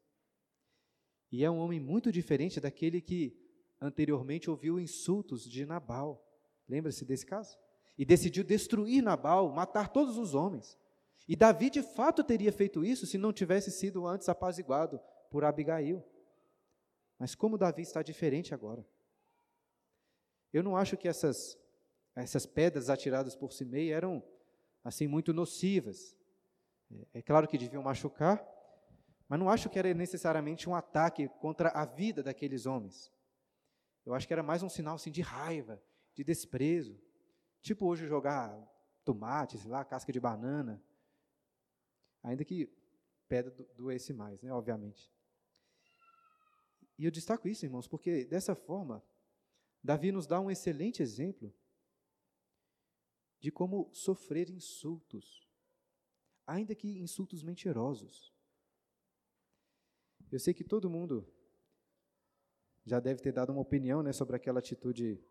E 1.31 1.45
é 1.45 1.51
um 1.51 1.59
homem 1.59 1.79
muito 1.79 2.11
diferente 2.11 2.61
daquele 2.61 3.01
que 3.01 3.37
anteriormente 3.81 4.51
ouviu 4.51 4.81
insultos 4.81 5.49
de 5.49 5.64
Nabal. 5.64 6.25
Lembra-se 6.68 7.05
desse 7.05 7.27
caso? 7.27 7.57
E 7.97 8.05
decidiu 8.05 8.43
destruir 8.43 9.03
Nabal, 9.03 9.51
matar 9.53 9.89
todos 9.89 10.19
os 10.19 10.35
homens. 10.35 10.79
E 11.29 11.37
Davi 11.37 11.71
de 11.71 11.83
fato 11.83 12.23
teria 12.23 12.53
feito 12.53 12.85
isso 12.85 13.07
se 13.07 13.17
não 13.17 13.33
tivesse 13.33 13.71
sido 13.71 14.07
antes 14.07 14.29
apaziguado 14.29 15.01
por 15.31 15.45
Abigail. 15.45 16.05
Mas 17.19 17.35
como 17.35 17.57
Davi 17.57 17.83
está 17.83 18.03
diferente 18.03 18.53
agora? 18.53 18.87
Eu 20.53 20.63
não 20.63 20.77
acho 20.77 20.97
que 20.97 21.09
essas, 21.09 21.59
essas 22.15 22.47
pedras 22.47 22.91
atiradas 22.91 23.35
por 23.35 23.53
Simei 23.53 23.93
eram 23.93 24.23
assim 24.85 25.07
muito 25.07 25.33
nocivas. 25.33 26.17
É, 26.91 27.19
é 27.19 27.23
claro 27.23 27.49
que 27.49 27.59
deviam 27.59 27.83
machucar, 27.83 28.47
mas 29.29 29.39
não 29.39 29.49
acho 29.49 29.71
que 29.71 29.79
era 29.79 29.93
necessariamente 29.95 30.69
um 30.69 30.75
ataque 30.75 31.29
contra 31.41 31.71
a 31.71 31.85
vida 31.85 32.23
daqueles 32.23 32.67
homens. 32.67 33.11
Eu 34.05 34.15
acho 34.15 34.27
que 34.27 34.33
era 34.33 34.43
mais 34.43 34.63
um 34.63 34.69
sinal 34.69 34.97
assim, 34.97 35.11
de 35.11 35.23
raiva, 35.23 35.83
de 36.15 36.23
desprezo. 36.23 37.01
Tipo 37.65 37.87
hoje 37.87 38.07
jogar 38.07 38.49
tomate, 39.05 39.59
sei 39.59 39.71
lá, 39.71 39.85
casca 39.85 40.12
de 40.12 40.21
banana, 40.21 40.81
Ainda 42.25 42.43
que 42.43 42.73
pedra 43.29 43.55
doesse 43.77 44.15
mais, 44.15 44.41
né, 44.41 44.51
obviamente. 44.51 45.12
E 46.99 47.05
eu 47.05 47.11
destaco 47.11 47.47
isso, 47.47 47.67
irmãos, 47.67 47.87
porque 47.87 48.25
dessa 48.25 48.55
forma, 48.55 49.05
Davi 49.83 50.11
nos 50.11 50.27
dá 50.27 50.41
um 50.41 50.51
excelente 50.51 51.03
exemplo 51.03 51.55
de 53.39 53.51
como 53.53 53.93
sofrer 53.93 54.49
insultos, 54.49 55.47
ainda 56.47 56.75
que 56.75 56.99
insultos 56.99 57.43
mentirosos. 57.43 58.33
Eu 60.33 60.41
sei 60.41 60.55
que 60.55 60.65
todo 60.65 60.89
mundo 60.89 61.31
já 62.87 63.01
deve 63.01 63.21
ter 63.21 63.33
dado 63.33 63.53
uma 63.53 63.61
opinião 63.61 64.03
né, 64.03 64.15
sobre 64.15 64.35
aquela 64.35 64.61
atitude 64.61 65.23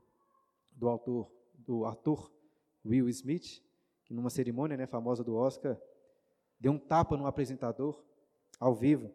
do 0.71 0.88
autor, 0.88 1.31
do 1.66 1.86
ator 1.86 2.32
Will 2.86 3.09
Smith, 3.09 3.64
que 4.05 4.14
numa 4.14 4.30
cerimônia 4.30 4.78
né, 4.78 4.86
famosa 4.86 5.24
do 5.24 5.36
Oscar, 5.36 5.80
deu 6.59 6.72
um 6.72 6.80
tapa 6.80 7.18
no 7.18 7.26
apresentador 7.26 8.03
ao 8.59 8.76
vivo, 8.76 9.11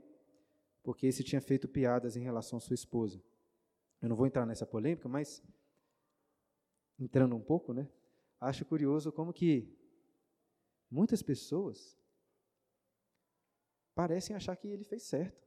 porque 0.82 1.06
esse 1.06 1.22
tinha 1.22 1.40
feito 1.40 1.68
piadas 1.68 2.16
em 2.16 2.22
relação 2.22 2.56
à 2.56 2.60
sua 2.60 2.74
esposa. 2.74 3.22
Eu 4.00 4.08
não 4.08 4.16
vou 4.16 4.26
entrar 4.26 4.46
nessa 4.46 4.66
polêmica, 4.66 5.08
mas 5.08 5.42
entrando 6.98 7.34
um 7.36 7.40
pouco, 7.40 7.72
né? 7.72 7.88
Acho 8.40 8.64
curioso 8.64 9.12
como 9.12 9.32
que 9.32 9.76
muitas 10.90 11.22
pessoas 11.22 11.98
parecem 13.94 14.36
achar 14.36 14.56
que 14.56 14.68
ele 14.68 14.84
fez 14.84 15.02
certo. 15.02 15.46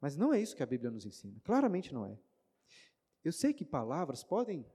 Mas 0.00 0.16
não 0.16 0.34
é 0.34 0.40
isso 0.40 0.54
que 0.54 0.62
a 0.62 0.66
Bíblia 0.66 0.90
nos 0.90 1.06
ensina. 1.06 1.40
Claramente 1.42 1.94
não 1.94 2.04
é. 2.04 2.18
Eu 3.24 3.32
sei 3.32 3.54
que 3.54 3.64
palavras 3.64 4.22
podem, 4.22 4.66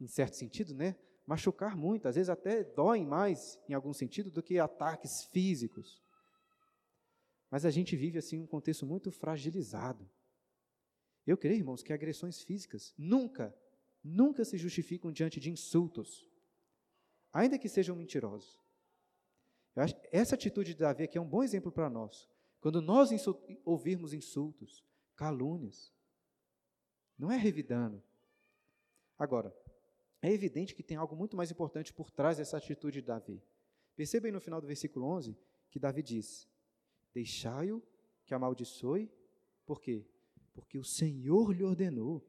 em 0.00 0.06
certo 0.06 0.34
sentido, 0.34 0.74
né, 0.74 0.96
machucar 1.26 1.76
muito, 1.76 2.06
às 2.06 2.16
vezes 2.16 2.28
até 2.28 2.62
doem 2.62 3.06
mais, 3.06 3.58
em 3.68 3.74
algum 3.74 3.92
sentido, 3.92 4.30
do 4.30 4.42
que 4.42 4.58
ataques 4.58 5.24
físicos. 5.32 6.02
Mas 7.50 7.64
a 7.64 7.70
gente 7.70 7.96
vive 7.96 8.18
assim 8.18 8.38
um 8.40 8.46
contexto 8.46 8.84
muito 8.84 9.10
fragilizado. 9.10 10.08
Eu 11.26 11.36
creio, 11.36 11.58
irmãos, 11.58 11.82
que 11.82 11.92
agressões 11.92 12.42
físicas 12.42 12.92
nunca, 12.98 13.56
nunca 14.02 14.44
se 14.44 14.58
justificam 14.58 15.10
diante 15.10 15.40
de 15.40 15.50
insultos, 15.50 16.28
ainda 17.32 17.58
que 17.58 17.68
sejam 17.68 17.96
mentirosos. 17.96 18.60
Acho, 19.76 19.94
essa 20.12 20.34
atitude 20.34 20.74
de 20.74 20.80
Davi 20.80 21.04
aqui 21.04 21.18
é 21.18 21.20
um 21.20 21.28
bom 21.28 21.42
exemplo 21.42 21.72
para 21.72 21.90
nós. 21.90 22.28
Quando 22.60 22.80
nós 22.80 23.10
insult, 23.10 23.38
ouvirmos 23.64 24.12
insultos, 24.12 24.84
calúnias, 25.16 25.92
não 27.18 27.30
é 27.30 27.36
revidando. 27.36 28.02
Agora, 29.18 29.54
é 30.26 30.32
evidente 30.32 30.74
que 30.74 30.82
tem 30.82 30.96
algo 30.96 31.14
muito 31.14 31.36
mais 31.36 31.50
importante 31.50 31.92
por 31.92 32.10
trás 32.10 32.38
dessa 32.38 32.56
atitude 32.56 33.02
de 33.02 33.06
Davi. 33.06 33.42
Perceba 33.94 34.26
aí 34.26 34.32
no 34.32 34.40
final 34.40 34.58
do 34.58 34.66
versículo 34.66 35.06
11 35.06 35.36
que 35.70 35.78
Davi 35.78 36.02
diz: 36.02 36.48
Deixai-o 37.12 37.82
que 38.24 38.32
amaldiçoe, 38.32 39.12
por 39.66 39.82
quê? 39.82 40.06
Porque 40.54 40.78
o 40.78 40.84
Senhor 40.84 41.52
lhe 41.52 41.62
ordenou. 41.62 42.26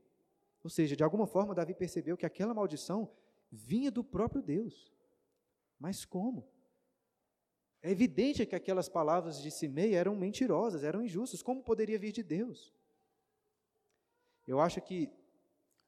Ou 0.61 0.69
seja, 0.69 0.93
de 0.93 1.03
alguma 1.03 1.25
forma, 1.25 1.55
Davi 1.55 1.73
percebeu 1.73 2.17
que 2.17 2.25
aquela 2.25 2.53
maldição 2.53 3.09
vinha 3.49 3.89
do 3.89 4.03
próprio 4.03 4.41
Deus. 4.41 4.91
Mas 5.79 6.03
como? 6.03 6.45
É 7.81 7.91
evidente 7.91 8.45
que 8.45 8.55
aquelas 8.55 8.89
palavras 8.89 9.41
de 9.41 9.51
Simei 9.51 9.93
eram 9.93 10.15
mentirosas, 10.15 10.83
eram 10.83 11.01
injustas. 11.01 11.41
Como 11.41 11.63
poderia 11.63 11.99
vir 11.99 12.11
de 12.11 12.23
Deus? 12.23 12.73
Eu 14.45 14.59
acho 14.59 14.81
que, 14.81 15.09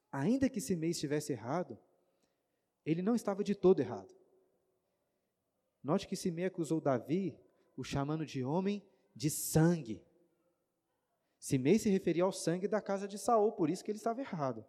ainda 0.10 0.49
que 0.49 0.62
Simei 0.62 0.91
estivesse 0.91 1.34
errado, 1.34 1.78
ele 2.88 3.01
não 3.01 3.15
estava 3.15 3.43
de 3.43 3.53
todo 3.53 3.81
errado. 3.81 4.15
Note 5.83 6.07
que 6.07 6.15
Simei 6.15 6.45
acusou 6.45 6.79
Davi, 6.79 7.38
o 7.75 7.83
chamando 7.83 8.25
de 8.25 8.45
homem 8.45 8.81
de 9.13 9.29
sangue. 9.29 10.01
Simei 11.38 11.77
se 11.77 11.89
referia 11.89 12.23
ao 12.23 12.31
sangue 12.31 12.65
da 12.65 12.81
casa 12.81 13.05
de 13.05 13.17
Saul, 13.17 13.51
por 13.51 13.69
isso 13.69 13.83
que 13.83 13.91
ele 13.91 13.97
estava 13.97 14.21
errado. 14.21 14.65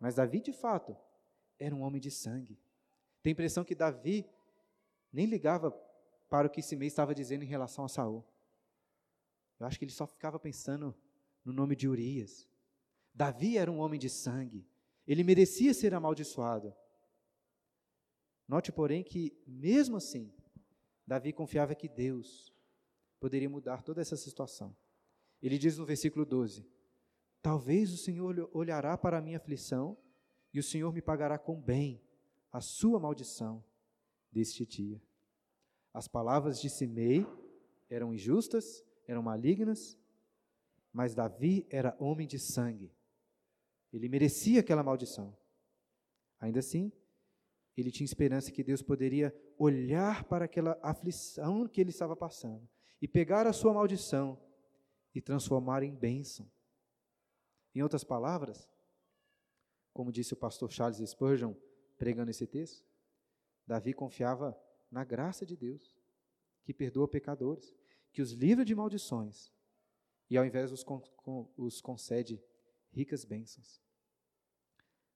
Mas 0.00 0.16
Davi, 0.16 0.40
de 0.40 0.52
fato, 0.52 0.96
era 1.56 1.72
um 1.72 1.82
homem 1.82 2.00
de 2.00 2.10
sangue. 2.10 2.58
Tem 3.22 3.30
a 3.30 3.34
impressão 3.34 3.64
que 3.64 3.76
Davi 3.76 4.28
nem 5.12 5.26
ligava 5.26 5.70
para 6.28 6.48
o 6.48 6.50
que 6.50 6.60
Simei 6.60 6.88
estava 6.88 7.14
dizendo 7.14 7.44
em 7.44 7.48
relação 7.48 7.84
a 7.84 7.88
Saul. 7.88 8.24
Eu 9.60 9.66
acho 9.66 9.78
que 9.78 9.84
ele 9.84 9.92
só 9.92 10.06
ficava 10.06 10.38
pensando 10.38 10.92
no 11.44 11.52
nome 11.52 11.76
de 11.76 11.86
Urias. 11.86 12.48
Davi 13.14 13.56
era 13.56 13.70
um 13.70 13.78
homem 13.78 14.00
de 14.00 14.10
sangue. 14.10 14.66
Ele 15.06 15.22
merecia 15.22 15.72
ser 15.72 15.94
amaldiçoado. 15.94 16.74
Note, 18.50 18.72
porém, 18.72 19.04
que, 19.04 19.32
mesmo 19.46 19.96
assim, 19.96 20.28
Davi 21.06 21.32
confiava 21.32 21.72
que 21.72 21.88
Deus 21.88 22.52
poderia 23.20 23.48
mudar 23.48 23.80
toda 23.80 24.00
essa 24.00 24.16
situação. 24.16 24.76
Ele 25.40 25.56
diz 25.56 25.78
no 25.78 25.86
versículo 25.86 26.26
12: 26.26 26.66
Talvez 27.40 27.92
o 27.92 27.96
Senhor 27.96 28.50
olhará 28.52 28.98
para 28.98 29.18
a 29.18 29.20
minha 29.20 29.36
aflição 29.36 29.96
e 30.52 30.58
o 30.58 30.64
Senhor 30.64 30.92
me 30.92 31.00
pagará 31.00 31.38
com 31.38 31.60
bem 31.60 32.02
a 32.50 32.60
sua 32.60 32.98
maldição 32.98 33.64
deste 34.32 34.66
dia. 34.66 35.00
As 35.94 36.08
palavras 36.08 36.60
de 36.60 36.68
Simei 36.68 37.24
eram 37.88 38.12
injustas, 38.12 38.84
eram 39.06 39.22
malignas, 39.22 39.96
mas 40.92 41.14
Davi 41.14 41.68
era 41.70 41.96
homem 42.00 42.26
de 42.26 42.40
sangue. 42.40 42.92
Ele 43.92 44.08
merecia 44.08 44.58
aquela 44.58 44.82
maldição. 44.82 45.38
Ainda 46.40 46.58
assim, 46.58 46.90
ele 47.80 47.90
tinha 47.90 48.04
esperança 48.04 48.50
que 48.52 48.62
Deus 48.62 48.82
poderia 48.82 49.34
olhar 49.58 50.24
para 50.24 50.44
aquela 50.44 50.78
aflição 50.82 51.66
que 51.66 51.80
ele 51.80 51.90
estava 51.90 52.14
passando 52.16 52.68
e 53.00 53.08
pegar 53.08 53.46
a 53.46 53.52
sua 53.52 53.72
maldição 53.72 54.38
e 55.14 55.20
transformar 55.20 55.82
em 55.82 55.94
bênção. 55.94 56.50
Em 57.74 57.82
outras 57.82 58.04
palavras, 58.04 58.68
como 59.92 60.12
disse 60.12 60.32
o 60.32 60.36
pastor 60.36 60.70
Charles 60.70 60.98
Spurgeon 61.10 61.54
pregando 61.96 62.30
esse 62.30 62.46
texto, 62.46 62.84
Davi 63.66 63.92
confiava 63.92 64.58
na 64.90 65.04
graça 65.04 65.46
de 65.46 65.56
Deus, 65.56 65.96
que 66.64 66.74
perdoa 66.74 67.06
pecadores, 67.08 67.74
que 68.12 68.20
os 68.20 68.32
livra 68.32 68.64
de 68.64 68.74
maldições 68.74 69.52
e 70.28 70.36
ao 70.36 70.44
invés 70.44 70.72
os, 70.72 70.84
os 71.56 71.80
concede 71.80 72.42
ricas 72.90 73.24
bênçãos. 73.24 73.80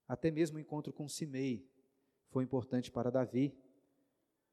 Até 0.06 0.30
mesmo 0.30 0.58
o 0.58 0.60
encontro 0.60 0.92
com 0.92 1.08
Simei 1.08 1.68
foi 2.34 2.42
importante 2.42 2.90
para 2.90 3.12
Davi, 3.12 3.56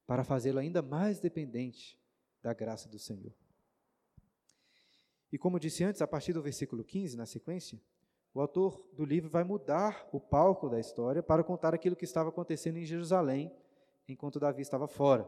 para 0.06 0.24
fazê-lo 0.24 0.60
ainda 0.60 0.84
mais 0.84 1.20
dependente 1.20 2.00
da 2.40 2.54
graça 2.54 2.88
do 2.88 3.00
Senhor. 3.00 3.34
E 5.32 5.38
como 5.38 5.60
disse 5.60 5.84
antes, 5.84 6.00
a 6.00 6.06
partir 6.08 6.32
do 6.32 6.44
versículo 6.44 6.84
15, 6.84 7.18
na 7.18 7.26
sequência, 7.26 7.82
o 8.36 8.40
autor 8.40 8.88
do 8.94 9.04
livro 9.04 9.32
vai 9.32 9.44
mudar 9.44 10.08
o 10.12 10.20
palco 10.20 10.70
da 10.70 10.80
história 10.80 11.24
para 11.24 11.44
contar 11.44 11.74
aquilo 11.74 11.96
que 11.96 12.06
estava 12.06 12.30
acontecendo 12.30 12.78
em 12.78 12.86
Jerusalém 12.86 13.52
enquanto 14.08 14.40
Davi 14.40 14.62
estava 14.62 14.88
fora. 14.88 15.28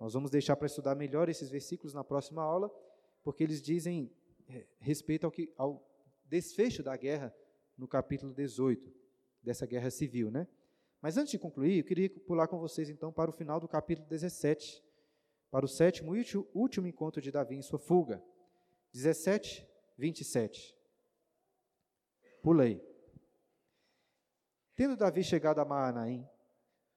Nós 0.00 0.14
vamos 0.14 0.32
deixar 0.32 0.56
para 0.56 0.66
estudar 0.66 0.96
melhor 0.96 1.28
esses 1.28 1.48
versículos 1.48 1.94
na 1.94 2.02
próxima 2.02 2.42
aula, 2.42 2.74
porque 3.22 3.44
eles 3.44 3.62
dizem 3.62 4.10
é, 4.48 4.66
respeito 4.80 5.26
ao, 5.26 5.30
que, 5.30 5.54
ao 5.56 5.80
desfecho 6.24 6.82
da 6.82 6.96
guerra 6.96 7.32
no 7.78 7.86
capítulo 7.86 8.34
18, 8.34 8.92
dessa 9.40 9.64
guerra 9.64 9.92
civil, 9.92 10.28
né? 10.28 10.48
Mas 11.04 11.18
antes 11.18 11.32
de 11.32 11.38
concluir, 11.38 11.76
eu 11.76 11.84
queria 11.84 12.08
pular 12.08 12.48
com 12.48 12.58
vocês 12.58 12.88
então 12.88 13.12
para 13.12 13.28
o 13.28 13.32
final 13.34 13.60
do 13.60 13.68
capítulo 13.68 14.08
17, 14.08 14.82
para 15.50 15.62
o 15.62 15.68
sétimo 15.68 16.16
e 16.16 16.24
último 16.54 16.86
encontro 16.86 17.20
de 17.20 17.30
Davi 17.30 17.56
em 17.56 17.60
sua 17.60 17.78
fuga. 17.78 18.24
17, 18.90 19.68
27. 19.98 20.74
Pulei. 22.42 22.82
Tendo 24.74 24.96
Davi 24.96 25.22
chegado 25.22 25.58
a 25.58 25.64
Maanaim, 25.66 26.26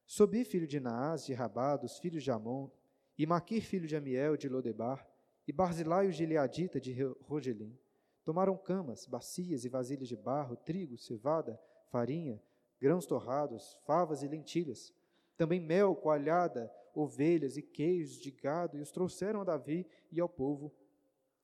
Sobi, 0.06 0.42
filho 0.42 0.66
de 0.66 0.80
Naás, 0.80 1.26
de 1.26 1.34
Rabá, 1.34 1.76
dos 1.76 1.98
filhos 1.98 2.24
de 2.24 2.30
Amon, 2.30 2.70
e 3.18 3.26
Maquir, 3.26 3.60
filho 3.60 3.86
de 3.86 3.94
Amiel, 3.94 4.38
de 4.38 4.48
Lodebar, 4.48 5.06
e 5.46 5.52
Barzilai, 5.52 6.08
o 6.08 6.12
gileadita, 6.12 6.80
de 6.80 6.94
Rogelim, 7.20 7.78
tomaram 8.24 8.56
camas, 8.56 9.04
bacias 9.04 9.66
e 9.66 9.68
vasilhas 9.68 10.08
de 10.08 10.16
barro, 10.16 10.56
trigo, 10.56 10.96
cevada, 10.96 11.60
farinha, 11.90 12.42
grãos 12.80 13.06
torrados, 13.06 13.78
favas 13.84 14.22
e 14.22 14.28
lentilhas, 14.28 14.92
também 15.36 15.60
mel, 15.60 15.94
coalhada, 15.94 16.72
ovelhas 16.94 17.56
e 17.56 17.62
queijos 17.62 18.18
de 18.20 18.30
gado, 18.30 18.76
e 18.76 18.80
os 18.80 18.90
trouxeram 18.90 19.40
a 19.40 19.44
Davi 19.44 19.86
e 20.10 20.20
ao 20.20 20.28
povo 20.28 20.72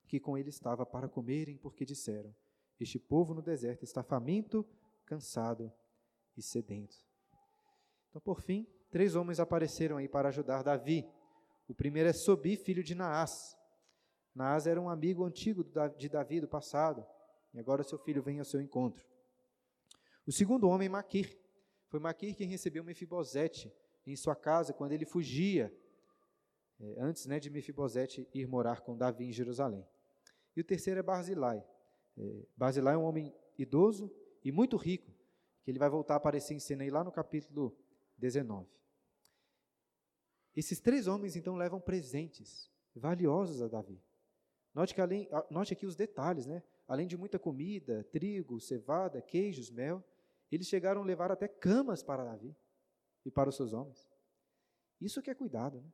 que 0.06 0.20
com 0.20 0.36
ele 0.36 0.48
estava 0.48 0.84
para 0.84 1.08
comerem, 1.08 1.56
porque 1.56 1.84
disseram: 1.84 2.34
Este 2.78 2.98
povo 2.98 3.34
no 3.34 3.42
deserto 3.42 3.84
está 3.84 4.02
faminto, 4.02 4.66
cansado 5.06 5.72
e 6.36 6.42
sedento. 6.42 6.96
Então, 8.08 8.20
por 8.20 8.40
fim, 8.40 8.66
três 8.90 9.14
homens 9.14 9.40
apareceram 9.40 9.96
aí 9.96 10.08
para 10.08 10.28
ajudar 10.28 10.62
Davi. 10.62 11.08
O 11.68 11.74
primeiro 11.74 12.08
é 12.08 12.12
Sobi, 12.12 12.56
filho 12.56 12.82
de 12.82 12.94
Naás. 12.94 13.56
Naás 14.34 14.66
era 14.66 14.80
um 14.80 14.88
amigo 14.88 15.24
antigo 15.24 15.64
de 15.96 16.08
Davi 16.08 16.40
do 16.40 16.48
passado, 16.48 17.06
e 17.52 17.58
agora 17.58 17.84
seu 17.84 17.98
filho 17.98 18.22
vem 18.22 18.38
ao 18.38 18.44
seu 18.44 18.60
encontro. 18.60 19.04
O 20.26 20.32
segundo 20.32 20.68
homem, 20.68 20.88
Maquir. 20.88 21.38
Foi 21.88 22.00
Maquir 22.00 22.34
quem 22.34 22.48
recebeu 22.48 22.82
Mefibosete 22.82 23.72
em 24.06 24.16
sua 24.16 24.34
casa 24.34 24.72
quando 24.72 24.92
ele 24.92 25.04
fugia, 25.04 25.72
é, 26.80 26.96
antes 26.98 27.26
né, 27.26 27.38
de 27.38 27.50
Mefibosete 27.50 28.28
ir 28.34 28.46
morar 28.46 28.80
com 28.80 28.96
Davi 28.96 29.26
em 29.26 29.32
Jerusalém. 29.32 29.86
E 30.56 30.60
o 30.60 30.64
terceiro 30.64 30.98
é 31.00 31.02
Barzilai. 31.02 31.64
É, 32.16 32.42
Barzilai 32.56 32.94
é 32.94 32.98
um 32.98 33.04
homem 33.04 33.34
idoso 33.58 34.10
e 34.44 34.50
muito 34.50 34.76
rico, 34.76 35.10
que 35.62 35.70
ele 35.70 35.78
vai 35.78 35.88
voltar 35.88 36.14
a 36.14 36.16
aparecer 36.16 36.54
em 36.54 36.58
cena 36.58 36.82
aí 36.82 36.90
lá 36.90 37.04
no 37.04 37.12
capítulo 37.12 37.76
19. 38.18 38.68
Esses 40.56 40.80
três 40.80 41.06
homens 41.06 41.36
então 41.36 41.56
levam 41.56 41.80
presentes 41.80 42.70
valiosos 42.94 43.60
a 43.62 43.68
Davi. 43.68 44.00
Note, 44.74 44.94
que 44.94 45.00
além, 45.00 45.28
note 45.50 45.72
aqui 45.72 45.86
os 45.86 45.96
detalhes, 45.96 46.46
né? 46.46 46.62
Além 46.86 47.06
de 47.06 47.16
muita 47.16 47.38
comida, 47.38 48.04
trigo, 48.12 48.60
cevada, 48.60 49.22
queijos, 49.22 49.70
mel, 49.70 50.04
eles 50.54 50.68
chegaram 50.68 51.02
a 51.02 51.04
levar 51.04 51.30
até 51.30 51.48
camas 51.48 52.02
para 52.02 52.24
Davi 52.24 52.54
e 53.24 53.30
para 53.30 53.48
os 53.48 53.56
seus 53.56 53.72
homens. 53.72 54.08
Isso 55.00 55.22
que 55.22 55.30
é 55.30 55.34
cuidado, 55.34 55.80
né? 55.80 55.92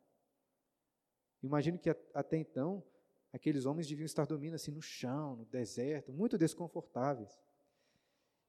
Imagino 1.43 1.79
que 1.79 1.89
até 2.13 2.37
então 2.37 2.85
aqueles 3.33 3.65
homens 3.65 3.89
deviam 3.89 4.05
estar 4.05 4.27
dormindo 4.27 4.55
assim 4.55 4.71
no 4.71 4.83
chão, 4.83 5.37
no 5.37 5.45
deserto, 5.47 6.13
muito 6.13 6.37
desconfortáveis. 6.37 7.41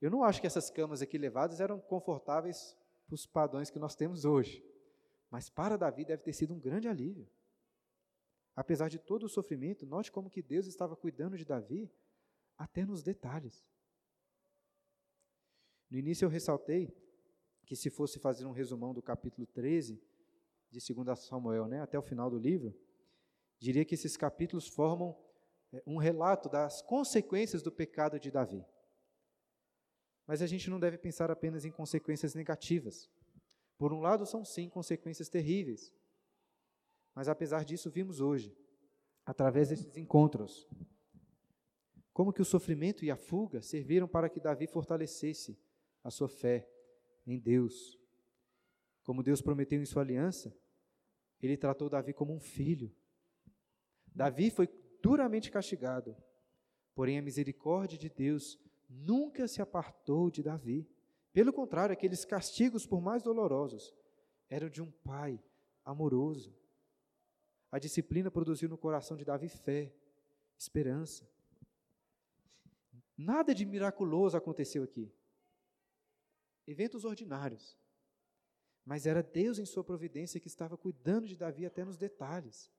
Eu 0.01 0.11
não 0.11 0.23
acho 0.23 0.41
que 0.41 0.47
essas 0.47 0.69
camas 0.69 1.01
aqui 1.01 1.17
levadas 1.17 1.61
eram 1.61 1.79
confortáveis 1.79 2.75
para 3.05 3.15
os 3.15 3.25
padrões 3.25 3.69
que 3.69 3.79
nós 3.79 3.95
temos 3.95 4.25
hoje. 4.25 4.65
Mas 5.29 5.49
para 5.49 5.77
Davi 5.77 6.03
deve 6.03 6.23
ter 6.23 6.33
sido 6.33 6.53
um 6.53 6.59
grande 6.59 6.87
alívio. 6.87 7.29
Apesar 8.55 8.89
de 8.89 8.99
todo 8.99 9.23
o 9.23 9.29
sofrimento, 9.29 9.85
note 9.85 10.11
como 10.11 10.29
que 10.29 10.41
Deus 10.41 10.67
estava 10.67 10.95
cuidando 10.95 11.37
de 11.37 11.45
Davi 11.45 11.89
até 12.57 12.85
nos 12.85 13.01
detalhes. 13.01 13.65
No 15.91 15.99
início 15.99 16.23
eu 16.23 16.29
ressaltei 16.29 16.95
que 17.65 17.75
se 17.75 17.89
fosse 17.89 18.17
fazer 18.17 18.45
um 18.45 18.53
resumão 18.53 18.93
do 18.93 19.01
capítulo 19.01 19.45
13 19.45 20.01
de 20.69 20.93
2 20.93 21.19
Samuel, 21.19 21.67
né, 21.67 21.81
até 21.81 21.99
o 21.99 22.01
final 22.01 22.29
do 22.29 22.39
livro, 22.39 22.73
diria 23.59 23.83
que 23.83 23.95
esses 23.95 24.15
capítulos 24.15 24.69
formam 24.69 25.17
é, 25.73 25.83
um 25.85 25.97
relato 25.97 26.47
das 26.47 26.81
consequências 26.81 27.61
do 27.61 27.69
pecado 27.69 28.17
de 28.17 28.31
Davi. 28.31 28.65
Mas 30.25 30.41
a 30.41 30.47
gente 30.47 30.69
não 30.69 30.79
deve 30.79 30.97
pensar 30.97 31.29
apenas 31.29 31.65
em 31.65 31.71
consequências 31.71 32.33
negativas. 32.33 33.09
Por 33.77 33.91
um 33.91 33.99
lado, 33.99 34.25
são 34.25 34.45
sim 34.45 34.69
consequências 34.69 35.27
terríveis. 35.27 35.93
Mas 37.13 37.27
apesar 37.27 37.65
disso, 37.65 37.91
vimos 37.91 38.21
hoje, 38.21 38.55
através 39.25 39.67
desses 39.67 39.97
encontros, 39.97 40.69
como 42.13 42.31
que 42.31 42.41
o 42.41 42.45
sofrimento 42.45 43.03
e 43.03 43.11
a 43.11 43.17
fuga 43.17 43.61
serviram 43.61 44.07
para 44.07 44.29
que 44.29 44.39
Davi 44.39 44.67
fortalecesse 44.67 45.59
a 46.03 46.09
sua 46.09 46.27
fé 46.27 46.67
em 47.25 47.39
Deus. 47.39 47.99
Como 49.03 49.23
Deus 49.23 49.41
prometeu 49.41 49.81
em 49.81 49.85
sua 49.85 50.01
aliança, 50.01 50.55
ele 51.41 51.57
tratou 51.57 51.89
Davi 51.89 52.13
como 52.13 52.33
um 52.33 52.39
filho. 52.39 52.93
Davi 54.13 54.49
foi 54.49 54.67
duramente 55.01 55.49
castigado, 55.49 56.15
porém 56.93 57.17
a 57.17 57.21
misericórdia 57.21 57.97
de 57.97 58.09
Deus 58.09 58.59
nunca 58.89 59.47
se 59.47 59.61
apartou 59.61 60.29
de 60.29 60.43
Davi. 60.43 60.87
Pelo 61.33 61.53
contrário, 61.53 61.93
aqueles 61.93 62.25
castigos, 62.25 62.85
por 62.85 63.01
mais 63.01 63.23
dolorosos, 63.23 63.93
eram 64.49 64.69
de 64.69 64.81
um 64.81 64.91
pai 64.91 65.41
amoroso. 65.83 66.53
A 67.71 67.79
disciplina 67.79 68.29
produziu 68.29 68.67
no 68.67 68.77
coração 68.77 69.15
de 69.15 69.23
Davi 69.23 69.47
fé, 69.47 69.93
esperança. 70.57 71.27
Nada 73.17 73.55
de 73.55 73.65
miraculoso 73.65 74.35
aconteceu 74.35 74.83
aqui. 74.83 75.11
Eventos 76.67 77.05
ordinários. 77.05 77.77
Mas 78.85 79.05
era 79.05 79.21
Deus 79.21 79.59
em 79.59 79.65
sua 79.65 79.83
providência 79.83 80.39
que 80.39 80.47
estava 80.47 80.77
cuidando 80.77 81.27
de 81.27 81.35
Davi 81.35 81.65
até 81.65 81.83
nos 81.83 81.97
detalhes. 81.97 82.71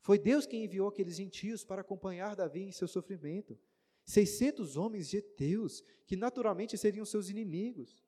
Foi 0.00 0.18
Deus 0.18 0.46
quem 0.46 0.64
enviou 0.64 0.88
aqueles 0.88 1.16
gentios 1.16 1.64
para 1.64 1.80
acompanhar 1.80 2.36
Davi 2.36 2.62
em 2.62 2.72
seu 2.72 2.86
sofrimento. 2.86 3.58
600 4.04 4.76
homens 4.76 5.08
geteus, 5.08 5.82
que 6.06 6.14
naturalmente 6.14 6.76
seriam 6.76 7.06
seus 7.06 7.30
inimigos. 7.30 8.04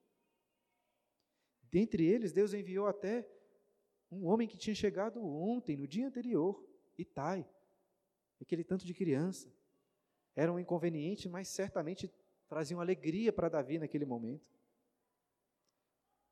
Dentre 1.71 2.05
eles, 2.05 2.33
Deus 2.33 2.53
enviou 2.53 2.87
até 2.87 3.27
um 4.11 4.27
homem 4.27 4.47
que 4.47 4.57
tinha 4.57 4.75
chegado 4.75 5.25
ontem, 5.25 5.77
no 5.77 5.87
dia 5.87 6.07
anterior, 6.07 6.63
Itai, 6.97 7.49
aquele 8.41 8.63
tanto 8.63 8.87
de 8.87 8.95
criança. 8.95 9.53
Era 10.35 10.53
um 10.53 10.59
inconveniente, 10.59 11.29
mas 11.29 11.49
certamente 11.49 12.11
traziam 12.47 12.81
alegria 12.81 13.33
para 13.33 13.49
Davi 13.49 13.79
naquele 13.79 14.05
momento. 14.05 14.56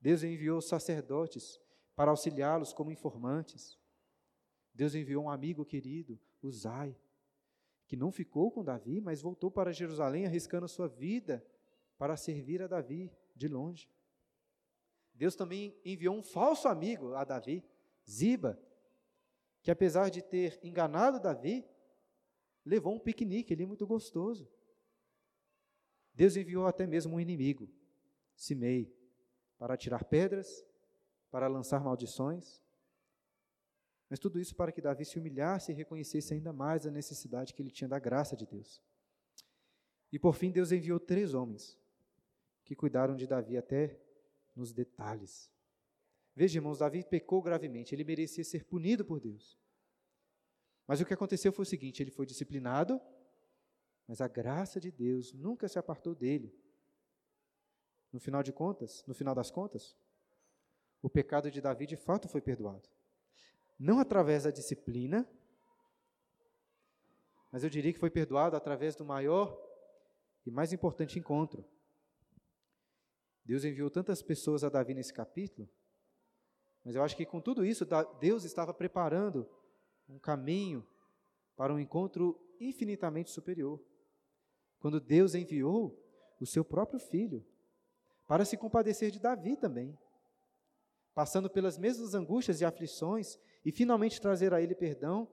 Deus 0.04 0.22
enviou 0.22 0.60
sacerdotes 0.60 1.58
para 1.96 2.10
auxiliá-los 2.10 2.74
como 2.74 2.92
informantes. 2.92 3.80
Deus 4.74 4.94
enviou 4.94 5.24
um 5.24 5.30
amigo 5.30 5.64
querido, 5.64 6.20
Uzai, 6.42 6.94
que 7.86 7.96
não 7.96 8.12
ficou 8.12 8.50
com 8.50 8.62
Davi, 8.62 9.00
mas 9.00 9.22
voltou 9.22 9.50
para 9.50 9.72
Jerusalém 9.72 10.26
arriscando 10.26 10.66
a 10.66 10.68
sua 10.68 10.88
vida 10.88 11.42
para 11.96 12.18
servir 12.18 12.60
a 12.60 12.66
Davi 12.66 13.10
de 13.34 13.48
longe. 13.48 13.88
Deus 15.14 15.34
também 15.34 15.74
enviou 15.82 16.14
um 16.14 16.22
falso 16.22 16.68
amigo 16.68 17.14
a 17.14 17.24
Davi, 17.24 17.64
Ziba, 18.06 18.60
que 19.62 19.70
apesar 19.70 20.10
de 20.10 20.20
ter 20.20 20.60
enganado 20.62 21.18
Davi, 21.18 21.64
levou 22.62 22.94
um 22.94 23.00
piquenique 23.00 23.54
ali 23.54 23.64
muito 23.64 23.86
gostoso. 23.86 24.46
Deus 26.12 26.36
enviou 26.36 26.66
até 26.66 26.86
mesmo 26.86 27.16
um 27.16 27.20
inimigo, 27.20 27.70
Simei, 28.36 28.94
para 29.58 29.76
tirar 29.76 30.04
pedras, 30.04 30.64
para 31.30 31.48
lançar 31.48 31.80
maldições. 31.82 32.62
Mas 34.08 34.18
tudo 34.18 34.38
isso 34.38 34.54
para 34.54 34.70
que 34.70 34.80
Davi 34.80 35.04
se 35.04 35.18
humilhasse 35.18 35.72
e 35.72 35.74
reconhecesse 35.74 36.34
ainda 36.34 36.52
mais 36.52 36.86
a 36.86 36.90
necessidade 36.90 37.52
que 37.52 37.62
ele 37.62 37.70
tinha 37.70 37.88
da 37.88 37.98
graça 37.98 38.36
de 38.36 38.46
Deus. 38.46 38.82
E 40.12 40.18
por 40.18 40.34
fim, 40.34 40.50
Deus 40.50 40.70
enviou 40.70 41.00
três 41.00 41.34
homens 41.34 41.78
que 42.64 42.76
cuidaram 42.76 43.16
de 43.16 43.26
Davi 43.26 43.56
até 43.56 44.00
nos 44.54 44.72
detalhes. 44.72 45.50
Veja, 46.36 46.58
irmãos, 46.58 46.78
Davi 46.78 47.04
pecou 47.04 47.42
gravemente, 47.42 47.94
ele 47.94 48.04
merecia 48.04 48.44
ser 48.44 48.64
punido 48.64 49.04
por 49.04 49.20
Deus. 49.20 49.58
Mas 50.86 51.00
o 51.00 51.04
que 51.06 51.14
aconteceu 51.14 51.52
foi 51.52 51.62
o 51.64 51.66
seguinte: 51.66 52.02
ele 52.02 52.10
foi 52.10 52.26
disciplinado, 52.26 53.00
mas 54.06 54.20
a 54.20 54.28
graça 54.28 54.80
de 54.80 54.90
Deus 54.90 55.32
nunca 55.32 55.68
se 55.68 55.78
apartou 55.78 56.14
dele. 56.14 56.54
No 58.14 58.20
final 58.20 58.42
de 58.42 58.52
contas, 58.52 59.04
no 59.06 59.12
final 59.12 59.34
das 59.34 59.50
contas, 59.50 59.94
o 61.02 61.10
pecado 61.10 61.50
de 61.50 61.60
Davi 61.60 61.86
de 61.86 61.96
fato 61.96 62.30
foi 62.30 62.40
perdoado 62.40 62.88
não 63.78 63.98
através 63.98 64.44
da 64.44 64.50
disciplina, 64.50 65.28
mas 67.50 67.62
eu 67.64 67.70
diria 67.70 67.92
que 67.92 67.98
foi 67.98 68.10
perdoado 68.10 68.56
através 68.56 68.96
do 68.96 69.04
maior 69.04 69.60
e 70.46 70.50
mais 70.50 70.72
importante 70.72 71.18
encontro. 71.18 71.64
Deus 73.44 73.64
enviou 73.64 73.90
tantas 73.90 74.22
pessoas 74.22 74.64
a 74.64 74.68
Davi 74.68 74.94
nesse 74.94 75.12
capítulo, 75.12 75.68
mas 76.84 76.94
eu 76.94 77.02
acho 77.02 77.16
que 77.16 77.26
com 77.26 77.40
tudo 77.40 77.64
isso, 77.64 77.86
Deus 78.20 78.44
estava 78.44 78.72
preparando 78.72 79.48
um 80.08 80.18
caminho 80.18 80.86
para 81.56 81.72
um 81.72 81.78
encontro 81.78 82.40
infinitamente 82.60 83.30
superior. 83.30 83.82
Quando 84.78 85.00
Deus 85.00 85.34
enviou 85.34 86.00
o 86.40 86.46
seu 86.46 86.64
próprio 86.64 86.98
filho 86.98 87.44
para 88.26 88.44
se 88.44 88.56
compadecer 88.56 89.10
de 89.10 89.18
Davi 89.18 89.56
também, 89.56 89.98
passando 91.14 91.48
pelas 91.48 91.78
mesmas 91.78 92.14
angústias 92.14 92.60
e 92.60 92.64
aflições 92.64 93.38
e 93.64 93.70
finalmente 93.70 94.20
trazer 94.20 94.52
a 94.52 94.60
ele 94.60 94.74
perdão 94.74 95.28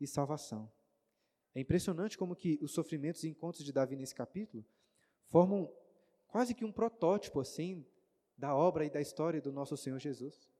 e 0.00 0.06
salvação. 0.06 0.70
É 1.54 1.60
impressionante 1.60 2.18
como 2.18 2.34
que 2.34 2.58
os 2.60 2.72
sofrimentos 2.72 3.24
e 3.24 3.28
encontros 3.28 3.64
de 3.64 3.72
Davi 3.72 3.96
nesse 3.96 4.14
capítulo 4.14 4.64
formam 5.28 5.72
quase 6.26 6.54
que 6.54 6.64
um 6.64 6.72
protótipo 6.72 7.40
assim 7.40 7.86
da 8.36 8.54
obra 8.54 8.84
e 8.84 8.90
da 8.90 9.00
história 9.00 9.40
do 9.40 9.52
nosso 9.52 9.76
Senhor 9.76 9.98
Jesus. 9.98 10.50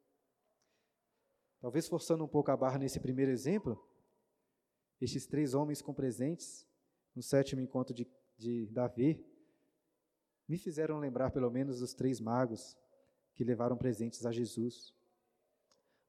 Talvez 1.60 1.88
forçando 1.88 2.24
um 2.24 2.28
pouco 2.28 2.50
a 2.50 2.56
barra 2.56 2.78
nesse 2.78 3.00
primeiro 3.00 3.30
exemplo, 3.30 3.82
estes 5.00 5.26
três 5.26 5.54
homens 5.54 5.82
com 5.82 5.92
presentes 5.92 6.66
no 7.14 7.22
sétimo 7.22 7.60
encontro 7.60 7.94
de, 7.94 8.06
de 8.36 8.66
Davi 8.66 9.24
me 10.48 10.58
fizeram 10.58 10.98
lembrar 10.98 11.30
pelo 11.30 11.50
menos 11.50 11.80
dos 11.80 11.94
três 11.94 12.20
magos 12.20 12.76
que 13.34 13.44
levaram 13.44 13.76
presentes 13.76 14.24
a 14.26 14.32
Jesus. 14.32 14.94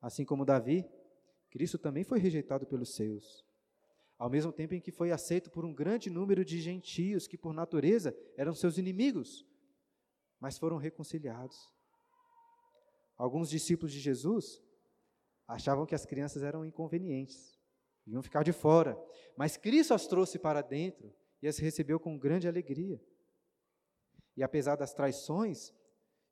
Assim 0.02 0.26
como 0.26 0.46
Davi, 0.46 0.86
Cristo 1.50 1.78
também 1.78 2.04
foi 2.04 2.20
rejeitado 2.20 2.66
pelos 2.66 2.96
seus. 2.96 3.46
Ao 4.18 4.30
mesmo 4.30 4.52
tempo 4.52 4.74
em 4.74 4.82
que 4.82 4.92
foi 4.92 5.12
aceito 5.12 5.50
por 5.50 5.66
um 5.66 5.74
grande 5.74 6.10
número 6.10 6.46
de 6.46 6.62
gentios 6.62 7.28
que, 7.28 7.38
por 7.38 7.54
natureza, 7.54 8.16
eram 8.38 8.54
seus 8.54 8.78
inimigos, 8.78 9.46
mas 10.40 10.58
foram 10.58 10.78
reconciliados. 10.78 11.58
Alguns 13.18 13.50
discípulos 13.50 13.92
de 13.92 14.00
Jesus 14.00 14.62
achavam 15.48 15.86
que 15.86 15.96
as 15.96 16.06
crianças 16.06 16.44
eram 16.44 16.66
inconvenientes, 16.66 17.58
iam 18.06 18.22
ficar 18.22 18.44
de 18.44 18.52
fora, 18.52 18.98
mas 19.38 19.58
Cristo 19.58 19.94
as 19.94 20.08
trouxe 20.08 20.38
para 20.40 20.62
dentro 20.62 21.14
e 21.42 21.48
as 21.48 21.58
recebeu 21.58 22.00
com 22.00 22.18
grande 22.18 22.48
alegria. 22.48 23.02
E 24.36 24.44
apesar 24.44 24.76
das 24.76 24.94
traições, 24.94 25.74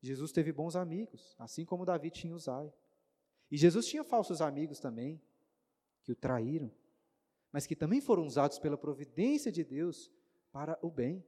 Jesus 0.01 0.31
teve 0.31 0.51
bons 0.51 0.75
amigos, 0.75 1.35
assim 1.39 1.63
como 1.63 1.85
Davi 1.85 2.11
tinha 2.11 2.35
Uzai. 2.35 2.73
E 3.49 3.57
Jesus 3.57 3.85
tinha 3.85 4.03
falsos 4.03 4.41
amigos 4.41 4.79
também, 4.79 5.21
que 6.03 6.11
o 6.11 6.15
traíram, 6.15 6.71
mas 7.51 7.65
que 7.65 7.75
também 7.75 8.01
foram 8.01 8.25
usados 8.25 8.59
pela 8.59 8.77
providência 8.77 9.51
de 9.51 9.63
Deus 9.63 10.11
para 10.51 10.77
o 10.81 10.89
bem. 10.89 11.25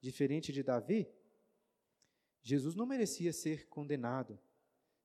Diferente 0.00 0.52
de 0.52 0.62
Davi, 0.62 1.08
Jesus 2.42 2.74
não 2.74 2.86
merecia 2.86 3.32
ser 3.32 3.68
condenado, 3.68 4.38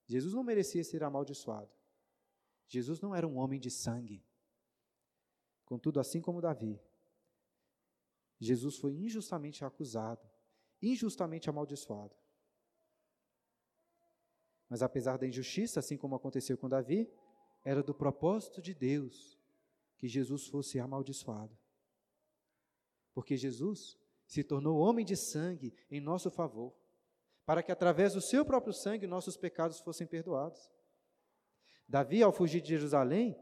Jesus 0.06 0.34
não 0.34 0.43
merecia 0.43 0.84
ser 0.84 1.04
amaldiçoado. 1.04 1.72
Jesus 2.68 3.02
não 3.02 3.16
era 3.16 3.28
um 3.28 3.38
homem 3.38 3.60
de 3.60 3.72
sangue. 3.72 4.24
Contudo, 5.66 6.00
assim 6.00 6.22
como 6.22 6.41
Davi, 6.41 6.80
Jesus 8.39 8.78
foi 8.78 8.93
injustamente 8.93 9.66
acusado, 9.66 10.28
injustamente 10.82 11.49
amaldiçoado. 11.49 12.15
Mas 14.69 14.82
apesar 14.84 15.17
da 15.17 15.27
injustiça, 15.27 15.80
assim 15.80 15.97
como 15.97 16.15
aconteceu 16.15 16.57
com 16.57 16.69
Davi, 16.69 17.11
era 17.65 17.82
do 17.82 17.93
propósito 17.93 18.61
de 18.61 18.73
Deus 18.73 19.38
que 19.97 20.07
Jesus 20.07 20.47
fosse 20.47 20.80
amaldiçoado. 20.80 21.57
Porque 23.13 23.36
Jesus 23.36 23.97
se 24.25 24.43
tornou 24.43 24.77
homem 24.77 25.03
de 25.03 25.17
sangue 25.17 25.73
em 25.89 25.99
nosso 25.99 26.30
favor, 26.30 26.73
para 27.45 27.63
que 27.63 27.71
através 27.71 28.13
do 28.13 28.21
seu 28.21 28.45
próprio 28.45 28.73
sangue 28.73 29.07
nossos 29.07 29.36
pecados 29.36 29.80
fossem 29.80 30.05
perdoados. 30.05 30.69
Davi, 31.88 32.21
ao 32.21 32.32
fugir 32.32 32.61
de 32.61 32.69
Jerusalém, 32.69 33.36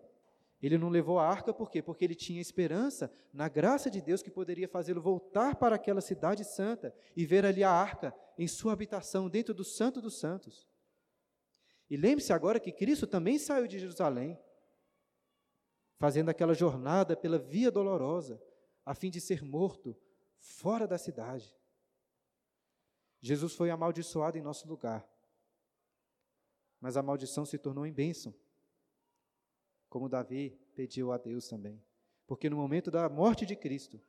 Ele 0.62 0.78
não 0.78 0.89
levou 0.89 1.20
a 1.20 1.28
arca 1.28 1.53
por 1.53 1.70
quê? 1.70 1.84
Porque 1.84 2.03
ele 2.03 2.16
tinha 2.16 2.41
esperança 2.41 3.12
na 3.32 3.47
graça 3.47 3.91
de 3.91 4.01
Deus 4.01 4.24
que 4.24 4.32
poderia 4.32 4.68
fazê-lo 4.68 5.01
voltar 5.01 5.55
para 5.55 5.76
aquela 5.76 6.01
cidade 6.01 6.43
santa 6.43 6.95
e 7.16 7.26
ver 7.26 7.45
ali 7.45 7.64
a 7.64 7.72
arca 7.72 8.14
em 8.38 8.47
sua 8.47 8.74
habitação, 8.74 9.30
dentro 9.30 9.53
do 9.53 9.64
Santo 9.64 10.01
dos 10.01 10.20
Santos. 10.20 10.68
E 11.89 11.95
lembre-se 11.95 12.34
agora 12.34 12.60
que 12.60 12.72
Cristo 12.72 13.05
também 13.05 13.38
saiu 13.38 13.68
de 13.68 13.78
Jerusalém, 13.78 14.38
fazendo 15.99 16.30
aquela 16.30 16.53
jornada 16.53 17.16
pela 17.16 17.38
via 17.38 17.72
dolorosa, 17.72 18.41
a 18.84 18.95
fim 18.95 19.12
de 19.12 19.22
ser 19.22 19.43
morto 19.43 19.95
fora 20.39 20.88
da 20.88 20.97
cidade. 20.97 21.55
Jesus 23.22 23.53
foi 23.53 23.70
amaldiçoado 23.70 24.38
em 24.38 24.41
nosso 24.41 24.68
lugar, 24.68 25.08
mas 26.80 26.97
a 26.97 27.03
maldição 27.03 27.45
se 27.45 27.58
tornou 27.58 27.86
em 27.86 27.93
bênção 27.93 28.34
como 29.89 30.09
Davi 30.09 30.57
pediu 30.75 31.11
a 31.11 31.17
Deus 31.17 31.47
também. 31.47 31.81
Porque 32.25 32.49
no 32.49 32.57
momento 32.57 32.91
da 32.91 33.07
morte 33.07 33.45
de 33.45 33.55
Cristo, 33.55 34.01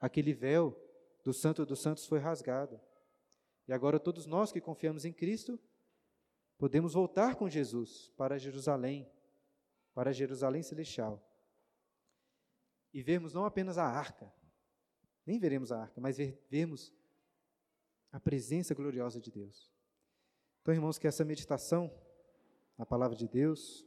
aquele 0.00 0.32
véu 0.32 0.76
do 1.24 1.32
Santo 1.32 1.66
dos 1.66 1.80
Santos 1.80 2.06
foi 2.06 2.18
rasgado. 2.18 2.80
E 3.66 3.72
agora 3.72 3.98
todos 3.98 4.26
nós 4.26 4.52
que 4.52 4.60
confiamos 4.60 5.04
em 5.04 5.12
Cristo, 5.12 5.58
podemos 6.56 6.94
voltar 6.94 7.34
com 7.34 7.48
Jesus 7.48 8.12
para 8.16 8.38
Jerusalém, 8.38 9.10
para 9.92 10.12
Jerusalém 10.12 10.62
celestial. 10.62 11.22
E 12.92 13.02
vermos 13.02 13.32
não 13.32 13.44
apenas 13.44 13.76
a 13.76 13.84
arca, 13.84 14.32
nem 15.26 15.38
veremos 15.38 15.72
a 15.72 15.82
arca, 15.82 16.00
mas 16.00 16.16
ver, 16.16 16.40
vermos 16.48 16.94
a 18.12 18.20
presença 18.20 18.74
gloriosa 18.74 19.20
de 19.20 19.30
Deus. 19.30 19.70
Então, 20.62 20.72
irmãos, 20.72 20.98
que 20.98 21.06
essa 21.06 21.24
meditação 21.24 21.92
na 22.78 22.84
palavra 22.86 23.16
de 23.16 23.28
Deus, 23.28 23.85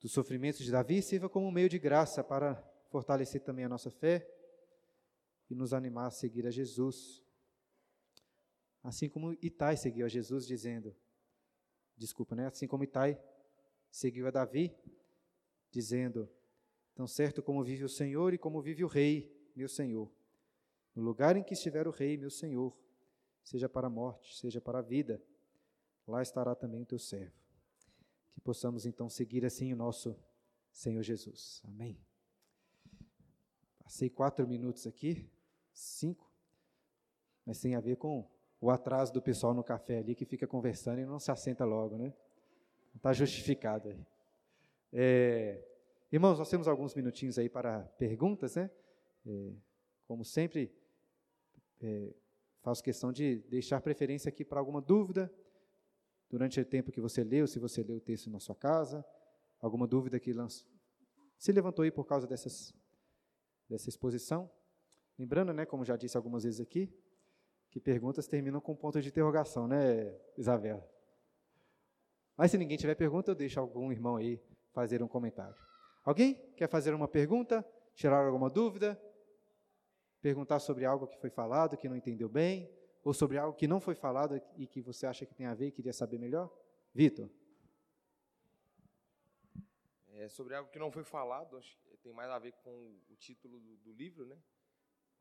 dos 0.00 0.12
sofrimentos 0.12 0.64
de 0.64 0.70
Davi 0.70 1.02
sirva 1.02 1.28
como 1.28 1.52
meio 1.52 1.68
de 1.68 1.78
graça 1.78 2.24
para 2.24 2.54
fortalecer 2.88 3.42
também 3.42 3.64
a 3.64 3.68
nossa 3.68 3.90
fé 3.90 4.26
e 5.48 5.54
nos 5.54 5.72
animar 5.72 6.06
a 6.06 6.10
seguir 6.10 6.46
a 6.46 6.50
Jesus. 6.50 7.22
Assim 8.82 9.08
como 9.08 9.32
Itai 9.42 9.76
seguiu 9.76 10.06
a 10.06 10.08
Jesus 10.08 10.46
dizendo, 10.46 10.96
desculpa, 11.96 12.34
né? 12.34 12.46
Assim 12.46 12.66
como 12.66 12.82
Itai 12.82 13.20
seguiu 13.90 14.26
a 14.26 14.30
Davi 14.30 14.74
dizendo, 15.70 16.28
tão 16.94 17.06
certo 17.06 17.42
como 17.42 17.62
vive 17.62 17.84
o 17.84 17.88
Senhor 17.88 18.32
e 18.32 18.38
como 18.38 18.62
vive 18.62 18.82
o 18.82 18.88
rei, 18.88 19.30
meu 19.54 19.68
Senhor. 19.68 20.10
No 20.94 21.02
lugar 21.02 21.36
em 21.36 21.42
que 21.42 21.54
estiver 21.54 21.86
o 21.86 21.90
rei, 21.90 22.16
meu 22.16 22.30
Senhor, 22.30 22.76
seja 23.44 23.68
para 23.68 23.86
a 23.86 23.90
morte, 23.90 24.36
seja 24.36 24.60
para 24.60 24.78
a 24.78 24.82
vida, 24.82 25.22
lá 26.06 26.22
estará 26.22 26.54
também 26.54 26.82
o 26.82 26.86
teu 26.86 26.98
servo. 26.98 27.39
Que 28.32 28.40
possamos 28.40 28.86
então 28.86 29.08
seguir 29.08 29.44
assim 29.44 29.72
o 29.72 29.76
nosso 29.76 30.16
Senhor 30.72 31.02
Jesus. 31.02 31.62
Amém. 31.64 31.98
Passei 33.82 34.08
quatro 34.08 34.46
minutos 34.46 34.86
aqui, 34.86 35.28
cinco, 35.72 36.30
mas 37.44 37.60
tem 37.60 37.74
a 37.74 37.80
ver 37.80 37.96
com 37.96 38.30
o 38.60 38.70
atraso 38.70 39.12
do 39.12 39.20
pessoal 39.20 39.52
no 39.52 39.64
café 39.64 39.98
ali 39.98 40.14
que 40.14 40.24
fica 40.24 40.46
conversando 40.46 41.00
e 41.00 41.04
não 41.04 41.18
se 41.18 41.30
assenta 41.30 41.64
logo, 41.64 41.96
né? 41.96 42.14
Está 42.94 43.12
justificado 43.12 43.88
aí. 43.88 44.06
É, 44.92 45.64
irmãos, 46.12 46.38
nós 46.38 46.48
temos 46.48 46.68
alguns 46.68 46.94
minutinhos 46.94 47.38
aí 47.38 47.48
para 47.48 47.80
perguntas, 47.98 48.56
né? 48.56 48.70
É, 49.26 49.52
como 50.06 50.24
sempre, 50.24 50.72
é, 51.80 52.12
faço 52.62 52.82
questão 52.82 53.12
de 53.12 53.36
deixar 53.48 53.80
preferência 53.80 54.28
aqui 54.28 54.44
para 54.44 54.60
alguma 54.60 54.80
dúvida, 54.80 55.32
durante 56.30 56.60
o 56.60 56.64
tempo 56.64 56.92
que 56.92 57.00
você 57.00 57.24
leu, 57.24 57.46
se 57.46 57.58
você 57.58 57.82
leu 57.82 57.96
o 57.96 58.00
texto 58.00 58.30
na 58.30 58.38
sua 58.38 58.54
casa, 58.54 59.04
alguma 59.60 59.86
dúvida 59.86 60.18
que 60.20 60.32
se 61.36 61.52
levantou 61.52 61.82
aí 61.82 61.90
por 61.90 62.04
causa 62.04 62.26
dessas, 62.26 62.72
dessa 63.68 63.88
exposição. 63.88 64.48
Lembrando, 65.18 65.52
né, 65.52 65.66
como 65.66 65.84
já 65.84 65.96
disse 65.96 66.16
algumas 66.16 66.44
vezes 66.44 66.60
aqui, 66.60 66.88
que 67.68 67.80
perguntas 67.80 68.26
terminam 68.26 68.60
com 68.60 68.74
ponto 68.76 69.00
de 69.02 69.08
interrogação, 69.08 69.66
né, 69.66 70.16
Isabela? 70.38 70.88
Mas 72.36 72.52
se 72.52 72.58
ninguém 72.58 72.78
tiver 72.78 72.94
pergunta, 72.94 73.32
eu 73.32 73.34
deixo 73.34 73.58
algum 73.60 73.92
irmão 73.92 74.16
aí 74.16 74.40
fazer 74.72 75.02
um 75.02 75.08
comentário. 75.08 75.54
Alguém 76.04 76.34
quer 76.56 76.68
fazer 76.68 76.94
uma 76.94 77.08
pergunta, 77.08 77.66
tirar 77.94 78.24
alguma 78.24 78.48
dúvida, 78.48 78.98
perguntar 80.22 80.60
sobre 80.60 80.84
algo 80.84 81.06
que 81.06 81.18
foi 81.18 81.28
falado, 81.28 81.76
que 81.76 81.88
não 81.88 81.96
entendeu 81.96 82.28
bem? 82.28 82.70
Ou 83.02 83.14
sobre 83.14 83.38
algo 83.38 83.56
que 83.56 83.66
não 83.66 83.80
foi 83.80 83.94
falado 83.94 84.40
e 84.56 84.66
que 84.66 84.80
você 84.80 85.06
acha 85.06 85.24
que 85.24 85.34
tem 85.34 85.46
a 85.46 85.54
ver 85.54 85.68
e 85.68 85.72
queria 85.72 85.92
saber 85.92 86.18
melhor? 86.18 86.54
Vitor. 86.92 87.30
É, 90.12 90.28
sobre 90.28 90.54
algo 90.54 90.70
que 90.70 90.78
não 90.78 90.90
foi 90.90 91.02
falado, 91.02 91.56
acho 91.56 91.78
que 91.78 91.96
tem 91.98 92.12
mais 92.12 92.30
a 92.30 92.38
ver 92.38 92.52
com 92.52 93.00
o 93.08 93.16
título 93.16 93.58
do, 93.58 93.76
do 93.78 93.92
livro, 93.92 94.26
né? 94.26 94.38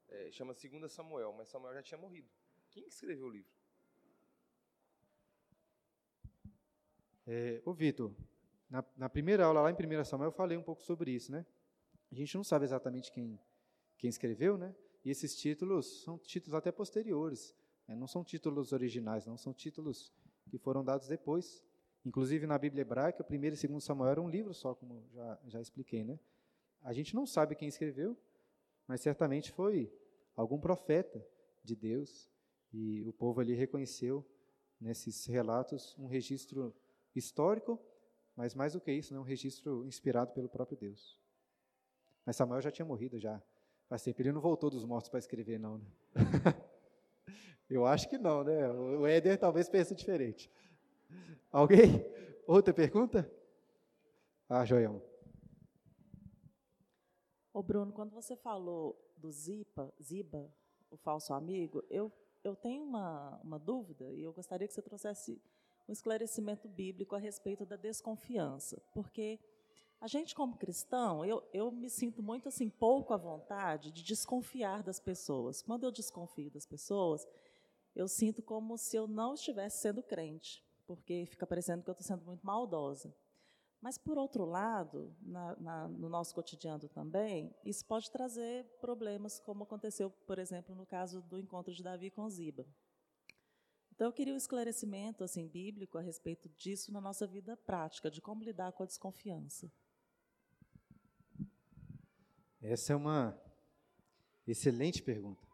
É, 0.10 0.32
chama 0.32 0.54
Segunda 0.54 0.90
Samuel, 0.90 1.34
mas 1.34 1.48
Samuel 1.48 1.74
já 1.76 1.84
tinha 1.84 1.98
morrido. 1.98 2.28
Quem 2.70 2.88
escreveu 2.88 3.28
o 3.28 3.30
livro? 3.30 3.52
É, 7.26 7.62
ô 7.64 7.74
Vitor, 7.74 8.12
na, 8.70 8.84
na, 8.98 9.08
primeira 9.08 9.46
aula 9.46 9.62
lá 9.62 9.72
em 9.72 9.74
1 9.74 10.04
Samuel 10.04 10.30
eu 10.30 10.32
falei 10.32 10.58
um 10.58 10.64
pouco 10.64 10.82
sobre 10.82 11.12
isso, 11.12 11.32
né? 11.32 11.46
A 12.12 12.16
gente 12.16 12.36
não 12.36 12.44
sabe 12.44 12.66
exatamente 12.66 13.12
quem, 13.12 13.40
quem 13.98 14.10
escreveu, 14.10 14.58
né? 14.58 14.76
E 15.06 15.12
esses 15.12 15.36
títulos 15.38 16.02
são 16.02 16.18
títulos 16.18 16.56
até 16.56 16.72
posteriores. 16.72 17.56
É, 17.90 17.96
não 17.96 18.06
são 18.06 18.24
títulos 18.24 18.72
originais, 18.72 19.26
não 19.26 19.36
são 19.36 19.52
títulos 19.52 20.14
que 20.48 20.60
foram 20.60 20.84
dados 20.84 21.08
depois. 21.08 21.66
Inclusive 22.06 22.46
na 22.46 22.58
Bíblia 22.58 22.82
hebraica, 22.82 23.26
1 23.28 23.34
e 23.34 23.68
2 23.68 23.84
Samuel 23.84 24.12
era 24.12 24.22
um 24.22 24.30
livro 24.30 24.54
só, 24.54 24.76
como 24.76 25.04
já, 25.12 25.40
já 25.48 25.60
expliquei. 25.60 26.04
Né? 26.04 26.20
A 26.84 26.94
gente 26.94 27.16
não 27.16 27.26
sabe 27.26 27.56
quem 27.56 27.68
escreveu, 27.68 28.16
mas 28.88 29.02
certamente 29.02 29.52
foi 29.52 29.92
algum 30.36 30.60
profeta 30.60 31.26
de 31.64 31.76
Deus. 31.76 32.30
E 32.72 33.04
o 33.04 33.12
povo 33.12 33.42
ali 33.42 33.56
reconheceu 33.56 34.24
nesses 34.80 35.26
relatos 35.26 35.98
um 35.98 36.06
registro 36.06 36.74
histórico, 37.16 37.80
mas 38.36 38.54
mais 38.54 38.74
do 38.74 38.80
que 38.80 38.92
isso, 38.92 39.14
né, 39.14 39.20
um 39.20 39.24
registro 39.24 39.84
inspirado 39.86 40.32
pelo 40.32 40.48
próprio 40.48 40.78
Deus. 40.78 41.20
Mas 42.24 42.36
Samuel 42.36 42.62
já 42.62 42.70
tinha 42.70 42.86
morrido 42.86 43.18
já 43.18 43.42
faz 43.88 44.04
tempo. 44.04 44.22
Ele 44.22 44.32
não 44.32 44.40
voltou 44.40 44.70
dos 44.70 44.86
mortos 44.86 45.10
para 45.10 45.18
escrever, 45.18 45.60
não. 45.60 45.80
Né? 45.80 45.88
Eu 47.70 47.86
acho 47.86 48.10
que 48.10 48.18
não, 48.18 48.44
né? 48.44 48.68
O 48.72 49.06
Éder 49.06 49.38
talvez 49.38 49.70
pense 49.70 49.94
diferente. 49.94 50.52
Alguém? 51.52 52.04
Outra 52.48 52.74
pergunta? 52.74 53.32
Ah, 54.48 54.66
Joião. 54.66 55.02
Ô 57.54 57.62
Bruno, 57.62 57.94
quando 57.94 58.12
você 58.12 58.36
falou 58.36 59.00
do 59.16 59.32
Zipa, 59.32 59.94
Ziba, 60.02 60.52
o 60.90 60.98
falso 60.98 61.34
amigo, 61.34 61.84
eu, 61.90 62.12
eu 62.44 62.56
tenho 62.56 62.84
uma, 62.84 63.40
uma 63.44 63.60
dúvida 63.60 64.12
e 64.14 64.24
eu 64.24 64.34
gostaria 64.34 64.68
que 64.68 64.74
você 64.74 64.82
trouxesse 64.82 65.40
um 65.88 65.92
esclarecimento 65.92 66.68
bíblico 66.68 67.16
a 67.16 67.20
respeito 67.20 67.66
da 67.66 67.76
desconfiança, 67.76 68.82
porque 68.94 69.40
a 70.02 70.08
gente 70.08 70.34
como 70.34 70.58
cristão, 70.58 71.26
eu, 71.26 71.44
eu 71.52 71.72
me 71.72 71.90
sinto 71.90 72.24
muito 72.24 72.48
assim 72.48 72.70
pouco 72.70 73.14
à 73.14 73.18
vontade 73.18 73.92
de 73.92 74.02
desconfiar 74.02 74.82
das 74.82 75.00
pessoas. 75.00 75.62
Quando 75.62 75.84
eu 75.84 75.92
desconfio 75.92 76.50
das 76.50 76.66
pessoas, 76.66 77.28
eu 78.00 78.08
sinto 78.08 78.42
como 78.42 78.78
se 78.78 78.96
eu 78.96 79.08
não 79.08 79.34
estivesse 79.34 79.82
sendo 79.82 80.02
crente, 80.02 80.64
porque 80.88 81.26
fica 81.26 81.46
parecendo 81.46 81.84
que 81.84 81.90
eu 81.90 81.92
estou 81.92 82.08
sendo 82.08 82.24
muito 82.24 82.46
maldosa. 82.46 83.14
Mas, 83.82 83.98
por 83.98 84.18
outro 84.18 84.46
lado, 84.46 85.14
na, 85.22 85.56
na, 85.58 85.88
no 85.88 86.10
nosso 86.10 86.34
cotidiano 86.34 86.88
também, 86.90 87.54
isso 87.64 87.86
pode 87.86 88.10
trazer 88.10 88.66
problemas, 88.80 89.40
como 89.40 89.64
aconteceu, 89.64 90.10
por 90.10 90.40
exemplo, 90.40 90.76
no 90.76 90.86
caso 90.86 91.22
do 91.24 91.40
encontro 91.40 91.74
de 91.74 91.84
Davi 91.84 92.10
com 92.10 92.30
Ziba. 92.30 92.66
Então, 93.94 94.08
eu 94.08 94.14
queria 94.14 94.34
um 94.34 94.38
esclarecimento 94.38 95.24
assim, 95.24 95.48
bíblico 95.48 95.98
a 95.98 96.02
respeito 96.02 96.48
disso 96.50 96.94
na 96.94 97.02
nossa 97.02 97.28
vida 97.28 97.58
prática, 97.58 98.10
de 98.10 98.22
como 98.22 98.44
lidar 98.44 98.72
com 98.72 98.84
a 98.84 98.86
desconfiança. 98.86 99.70
Essa 102.62 102.94
é 102.94 102.96
uma 102.96 103.38
excelente 104.48 105.02
pergunta, 105.04 105.46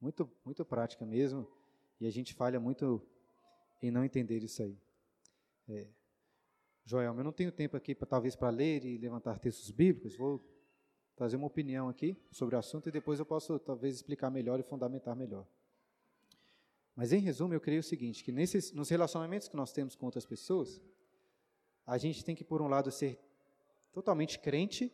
muito, 0.00 0.30
muito 0.44 0.64
prática 0.64 1.04
mesmo. 1.04 1.57
E 2.00 2.06
a 2.06 2.10
gente 2.10 2.34
falha 2.34 2.60
muito 2.60 3.02
em 3.82 3.90
não 3.90 4.04
entender 4.04 4.42
isso 4.42 4.62
aí. 4.62 4.78
É, 5.68 5.86
Joel, 6.84 7.14
eu 7.16 7.24
não 7.24 7.32
tenho 7.32 7.52
tempo 7.52 7.76
aqui 7.76 7.94
para 7.94 8.06
talvez 8.06 8.34
para 8.34 8.50
ler 8.50 8.84
e 8.84 8.96
levantar 8.96 9.38
textos 9.38 9.70
bíblicos. 9.70 10.16
Vou 10.16 10.42
trazer 11.14 11.36
uma 11.36 11.46
opinião 11.46 11.88
aqui 11.88 12.16
sobre 12.30 12.54
o 12.54 12.58
assunto 12.58 12.88
e 12.88 12.92
depois 12.92 13.18
eu 13.18 13.26
posso 13.26 13.58
talvez 13.58 13.96
explicar 13.96 14.30
melhor 14.30 14.58
e 14.58 14.62
fundamentar 14.62 15.14
melhor. 15.14 15.46
Mas 16.94 17.12
em 17.12 17.18
resumo, 17.18 17.54
eu 17.54 17.60
creio 17.60 17.80
o 17.80 17.84
seguinte, 17.84 18.24
que 18.24 18.32
nesses, 18.32 18.72
nos 18.72 18.88
relacionamentos 18.88 19.48
que 19.48 19.56
nós 19.56 19.72
temos 19.72 19.94
com 19.94 20.06
outras 20.06 20.24
pessoas, 20.24 20.80
a 21.86 21.98
gente 21.98 22.24
tem 22.24 22.34
que 22.34 22.42
por 22.42 22.60
um 22.62 22.68
lado 22.68 22.90
ser 22.90 23.20
totalmente 23.92 24.38
crente, 24.38 24.92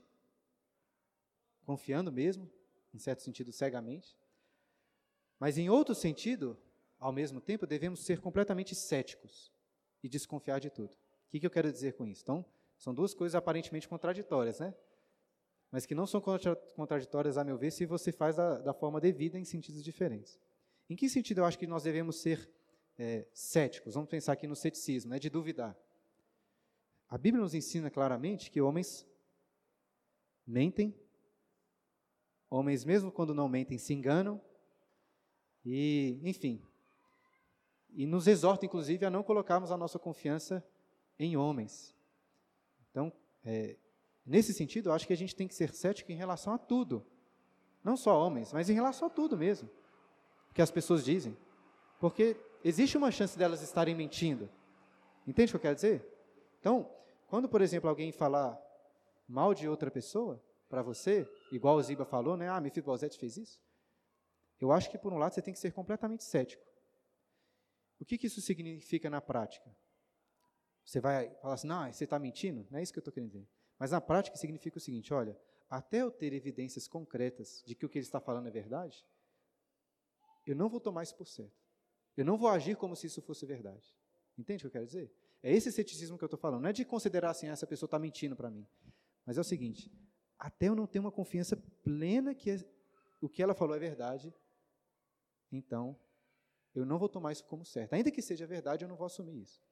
confiando 1.65 2.13
mesmo, 2.13 2.51
em 2.93 2.99
certo 2.99 3.23
sentido 3.23 3.53
cegamente, 3.53 4.19
mas 5.39 5.57
em 5.59 5.69
outro 5.71 5.95
sentido, 5.95 6.59
ao 7.05 7.13
mesmo 7.13 7.39
tempo, 7.39 7.67
devemos 7.67 8.01
ser 8.01 8.19
completamente 8.19 8.75
céticos 8.75 9.53
e 10.03 10.09
desconfiar 10.09 10.59
de 10.59 10.71
tudo. 10.71 10.95
O 10.95 11.39
que, 11.39 11.47
eu 11.47 11.51
quero 11.51 11.71
dizer 11.71 11.93
com 11.93 12.07
isso? 12.07 12.23
Então, 12.23 12.43
São 12.79 12.95
duas 12.95 13.13
coisas 13.13 13.35
aparentemente 13.35 13.87
contraditórias, 13.87 14.59
né? 14.59 14.75
Mas 15.71 15.85
que 15.85 15.95
não 15.95 16.07
são 16.07 16.19
contraditórias, 16.75 17.37
a 17.37 17.45
meu 17.45 17.59
ver, 17.59 17.73
se 17.73 17.85
você 17.85 18.11
faz 18.11 18.37
da, 18.37 18.59
da 18.59 18.73
forma 18.73 19.03
devida 19.03 19.39
em 19.39 19.45
sentidos 19.45 19.85
diferentes. 19.85 20.41
Em 20.89 20.97
que 20.97 21.11
sentido 21.11 21.43
eu 21.43 21.45
acho 21.45 21.59
que 21.59 21.67
nós 21.67 21.83
devemos 21.83 22.23
ser 22.23 22.51
é, 22.99 23.27
céticos? 23.35 23.93
Vamos 23.93 24.09
pensar 24.09 24.33
aqui 24.33 24.47
no 24.47 24.57
ceticismo, 24.57 25.11
né, 25.11 25.19
de 25.19 25.29
duvidar. 25.29 25.77
A 27.07 27.19
Bíblia 27.19 27.43
nos 27.43 27.53
ensina 27.53 27.91
claramente 27.91 28.51
que 28.51 28.63
homens 28.63 29.07
mentem, 30.47 30.99
homens, 32.49 32.83
mesmo 32.83 33.13
quando 33.13 33.35
não 33.35 33.47
mentem, 33.47 33.77
se 33.77 33.93
enganam, 33.93 34.41
e, 35.67 36.19
enfim, 36.23 36.63
e 37.95 38.07
nos 38.07 38.27
exorta, 38.27 38.67
inclusive, 38.67 39.07
a 39.07 39.11
não 39.11 39.23
colocarmos 39.23 39.71
a 39.71 39.77
nossa 39.77 39.99
confiança 39.99 40.65
em 41.19 41.37
homens. 41.37 41.95
Então, 42.91 43.13
é, 43.45 43.77
nesse 44.27 44.53
sentido, 44.53 44.89
eu 44.89 44.93
acho 44.93 45.07
que 45.07 45.13
a 45.13 45.17
gente 45.17 45.35
tem 45.35 45.47
que 45.47 45.55
ser 45.55 45.73
cético 45.73 46.11
em 46.11 46.17
relação 46.17 46.53
a 46.53 46.59
tudo. 46.59 47.07
Não 47.83 47.97
só 47.97 48.19
homens, 48.19 48.53
mas 48.53 48.69
em 48.69 48.75
relação 48.75 49.09
a 49.09 49.11
tudo 49.11 49.37
mesmo. 49.37 49.71
Que 50.53 50.63
as 50.63 50.71
pessoas 50.71 51.05
dizem. 51.05 51.37
Porque 52.01 52.37
existe 52.65 52.97
uma 52.97 53.11
chance 53.11 53.39
delas 53.39 53.63
estarem 53.63 53.95
mentindo. 53.95 54.49
Entende 55.27 55.51
o 55.51 55.53
que 55.53 55.57
eu 55.57 55.61
quero 55.61 55.75
dizer? 55.75 56.07
Então, 56.61 56.91
quando, 57.29 57.49
por 57.49 57.61
exemplo, 57.61 57.89
alguém 57.89 58.11
falar 58.11 58.61
mal 59.29 59.55
de 59.55 59.69
outra 59.69 59.91
pessoa 59.91 60.43
para 60.69 60.83
você, 60.83 61.29
igual 61.53 61.77
o 61.77 61.83
Ziba 61.83 62.05
falou, 62.05 62.37
né? 62.37 62.49
Ah, 62.49 62.61
Mefibosete 62.61 63.19
fez 63.19 63.37
isso. 63.37 63.61
Eu 64.61 64.73
acho 64.73 64.91
que, 64.91 64.99
por 64.99 65.13
um 65.13 65.19
lado, 65.19 65.35
você 65.35 65.43
tem 65.43 65.53
que 65.53 65.61
ser 65.61 65.73
completamente 65.73 66.25
cético. 66.25 66.65
O 68.05 68.07
que, 68.07 68.19
que 68.19 68.27
isso 68.27 68.43
significa 68.43 69.09
na 69.09 69.19
prática? 69.19 69.75
Você 70.85 71.01
vai 71.01 71.35
falar 71.37 71.55
assim, 71.55 71.67
não, 71.67 71.91
você 71.91 72.05
está 72.05 72.19
mentindo? 72.19 72.67
Não 72.71 72.79
é 72.79 72.83
isso 72.83 72.93
que 72.93 72.99
eu 72.99 73.01
estou 73.01 73.11
querendo 73.11 73.31
dizer. 73.31 73.49
Mas 73.79 73.93
na 73.93 74.01
prática 74.01 74.37
significa 74.37 74.77
o 74.77 74.81
seguinte: 74.81 75.15
olha, 75.15 75.35
até 75.71 76.03
eu 76.03 76.11
ter 76.11 76.35
evidências 76.35 76.87
concretas 76.87 77.65
de 77.67 77.75
que 77.75 77.87
o 77.87 77.89
que 77.89 77.97
ele 77.97 78.05
está 78.05 78.21
falando 78.21 78.47
é 78.47 78.51
verdade, 78.51 79.07
eu 80.47 80.55
não 80.55 80.69
vou 80.69 80.81
tomar 80.81 81.03
isso 81.03 81.17
por 81.17 81.27
certo. 81.27 81.65
Eu 82.15 82.27
não 82.27 82.37
vou 82.37 82.51
agir 82.51 82.77
como 82.77 82.95
se 82.95 83.07
isso 83.07 83.23
fosse 83.23 83.47
verdade. 83.47 83.97
Entende 84.37 84.59
o 84.59 84.61
que 84.65 84.67
eu 84.67 84.83
quero 84.83 84.87
dizer? 84.87 85.11
É 85.43 85.51
esse 85.51 85.73
ceticismo 85.73 86.19
que 86.19 86.25
eu 86.25 86.27
estou 86.27 86.39
falando. 86.39 86.61
Não 86.61 86.69
é 86.69 86.75
de 86.75 86.85
considerar 86.85 87.31
assim, 87.31 87.49
ah, 87.49 87.53
essa 87.53 87.67
pessoa 87.67 87.87
está 87.87 87.99
mentindo 87.99 88.37
para 88.37 88.51
mim. 88.51 88.67
Mas 89.25 89.39
é 89.39 89.41
o 89.41 89.45
seguinte: 89.45 89.91
até 90.39 90.69
eu 90.69 90.75
não 90.75 90.87
ter 90.87 90.99
uma 90.99 91.11
confiança 91.11 91.57
plena 91.83 92.35
que 92.35 92.55
o 93.19 93.31
que 93.31 93.43
ela 93.43 93.55
falou 93.55 93.75
é 93.75 93.79
verdade, 93.79 94.35
então 95.51 95.99
eu 96.75 96.85
não 96.85 96.99
vou 96.99 97.09
tomar 97.09 97.33
isso 97.33 97.45
como 97.45 97.65
certo. 97.65 97.93
Ainda 97.93 98.11
que 98.11 98.21
seja 98.21 98.47
verdade, 98.47 98.85
eu 98.85 98.89
não 98.89 98.97
vou 98.97 99.07
assumir 99.07 99.41
isso. 99.41 99.63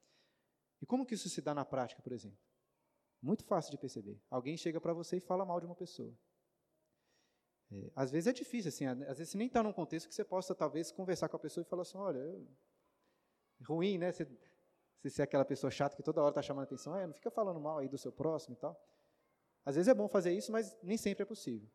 E 0.81 0.85
como 0.85 1.05
que 1.05 1.15
isso 1.15 1.29
se 1.29 1.41
dá 1.41 1.53
na 1.53 1.65
prática, 1.65 2.01
por 2.01 2.13
exemplo? 2.13 2.37
Muito 3.21 3.43
fácil 3.45 3.71
de 3.71 3.77
perceber. 3.77 4.21
Alguém 4.29 4.57
chega 4.57 4.81
para 4.81 4.93
você 4.93 5.17
e 5.17 5.19
fala 5.19 5.45
mal 5.45 5.59
de 5.59 5.65
uma 5.65 5.75
pessoa. 5.75 6.13
É, 7.71 7.91
às 7.95 8.11
vezes 8.11 8.27
é 8.27 8.33
difícil, 8.33 8.69
assim, 8.69 8.85
às 8.85 9.17
vezes 9.17 9.29
você 9.29 9.37
nem 9.37 9.47
está 9.47 9.63
num 9.63 9.73
contexto 9.73 10.07
que 10.07 10.15
você 10.15 10.23
possa, 10.23 10.53
talvez, 10.53 10.91
conversar 10.91 11.29
com 11.29 11.37
a 11.37 11.39
pessoa 11.39 11.63
e 11.63 11.69
falar 11.69 11.83
assim, 11.83 11.97
olha, 11.97 12.19
eu... 12.19 12.47
ruim, 13.65 13.97
né? 13.97 14.11
Você, 14.11 14.27
você 15.01 15.21
é 15.21 15.25
aquela 15.25 15.45
pessoa 15.45 15.71
chata 15.71 15.95
que 15.95 16.03
toda 16.03 16.21
hora 16.21 16.31
está 16.31 16.41
chamando 16.41 16.63
atenção, 16.65 16.97
é, 16.97 17.07
não 17.07 17.13
fica 17.13 17.31
falando 17.31 17.59
mal 17.59 17.79
aí 17.79 17.87
do 17.87 17.97
seu 17.97 18.11
próximo 18.11 18.55
e 18.55 18.59
tal. 18.59 18.79
Às 19.65 19.75
vezes 19.75 19.87
é 19.87 19.93
bom 19.93 20.07
fazer 20.07 20.33
isso, 20.33 20.51
mas 20.51 20.77
nem 20.83 20.97
sempre 20.97 21.23
é 21.23 21.25
possível. 21.25 21.69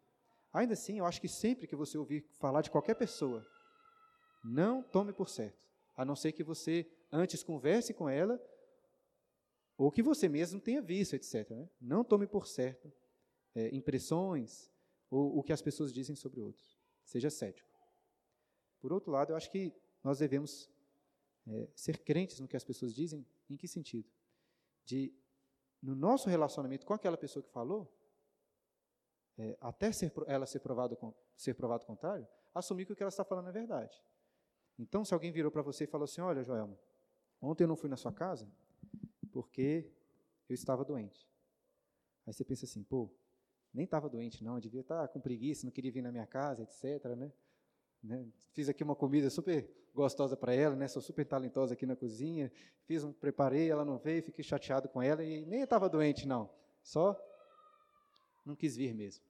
Ainda 0.53 0.75
assim, 0.75 0.99
eu 0.99 1.07
acho 1.07 1.21
que 1.21 1.29
sempre 1.29 1.67
que 1.67 1.77
você 1.77 1.97
ouvir 1.97 2.23
falar 2.39 2.63
de 2.63 2.71
qualquer 2.71 2.95
pessoa, 2.95 3.47
não 4.45 4.83
tome 4.83 5.13
por 5.13 5.29
certo, 5.29 5.69
a 5.97 6.05
não 6.05 6.17
ser 6.17 6.33
que 6.33 6.43
você 6.43 6.91
antes 7.11 7.43
converse 7.43 7.93
com 7.93 8.09
ela 8.09 8.41
ou 9.77 9.91
que 9.91 10.03
você 10.03 10.29
mesmo 10.29 10.61
tenha 10.61 10.83
visto, 10.83 11.15
etc. 11.15 11.49
Né? 11.51 11.69
Não 11.81 12.03
tome 12.05 12.27
por 12.27 12.47
certo 12.47 12.93
é, 13.55 13.75
impressões 13.75 14.71
ou 15.11 15.39
o 15.39 15.43
que 15.43 15.53
as 15.53 15.63
pessoas 15.63 15.93
dizem 15.93 16.17
sobre 16.17 16.41
outros. 16.41 16.79
Seja 17.05 17.31
cético. 17.31 17.69
Por 18.81 18.93
outro 18.93 19.11
lado, 19.11 19.33
eu 19.33 19.37
acho 19.37 19.51
que 19.51 19.73
nós 20.03 20.19
devemos 20.19 20.71
é, 21.47 21.69
ser 21.75 21.99
crentes 21.99 22.41
no 22.41 22.49
que 22.49 22.57
as 22.57 22.65
pessoas 22.65 22.95
dizem. 22.95 23.27
Em 23.49 23.57
que 23.57 23.67
sentido? 23.67 24.09
De, 24.85 25.15
no 25.83 25.95
nosso 25.95 26.29
relacionamento 26.29 26.87
com 26.87 26.93
aquela 26.93 27.17
pessoa 27.17 27.43
que 27.43 27.51
falou, 27.51 27.91
é, 29.39 29.57
até 29.61 29.93
ser, 29.93 30.13
ela 30.27 30.47
ser 30.47 30.61
provado, 30.61 30.99
ser 31.37 31.55
provado 31.55 31.87
contrário, 31.87 32.27
assumir 32.53 32.85
que 32.85 32.93
o 32.93 32.97
que 32.97 33.03
ela 33.03 33.09
está 33.09 33.25
falando 33.25 33.49
é 33.49 33.53
verdade. 33.53 34.03
Então, 34.79 35.05
se 35.05 35.13
alguém 35.13 35.33
virou 35.33 35.51
para 35.51 35.63
você 35.63 35.85
e 35.85 35.87
falou 35.87 36.05
assim: 36.05 36.21
Olha, 36.21 36.43
Joelma, 36.43 36.79
ontem 37.41 37.65
eu 37.65 37.69
não 37.69 37.77
fui 37.77 37.89
na 37.89 37.97
sua 37.97 38.13
casa 38.13 38.49
porque 39.33 39.91
eu 40.49 40.55
estava 40.55 40.85
doente. 40.85 41.29
Aí 42.27 42.33
você 42.33 42.45
pensa 42.45 42.65
assim: 42.65 42.83
pô, 42.83 43.11
nem 43.73 43.85
estava 43.85 44.09
doente, 44.09 44.43
não, 44.43 44.57
eu 44.57 44.61
devia 44.61 44.81
estar 44.81 45.03
tá 45.03 45.09
com 45.09 45.21
preguiça, 45.21 45.67
não 45.67 45.73
queria 45.73 45.93
vir 45.93 46.03
na 46.03 46.13
minha 46.13 46.27
casa, 46.27 46.63
etc. 46.63 47.05
Né? 47.17 47.33
né? 48.03 48.27
Fiz 48.53 48.69
aqui 48.69 48.83
uma 48.83 48.97
comida 48.97 49.31
super 49.31 49.71
gostosa 49.95 50.37
para 50.37 50.55
ela, 50.55 50.77
né? 50.77 50.87
sou 50.87 51.03
super 51.03 51.27
talentosa 51.27 51.75
aqui 51.75 51.87
na 51.87 51.97
cozinha, 51.97 52.53
fiz 52.85 53.03
um, 53.03 53.13
preparei, 53.13 53.71
ela 53.71 53.85
não 53.85 53.99
veio, 53.99 54.23
fiquei 54.23 54.45
chateado 54.45 54.89
com 54.89 55.03
ela 55.03 55.25
e 55.25 55.45
nem 55.47 55.63
estava 55.63 55.89
doente, 55.89 56.27
não, 56.27 56.51
só 56.83 57.19
não 58.45 58.55
quis 58.55 58.77
vir 58.77 58.95
mesmo. 58.95 59.25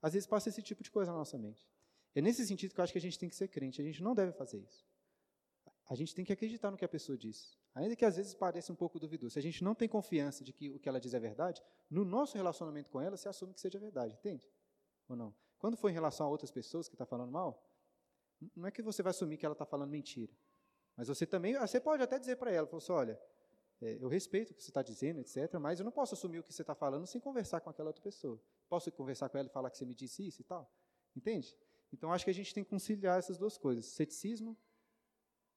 Às 0.00 0.14
vezes 0.14 0.26
passa 0.26 0.48
esse 0.48 0.62
tipo 0.62 0.82
de 0.82 0.90
coisa 0.90 1.10
na 1.10 1.18
nossa 1.18 1.36
mente. 1.36 1.68
É 2.14 2.20
nesse 2.20 2.46
sentido 2.46 2.74
que 2.74 2.80
eu 2.80 2.84
acho 2.84 2.92
que 2.92 2.98
a 2.98 3.02
gente 3.02 3.18
tem 3.18 3.28
que 3.28 3.36
ser 3.36 3.48
crente. 3.48 3.80
A 3.80 3.84
gente 3.84 4.02
não 4.02 4.14
deve 4.14 4.32
fazer 4.32 4.58
isso. 4.58 4.86
A 5.88 5.94
gente 5.94 6.14
tem 6.14 6.24
que 6.24 6.32
acreditar 6.32 6.70
no 6.70 6.76
que 6.76 6.84
a 6.84 6.88
pessoa 6.88 7.18
diz. 7.18 7.58
Ainda 7.74 7.96
que 7.96 8.04
às 8.04 8.16
vezes 8.16 8.34
pareça 8.34 8.72
um 8.72 8.76
pouco 8.76 8.98
duvidoso. 8.98 9.32
Se 9.32 9.38
a 9.38 9.42
gente 9.42 9.62
não 9.62 9.74
tem 9.74 9.88
confiança 9.88 10.44
de 10.44 10.52
que 10.52 10.70
o 10.70 10.78
que 10.78 10.88
ela 10.88 11.00
diz 11.00 11.14
é 11.14 11.20
verdade, 11.20 11.62
no 11.88 12.04
nosso 12.04 12.36
relacionamento 12.36 12.90
com 12.90 13.00
ela, 13.00 13.16
se 13.16 13.28
assume 13.28 13.54
que 13.54 13.60
seja 13.60 13.78
verdade. 13.78 14.14
Entende? 14.14 14.48
Ou 15.08 15.16
não? 15.16 15.34
Quando 15.58 15.76
for 15.76 15.88
em 15.88 15.92
relação 15.92 16.26
a 16.26 16.30
outras 16.30 16.50
pessoas 16.50 16.88
que 16.88 16.94
está 16.94 17.04
falando 17.04 17.30
mal, 17.30 17.68
não 18.56 18.66
é 18.66 18.70
que 18.70 18.82
você 18.82 19.02
vai 19.02 19.10
assumir 19.10 19.36
que 19.36 19.44
ela 19.44 19.52
está 19.52 19.66
falando 19.66 19.90
mentira. 19.90 20.32
Mas 20.96 21.08
você 21.08 21.26
também, 21.26 21.58
você 21.58 21.80
pode 21.80 22.02
até 22.02 22.18
dizer 22.18 22.36
para 22.36 22.50
ela, 22.50 22.68
assim, 22.72 22.92
olha, 22.92 23.20
é, 23.80 23.98
eu 24.00 24.08
respeito 24.08 24.50
o 24.50 24.54
que 24.54 24.62
você 24.62 24.70
está 24.70 24.82
dizendo, 24.82 25.20
etc., 25.20 25.54
mas 25.58 25.78
eu 25.78 25.84
não 25.84 25.92
posso 25.92 26.14
assumir 26.14 26.38
o 26.38 26.42
que 26.42 26.52
você 26.52 26.62
está 26.62 26.74
falando 26.74 27.06
sem 27.06 27.20
conversar 27.20 27.60
com 27.60 27.70
aquela 27.70 27.88
outra 27.88 28.02
pessoa. 28.02 28.40
Posso 28.68 28.90
conversar 28.92 29.28
com 29.28 29.38
ela 29.38 29.48
e 29.48 29.52
falar 29.52 29.70
que 29.70 29.78
você 29.78 29.84
me 29.84 29.94
disse 29.94 30.26
isso 30.26 30.40
e 30.40 30.44
tal? 30.44 30.70
Entende? 31.16 31.56
Então, 31.92 32.12
acho 32.12 32.24
que 32.24 32.30
a 32.30 32.34
gente 32.34 32.54
tem 32.54 32.62
que 32.62 32.70
conciliar 32.70 33.18
essas 33.18 33.36
duas 33.36 33.58
coisas, 33.58 33.86
ceticismo 33.86 34.56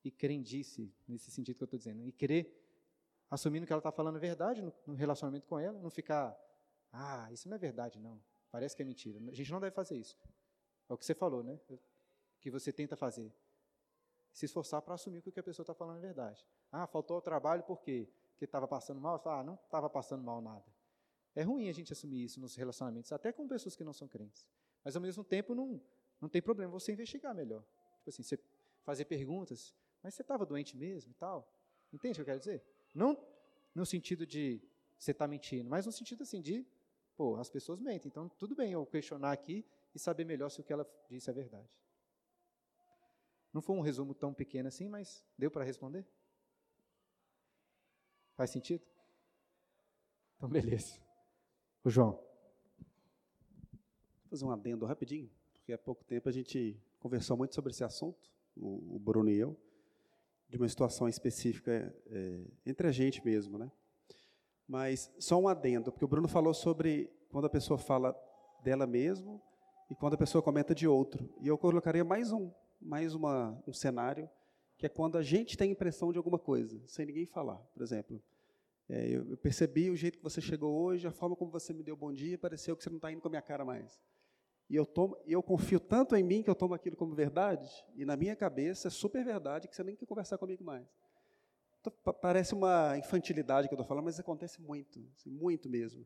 e 0.04 0.12
crendice, 0.12 0.94
nesse 1.08 1.32
sentido 1.32 1.58
que 1.58 1.64
eu 1.64 1.66
estou 1.66 1.78
dizendo. 1.78 2.02
E 2.04 2.12
querer, 2.12 2.52
assumindo 3.30 3.66
que 3.66 3.72
ela 3.72 3.80
está 3.80 3.92
falando 3.92 4.16
a 4.18 4.20
verdade 4.20 4.62
no, 4.62 4.74
no, 4.86 4.96
relacionamento 4.96 5.48
com 5.48 5.60
ela, 5.60 5.80
não 5.80 5.90
ficar, 5.90 6.38
ah, 6.92 7.30
isso 7.32 7.48
não 7.48 7.56
é 7.56 7.60
verdade, 7.60 8.00
não, 8.00 8.22
parece 8.52 8.76
que 8.76 8.82
é 8.82 8.86
mentira. 8.86 9.20
A 9.30 9.34
gente 9.34 9.52
não 9.52 9.60
deve 9.60 9.76
fazer 9.76 9.98
isso. 9.98 10.18
É 10.90 10.94
o 10.94 10.98
que 10.98 11.06
você 11.06 11.14
falou, 11.14 11.44
né? 11.44 11.60
Que 12.40 12.50
você 12.50 12.74
tenta 12.74 12.96
fazer. 12.96 13.34
Se 14.32 14.46
esforçar 14.46 14.82
para 14.82 14.96
assumir 14.96 15.22
que 15.22 15.30
o 15.30 15.32
que 15.32 15.40
a 15.40 15.44
pessoa 15.44 15.64
está 15.64 15.74
falando 15.74 15.98
é 15.98 16.02
verdade. 16.02 16.46
Ah, 16.72 16.88
faltou 16.88 17.18
o 17.18 17.22
trabalho 17.22 17.64
por 17.64 17.82
quê? 17.82 18.10
Porque 18.32 18.46
estava 18.46 18.68
passando 18.68 19.00
mal? 19.00 19.22
Ah, 19.26 19.44
não 19.44 19.54
estava 19.56 19.90
passando 19.90 20.24
mal 20.24 20.42
nada. 20.42 20.66
É 21.36 21.44
ruim 21.44 21.70
a 21.70 21.72
gente 21.72 21.94
assumir 21.94 22.24
isso 22.24 22.40
nos 22.40 22.56
relacionamentos, 22.56 23.12
até 23.12 23.32
com 23.32 23.48
pessoas 23.48 23.76
que 23.76 23.84
não 23.84 23.94
são 23.94 24.08
crentes. 24.08 24.46
Mas, 24.84 24.96
ao 24.96 25.02
mesmo 25.02 25.24
tempo, 25.24 25.56
não, 25.56 25.82
não 26.24 26.30
tem 26.30 26.42
problema 26.42 26.72
você 26.72 26.94
investigar 26.94 27.36
melhor. 27.36 27.62
Tipo 27.98 28.10
assim, 28.10 28.24
você 28.24 28.40
fazer 28.84 29.04
perguntas, 29.04 29.76
mas 30.02 30.14
você 30.14 30.22
estava 30.22 30.46
doente 30.46 30.78
mesmo 30.78 31.12
e 31.12 31.16
tal? 31.16 31.54
Entende 31.92 32.14
o 32.14 32.16
que 32.16 32.22
eu 32.22 32.26
quero 32.26 32.40
dizer? 32.40 32.64
Não 32.94 33.22
no 33.76 33.86
sentido 33.86 34.26
de 34.26 34.62
você 34.98 35.12
está 35.12 35.28
mentindo, 35.28 35.70
mas 35.70 35.86
no 35.86 35.92
sentido 35.92 36.24
assim 36.24 36.42
de, 36.42 36.66
pô, 37.18 37.36
as 37.36 37.50
pessoas 37.50 37.82
mentem, 37.82 38.08
então 38.08 38.30
tudo 38.30 38.56
bem 38.56 38.72
eu 38.72 38.86
questionar 38.86 39.34
aqui 39.34 39.66
e 39.94 40.00
saber 40.00 40.24
melhor 40.24 40.50
se 40.50 40.62
o 40.62 40.64
que 40.64 40.72
ela 40.72 40.90
disse 41.10 41.30
é 41.30 41.34
verdade. 41.34 41.78
Não 43.52 43.62
foi 43.62 43.76
um 43.76 43.82
resumo 43.82 44.16
tão 44.16 44.34
pequeno 44.34 44.70
assim, 44.70 44.88
mas 44.88 45.26
deu 45.38 45.52
para 45.52 45.66
responder? 45.66 46.08
Faz 48.36 48.50
sentido? 48.50 48.86
Então, 50.38 50.48
beleza. 50.48 51.02
O 51.84 51.90
João. 51.90 52.14
Vou 52.14 52.24
fazer 54.30 54.46
um 54.46 54.52
adendo 54.52 54.86
rapidinho 54.86 55.30
porque 55.64 55.72
há 55.72 55.78
pouco 55.78 56.04
tempo 56.04 56.28
a 56.28 56.32
gente 56.32 56.78
conversou 57.00 57.38
muito 57.38 57.56
sobre 57.56 57.72
esse 57.72 57.86
assunto, 57.86 58.30
o, 58.54 59.00
Bruno 59.00 59.30
e 59.30 59.38
eu, 59.38 59.58
de 60.50 60.58
uma 60.58 60.68
situação 60.68 61.08
específica 61.08 61.96
é, 62.08 62.42
entre 62.66 62.86
a 62.86 62.92
gente 62.92 63.24
mesmo, 63.24 63.58
né? 63.58 63.72
Mas 64.68 65.10
só 65.18 65.40
um 65.40 65.48
adendo, 65.48 65.90
porque 65.90 66.04
o 66.04 66.08
Bruno 66.08 66.28
falou 66.28 66.54
sobre 66.54 67.10
quando 67.30 67.46
a 67.46 67.50
pessoa 67.50 67.78
fala 67.78 68.14
dela 68.62 68.86
mesmo 68.86 69.42
e 69.90 69.96
quando 69.96 70.16
a 70.16 70.18
pessoa 70.18 70.42
comenta 70.42 70.76
de 70.76 70.86
outro. 70.86 71.34
E 71.40 71.48
eu 71.48 71.58
colocaria 71.58 72.04
mais 72.04 72.34
um, 72.34 72.52
mais 72.82 73.16
uma, 73.16 73.58
um 73.66 73.72
cenário, 73.72 74.30
que 74.78 74.86
é 74.86 74.90
quando 74.90 75.18
a 75.18 75.24
gente 75.24 75.58
tem 75.58 75.72
impressão 75.72 76.12
de 76.12 76.18
alguma 76.18 76.38
coisa, 76.38 76.78
sem 76.88 77.06
ninguém 77.06 77.26
falar. 77.26 77.56
Por 77.74 77.82
exemplo, 77.82 78.22
é, 78.90 79.08
eu, 79.08 79.30
eu 79.30 79.38
percebi 79.38 79.90
o 79.90 79.96
jeito 79.96 80.18
que 80.18 80.24
você 80.24 80.42
chegou 80.42 80.84
hoje, 80.84 81.08
a 81.08 81.12
forma 81.12 81.38
como 81.38 81.50
você 81.50 81.72
me 81.72 81.84
deu 81.84 81.96
bom 81.96 82.12
dia, 82.12 82.38
pareceu 82.38 82.76
que 82.76 82.84
você 82.84 82.90
não 82.90 82.98
está 82.98 83.10
indo 83.10 83.22
com 83.22 83.30
a 83.30 83.32
minha 83.32 83.42
cara 83.42 83.64
mais. 83.64 83.98
E 84.74 84.76
eu, 84.76 84.88
tomo, 84.88 85.16
eu 85.28 85.44
confio 85.44 85.80
tanto 85.80 86.16
em 86.16 86.24
mim 86.24 86.42
que 86.42 86.50
eu 86.50 86.56
tomo 86.56 86.74
aquilo 86.74 86.96
como 86.96 87.14
verdade, 87.14 87.70
e 87.96 88.04
na 88.04 88.18
minha 88.18 88.36
cabeça 88.36 88.88
é 88.88 88.90
super 88.92 89.24
verdade 89.24 89.68
que 89.68 89.76
você 89.76 89.84
nem 89.84 89.96
quer 89.96 90.08
conversar 90.08 90.36
comigo 90.40 90.64
mais. 90.64 90.84
parece 92.20 92.56
uma 92.56 92.98
infantilidade 92.98 93.68
que 93.68 93.74
eu 93.76 93.76
estou 93.76 93.86
falando, 93.86 94.06
mas 94.06 94.20
acontece 94.20 94.60
muito, 94.60 95.08
assim, 95.16 95.30
muito 95.30 95.70
mesmo. 95.70 96.04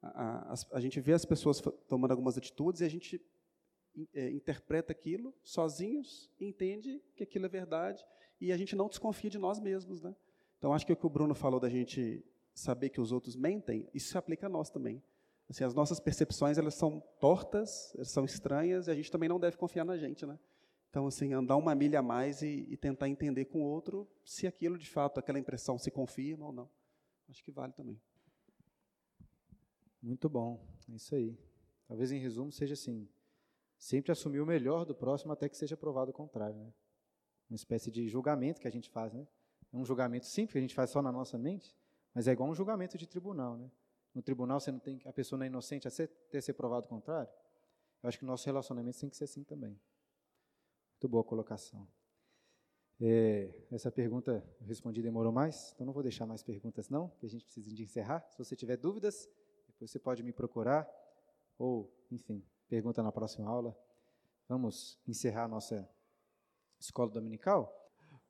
A, 0.00 0.50
a, 0.50 0.54
a, 0.72 0.80
gente 0.80 0.98
vê 0.98 1.12
as 1.12 1.26
pessoas 1.26 1.60
tomando 1.86 2.12
algumas 2.12 2.38
atitudes 2.38 2.80
e 2.80 2.86
a 2.86 2.88
gente 2.88 3.20
é, 4.14 4.30
interpreta 4.30 4.92
aquilo 4.92 5.34
sozinhos, 5.42 6.30
entende 6.40 7.02
que 7.14 7.22
aquilo 7.22 7.44
é 7.44 7.50
verdade 7.50 8.02
e 8.40 8.50
a 8.50 8.56
gente 8.56 8.74
não 8.74 8.88
desconfia 8.88 9.28
de 9.28 9.36
nós 9.36 9.60
mesmos, 9.60 10.00
né? 10.00 10.16
Então 10.56 10.72
acho 10.72 10.86
que 10.86 10.92
o 10.94 10.96
que 10.96 11.04
o 11.04 11.10
Bruno 11.10 11.34
falou 11.34 11.60
da 11.60 11.68
gente 11.68 12.24
saber 12.54 12.88
que 12.88 13.00
os 13.00 13.12
outros 13.12 13.36
mentem, 13.36 13.86
isso 13.92 14.08
se 14.08 14.16
aplica 14.16 14.46
a 14.46 14.48
nós 14.48 14.70
também. 14.70 15.02
Assim, 15.48 15.62
as 15.62 15.74
nossas 15.74 16.00
percepções 16.00 16.58
elas 16.58 16.74
são 16.74 17.00
tortas, 17.20 17.92
elas 17.94 18.10
são 18.10 18.24
estranhas 18.24 18.88
e 18.88 18.90
a 18.90 18.94
gente 18.94 19.10
também 19.10 19.28
não 19.28 19.38
deve 19.38 19.56
confiar 19.56 19.84
na 19.84 19.96
gente, 19.96 20.26
né? 20.26 20.38
Então, 20.90 21.06
assim, 21.06 21.32
andar 21.34 21.56
uma 21.56 21.74
milha 21.74 21.98
a 21.98 22.02
mais 22.02 22.42
e, 22.42 22.66
e, 22.68 22.76
tentar 22.76 23.08
entender 23.08 23.44
com 23.44 23.60
o 23.60 23.64
outro 23.64 24.08
se 24.24 24.46
aquilo, 24.46 24.78
de 24.78 24.88
fato, 24.88 25.20
aquela 25.20 25.38
impressão 25.38 25.78
se 25.78 25.90
confirma 25.90 26.46
ou 26.46 26.52
não. 26.52 26.70
Acho 27.28 27.44
que 27.44 27.52
vale 27.52 27.72
também. 27.72 28.00
Muito 30.02 30.28
bom, 30.28 30.64
é 30.90 30.96
isso 30.96 31.14
aí. 31.14 31.38
Talvez, 31.86 32.10
em 32.12 32.18
resumo, 32.18 32.50
seja 32.50 32.74
assim, 32.74 33.08
sempre 33.76 34.10
assumir 34.10 34.40
o 34.40 34.46
melhor 34.46 34.84
do 34.84 34.94
próximo 34.94 35.32
até 35.32 35.48
que 35.48 35.56
seja 35.56 35.76
provado 35.76 36.10
o 36.10 36.14
contrário, 36.14 36.56
né? 36.56 36.72
Uma 37.50 37.56
espécie 37.56 37.90
de 37.90 38.08
julgamento 38.08 38.60
que 38.60 38.66
a 38.66 38.70
gente 38.70 38.88
faz, 38.88 39.12
né? 39.12 39.26
É 39.72 39.76
um 39.76 39.84
julgamento 39.84 40.26
simples 40.26 40.52
que 40.52 40.58
a 40.58 40.62
gente 40.62 40.74
faz 40.74 40.90
só 40.90 41.02
na 41.02 41.12
nossa 41.12 41.36
mente, 41.36 41.76
mas 42.14 42.26
é 42.26 42.32
igual 42.32 42.48
um 42.48 42.54
julgamento 42.54 42.96
de 42.96 43.06
tribunal, 43.06 43.56
né? 43.56 43.70
No 44.16 44.22
tribunal 44.22 44.58
você 44.58 44.72
não 44.72 44.78
tem 44.78 44.98
a 45.04 45.12
pessoa 45.12 45.36
não 45.36 45.44
é 45.44 45.46
inocente 45.46 45.86
até 45.86 46.40
ser 46.40 46.54
provado 46.54 46.86
o 46.86 46.88
contrário. 46.88 47.30
Eu 48.02 48.08
acho 48.08 48.18
que 48.18 48.24
nosso 48.24 48.46
relacionamento 48.46 48.98
tem 48.98 49.10
que 49.10 49.16
ser 49.16 49.24
assim 49.24 49.44
também. 49.44 49.78
Muito 50.92 51.06
boa 51.06 51.22
colocação. 51.22 51.86
É, 52.98 53.54
essa 53.70 53.92
pergunta 53.92 54.42
eu 54.58 54.66
respondi 54.66 55.02
demorou 55.02 55.30
mais, 55.30 55.72
então 55.74 55.84
não 55.84 55.92
vou 55.92 56.02
deixar 56.02 56.24
mais 56.24 56.42
perguntas 56.42 56.88
não, 56.88 57.10
que 57.18 57.26
a 57.26 57.28
gente 57.28 57.44
precisa 57.44 57.70
de 57.70 57.82
encerrar. 57.82 58.26
Se 58.30 58.38
você 58.38 58.56
tiver 58.56 58.78
dúvidas, 58.78 59.28
depois 59.66 59.90
você 59.90 59.98
pode 59.98 60.22
me 60.22 60.32
procurar, 60.32 60.88
ou, 61.58 61.92
enfim, 62.10 62.42
pergunta 62.70 63.02
na 63.02 63.12
próxima 63.12 63.46
aula. 63.46 63.78
Vamos 64.48 64.98
encerrar 65.06 65.44
a 65.44 65.48
nossa 65.48 65.86
escola 66.80 67.10
dominical? 67.10 67.70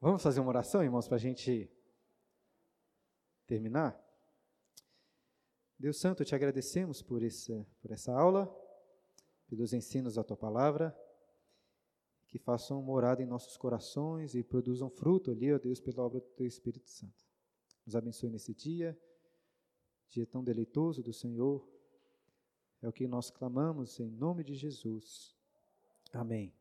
Vamos 0.01 0.20
fazer 0.20 0.41
uma 0.41 0.49
oração, 0.49 0.82
irmãos, 0.82 1.07
para 1.07 1.14
a 1.14 1.20
gente 1.20 1.70
terminar? 3.47 4.05
Deus 5.79 5.99
Santo, 5.99 6.24
te 6.24 6.35
agradecemos 6.35 7.03
por 7.03 7.22
essa, 7.22 7.66
por 7.83 7.91
essa 7.91 8.12
aula, 8.12 8.51
pelos 9.49 9.72
ensinos 9.72 10.14
da 10.14 10.24
tua 10.24 10.37
palavra 10.37 10.97
que 12.27 12.39
façam 12.39 12.83
morada 12.83 13.22
em 13.22 13.27
nossos 13.27 13.57
corações 13.57 14.35
e 14.35 14.43
produzam 14.43 14.91
fruto 14.91 15.31
ali, 15.31 15.53
ó 15.53 15.59
Deus, 15.59 15.81
pela 15.81 16.03
obra 16.03 16.20
do 16.20 16.29
Teu 16.31 16.47
Espírito 16.47 16.89
Santo. 16.89 17.24
Nos 17.85 17.95
abençoe 17.95 18.31
nesse 18.31 18.53
dia, 18.53 18.99
dia 20.09 20.27
tão 20.27 20.43
deleitoso 20.43 21.03
do 21.03 21.12
Senhor. 21.12 21.66
É 22.83 22.89
o 22.89 22.93
que 22.93 23.07
nós 23.07 23.31
clamamos 23.31 24.01
em 24.01 24.11
nome 24.11 24.43
de 24.45 24.55
Jesus. 24.55 25.37
Amém. 26.12 26.53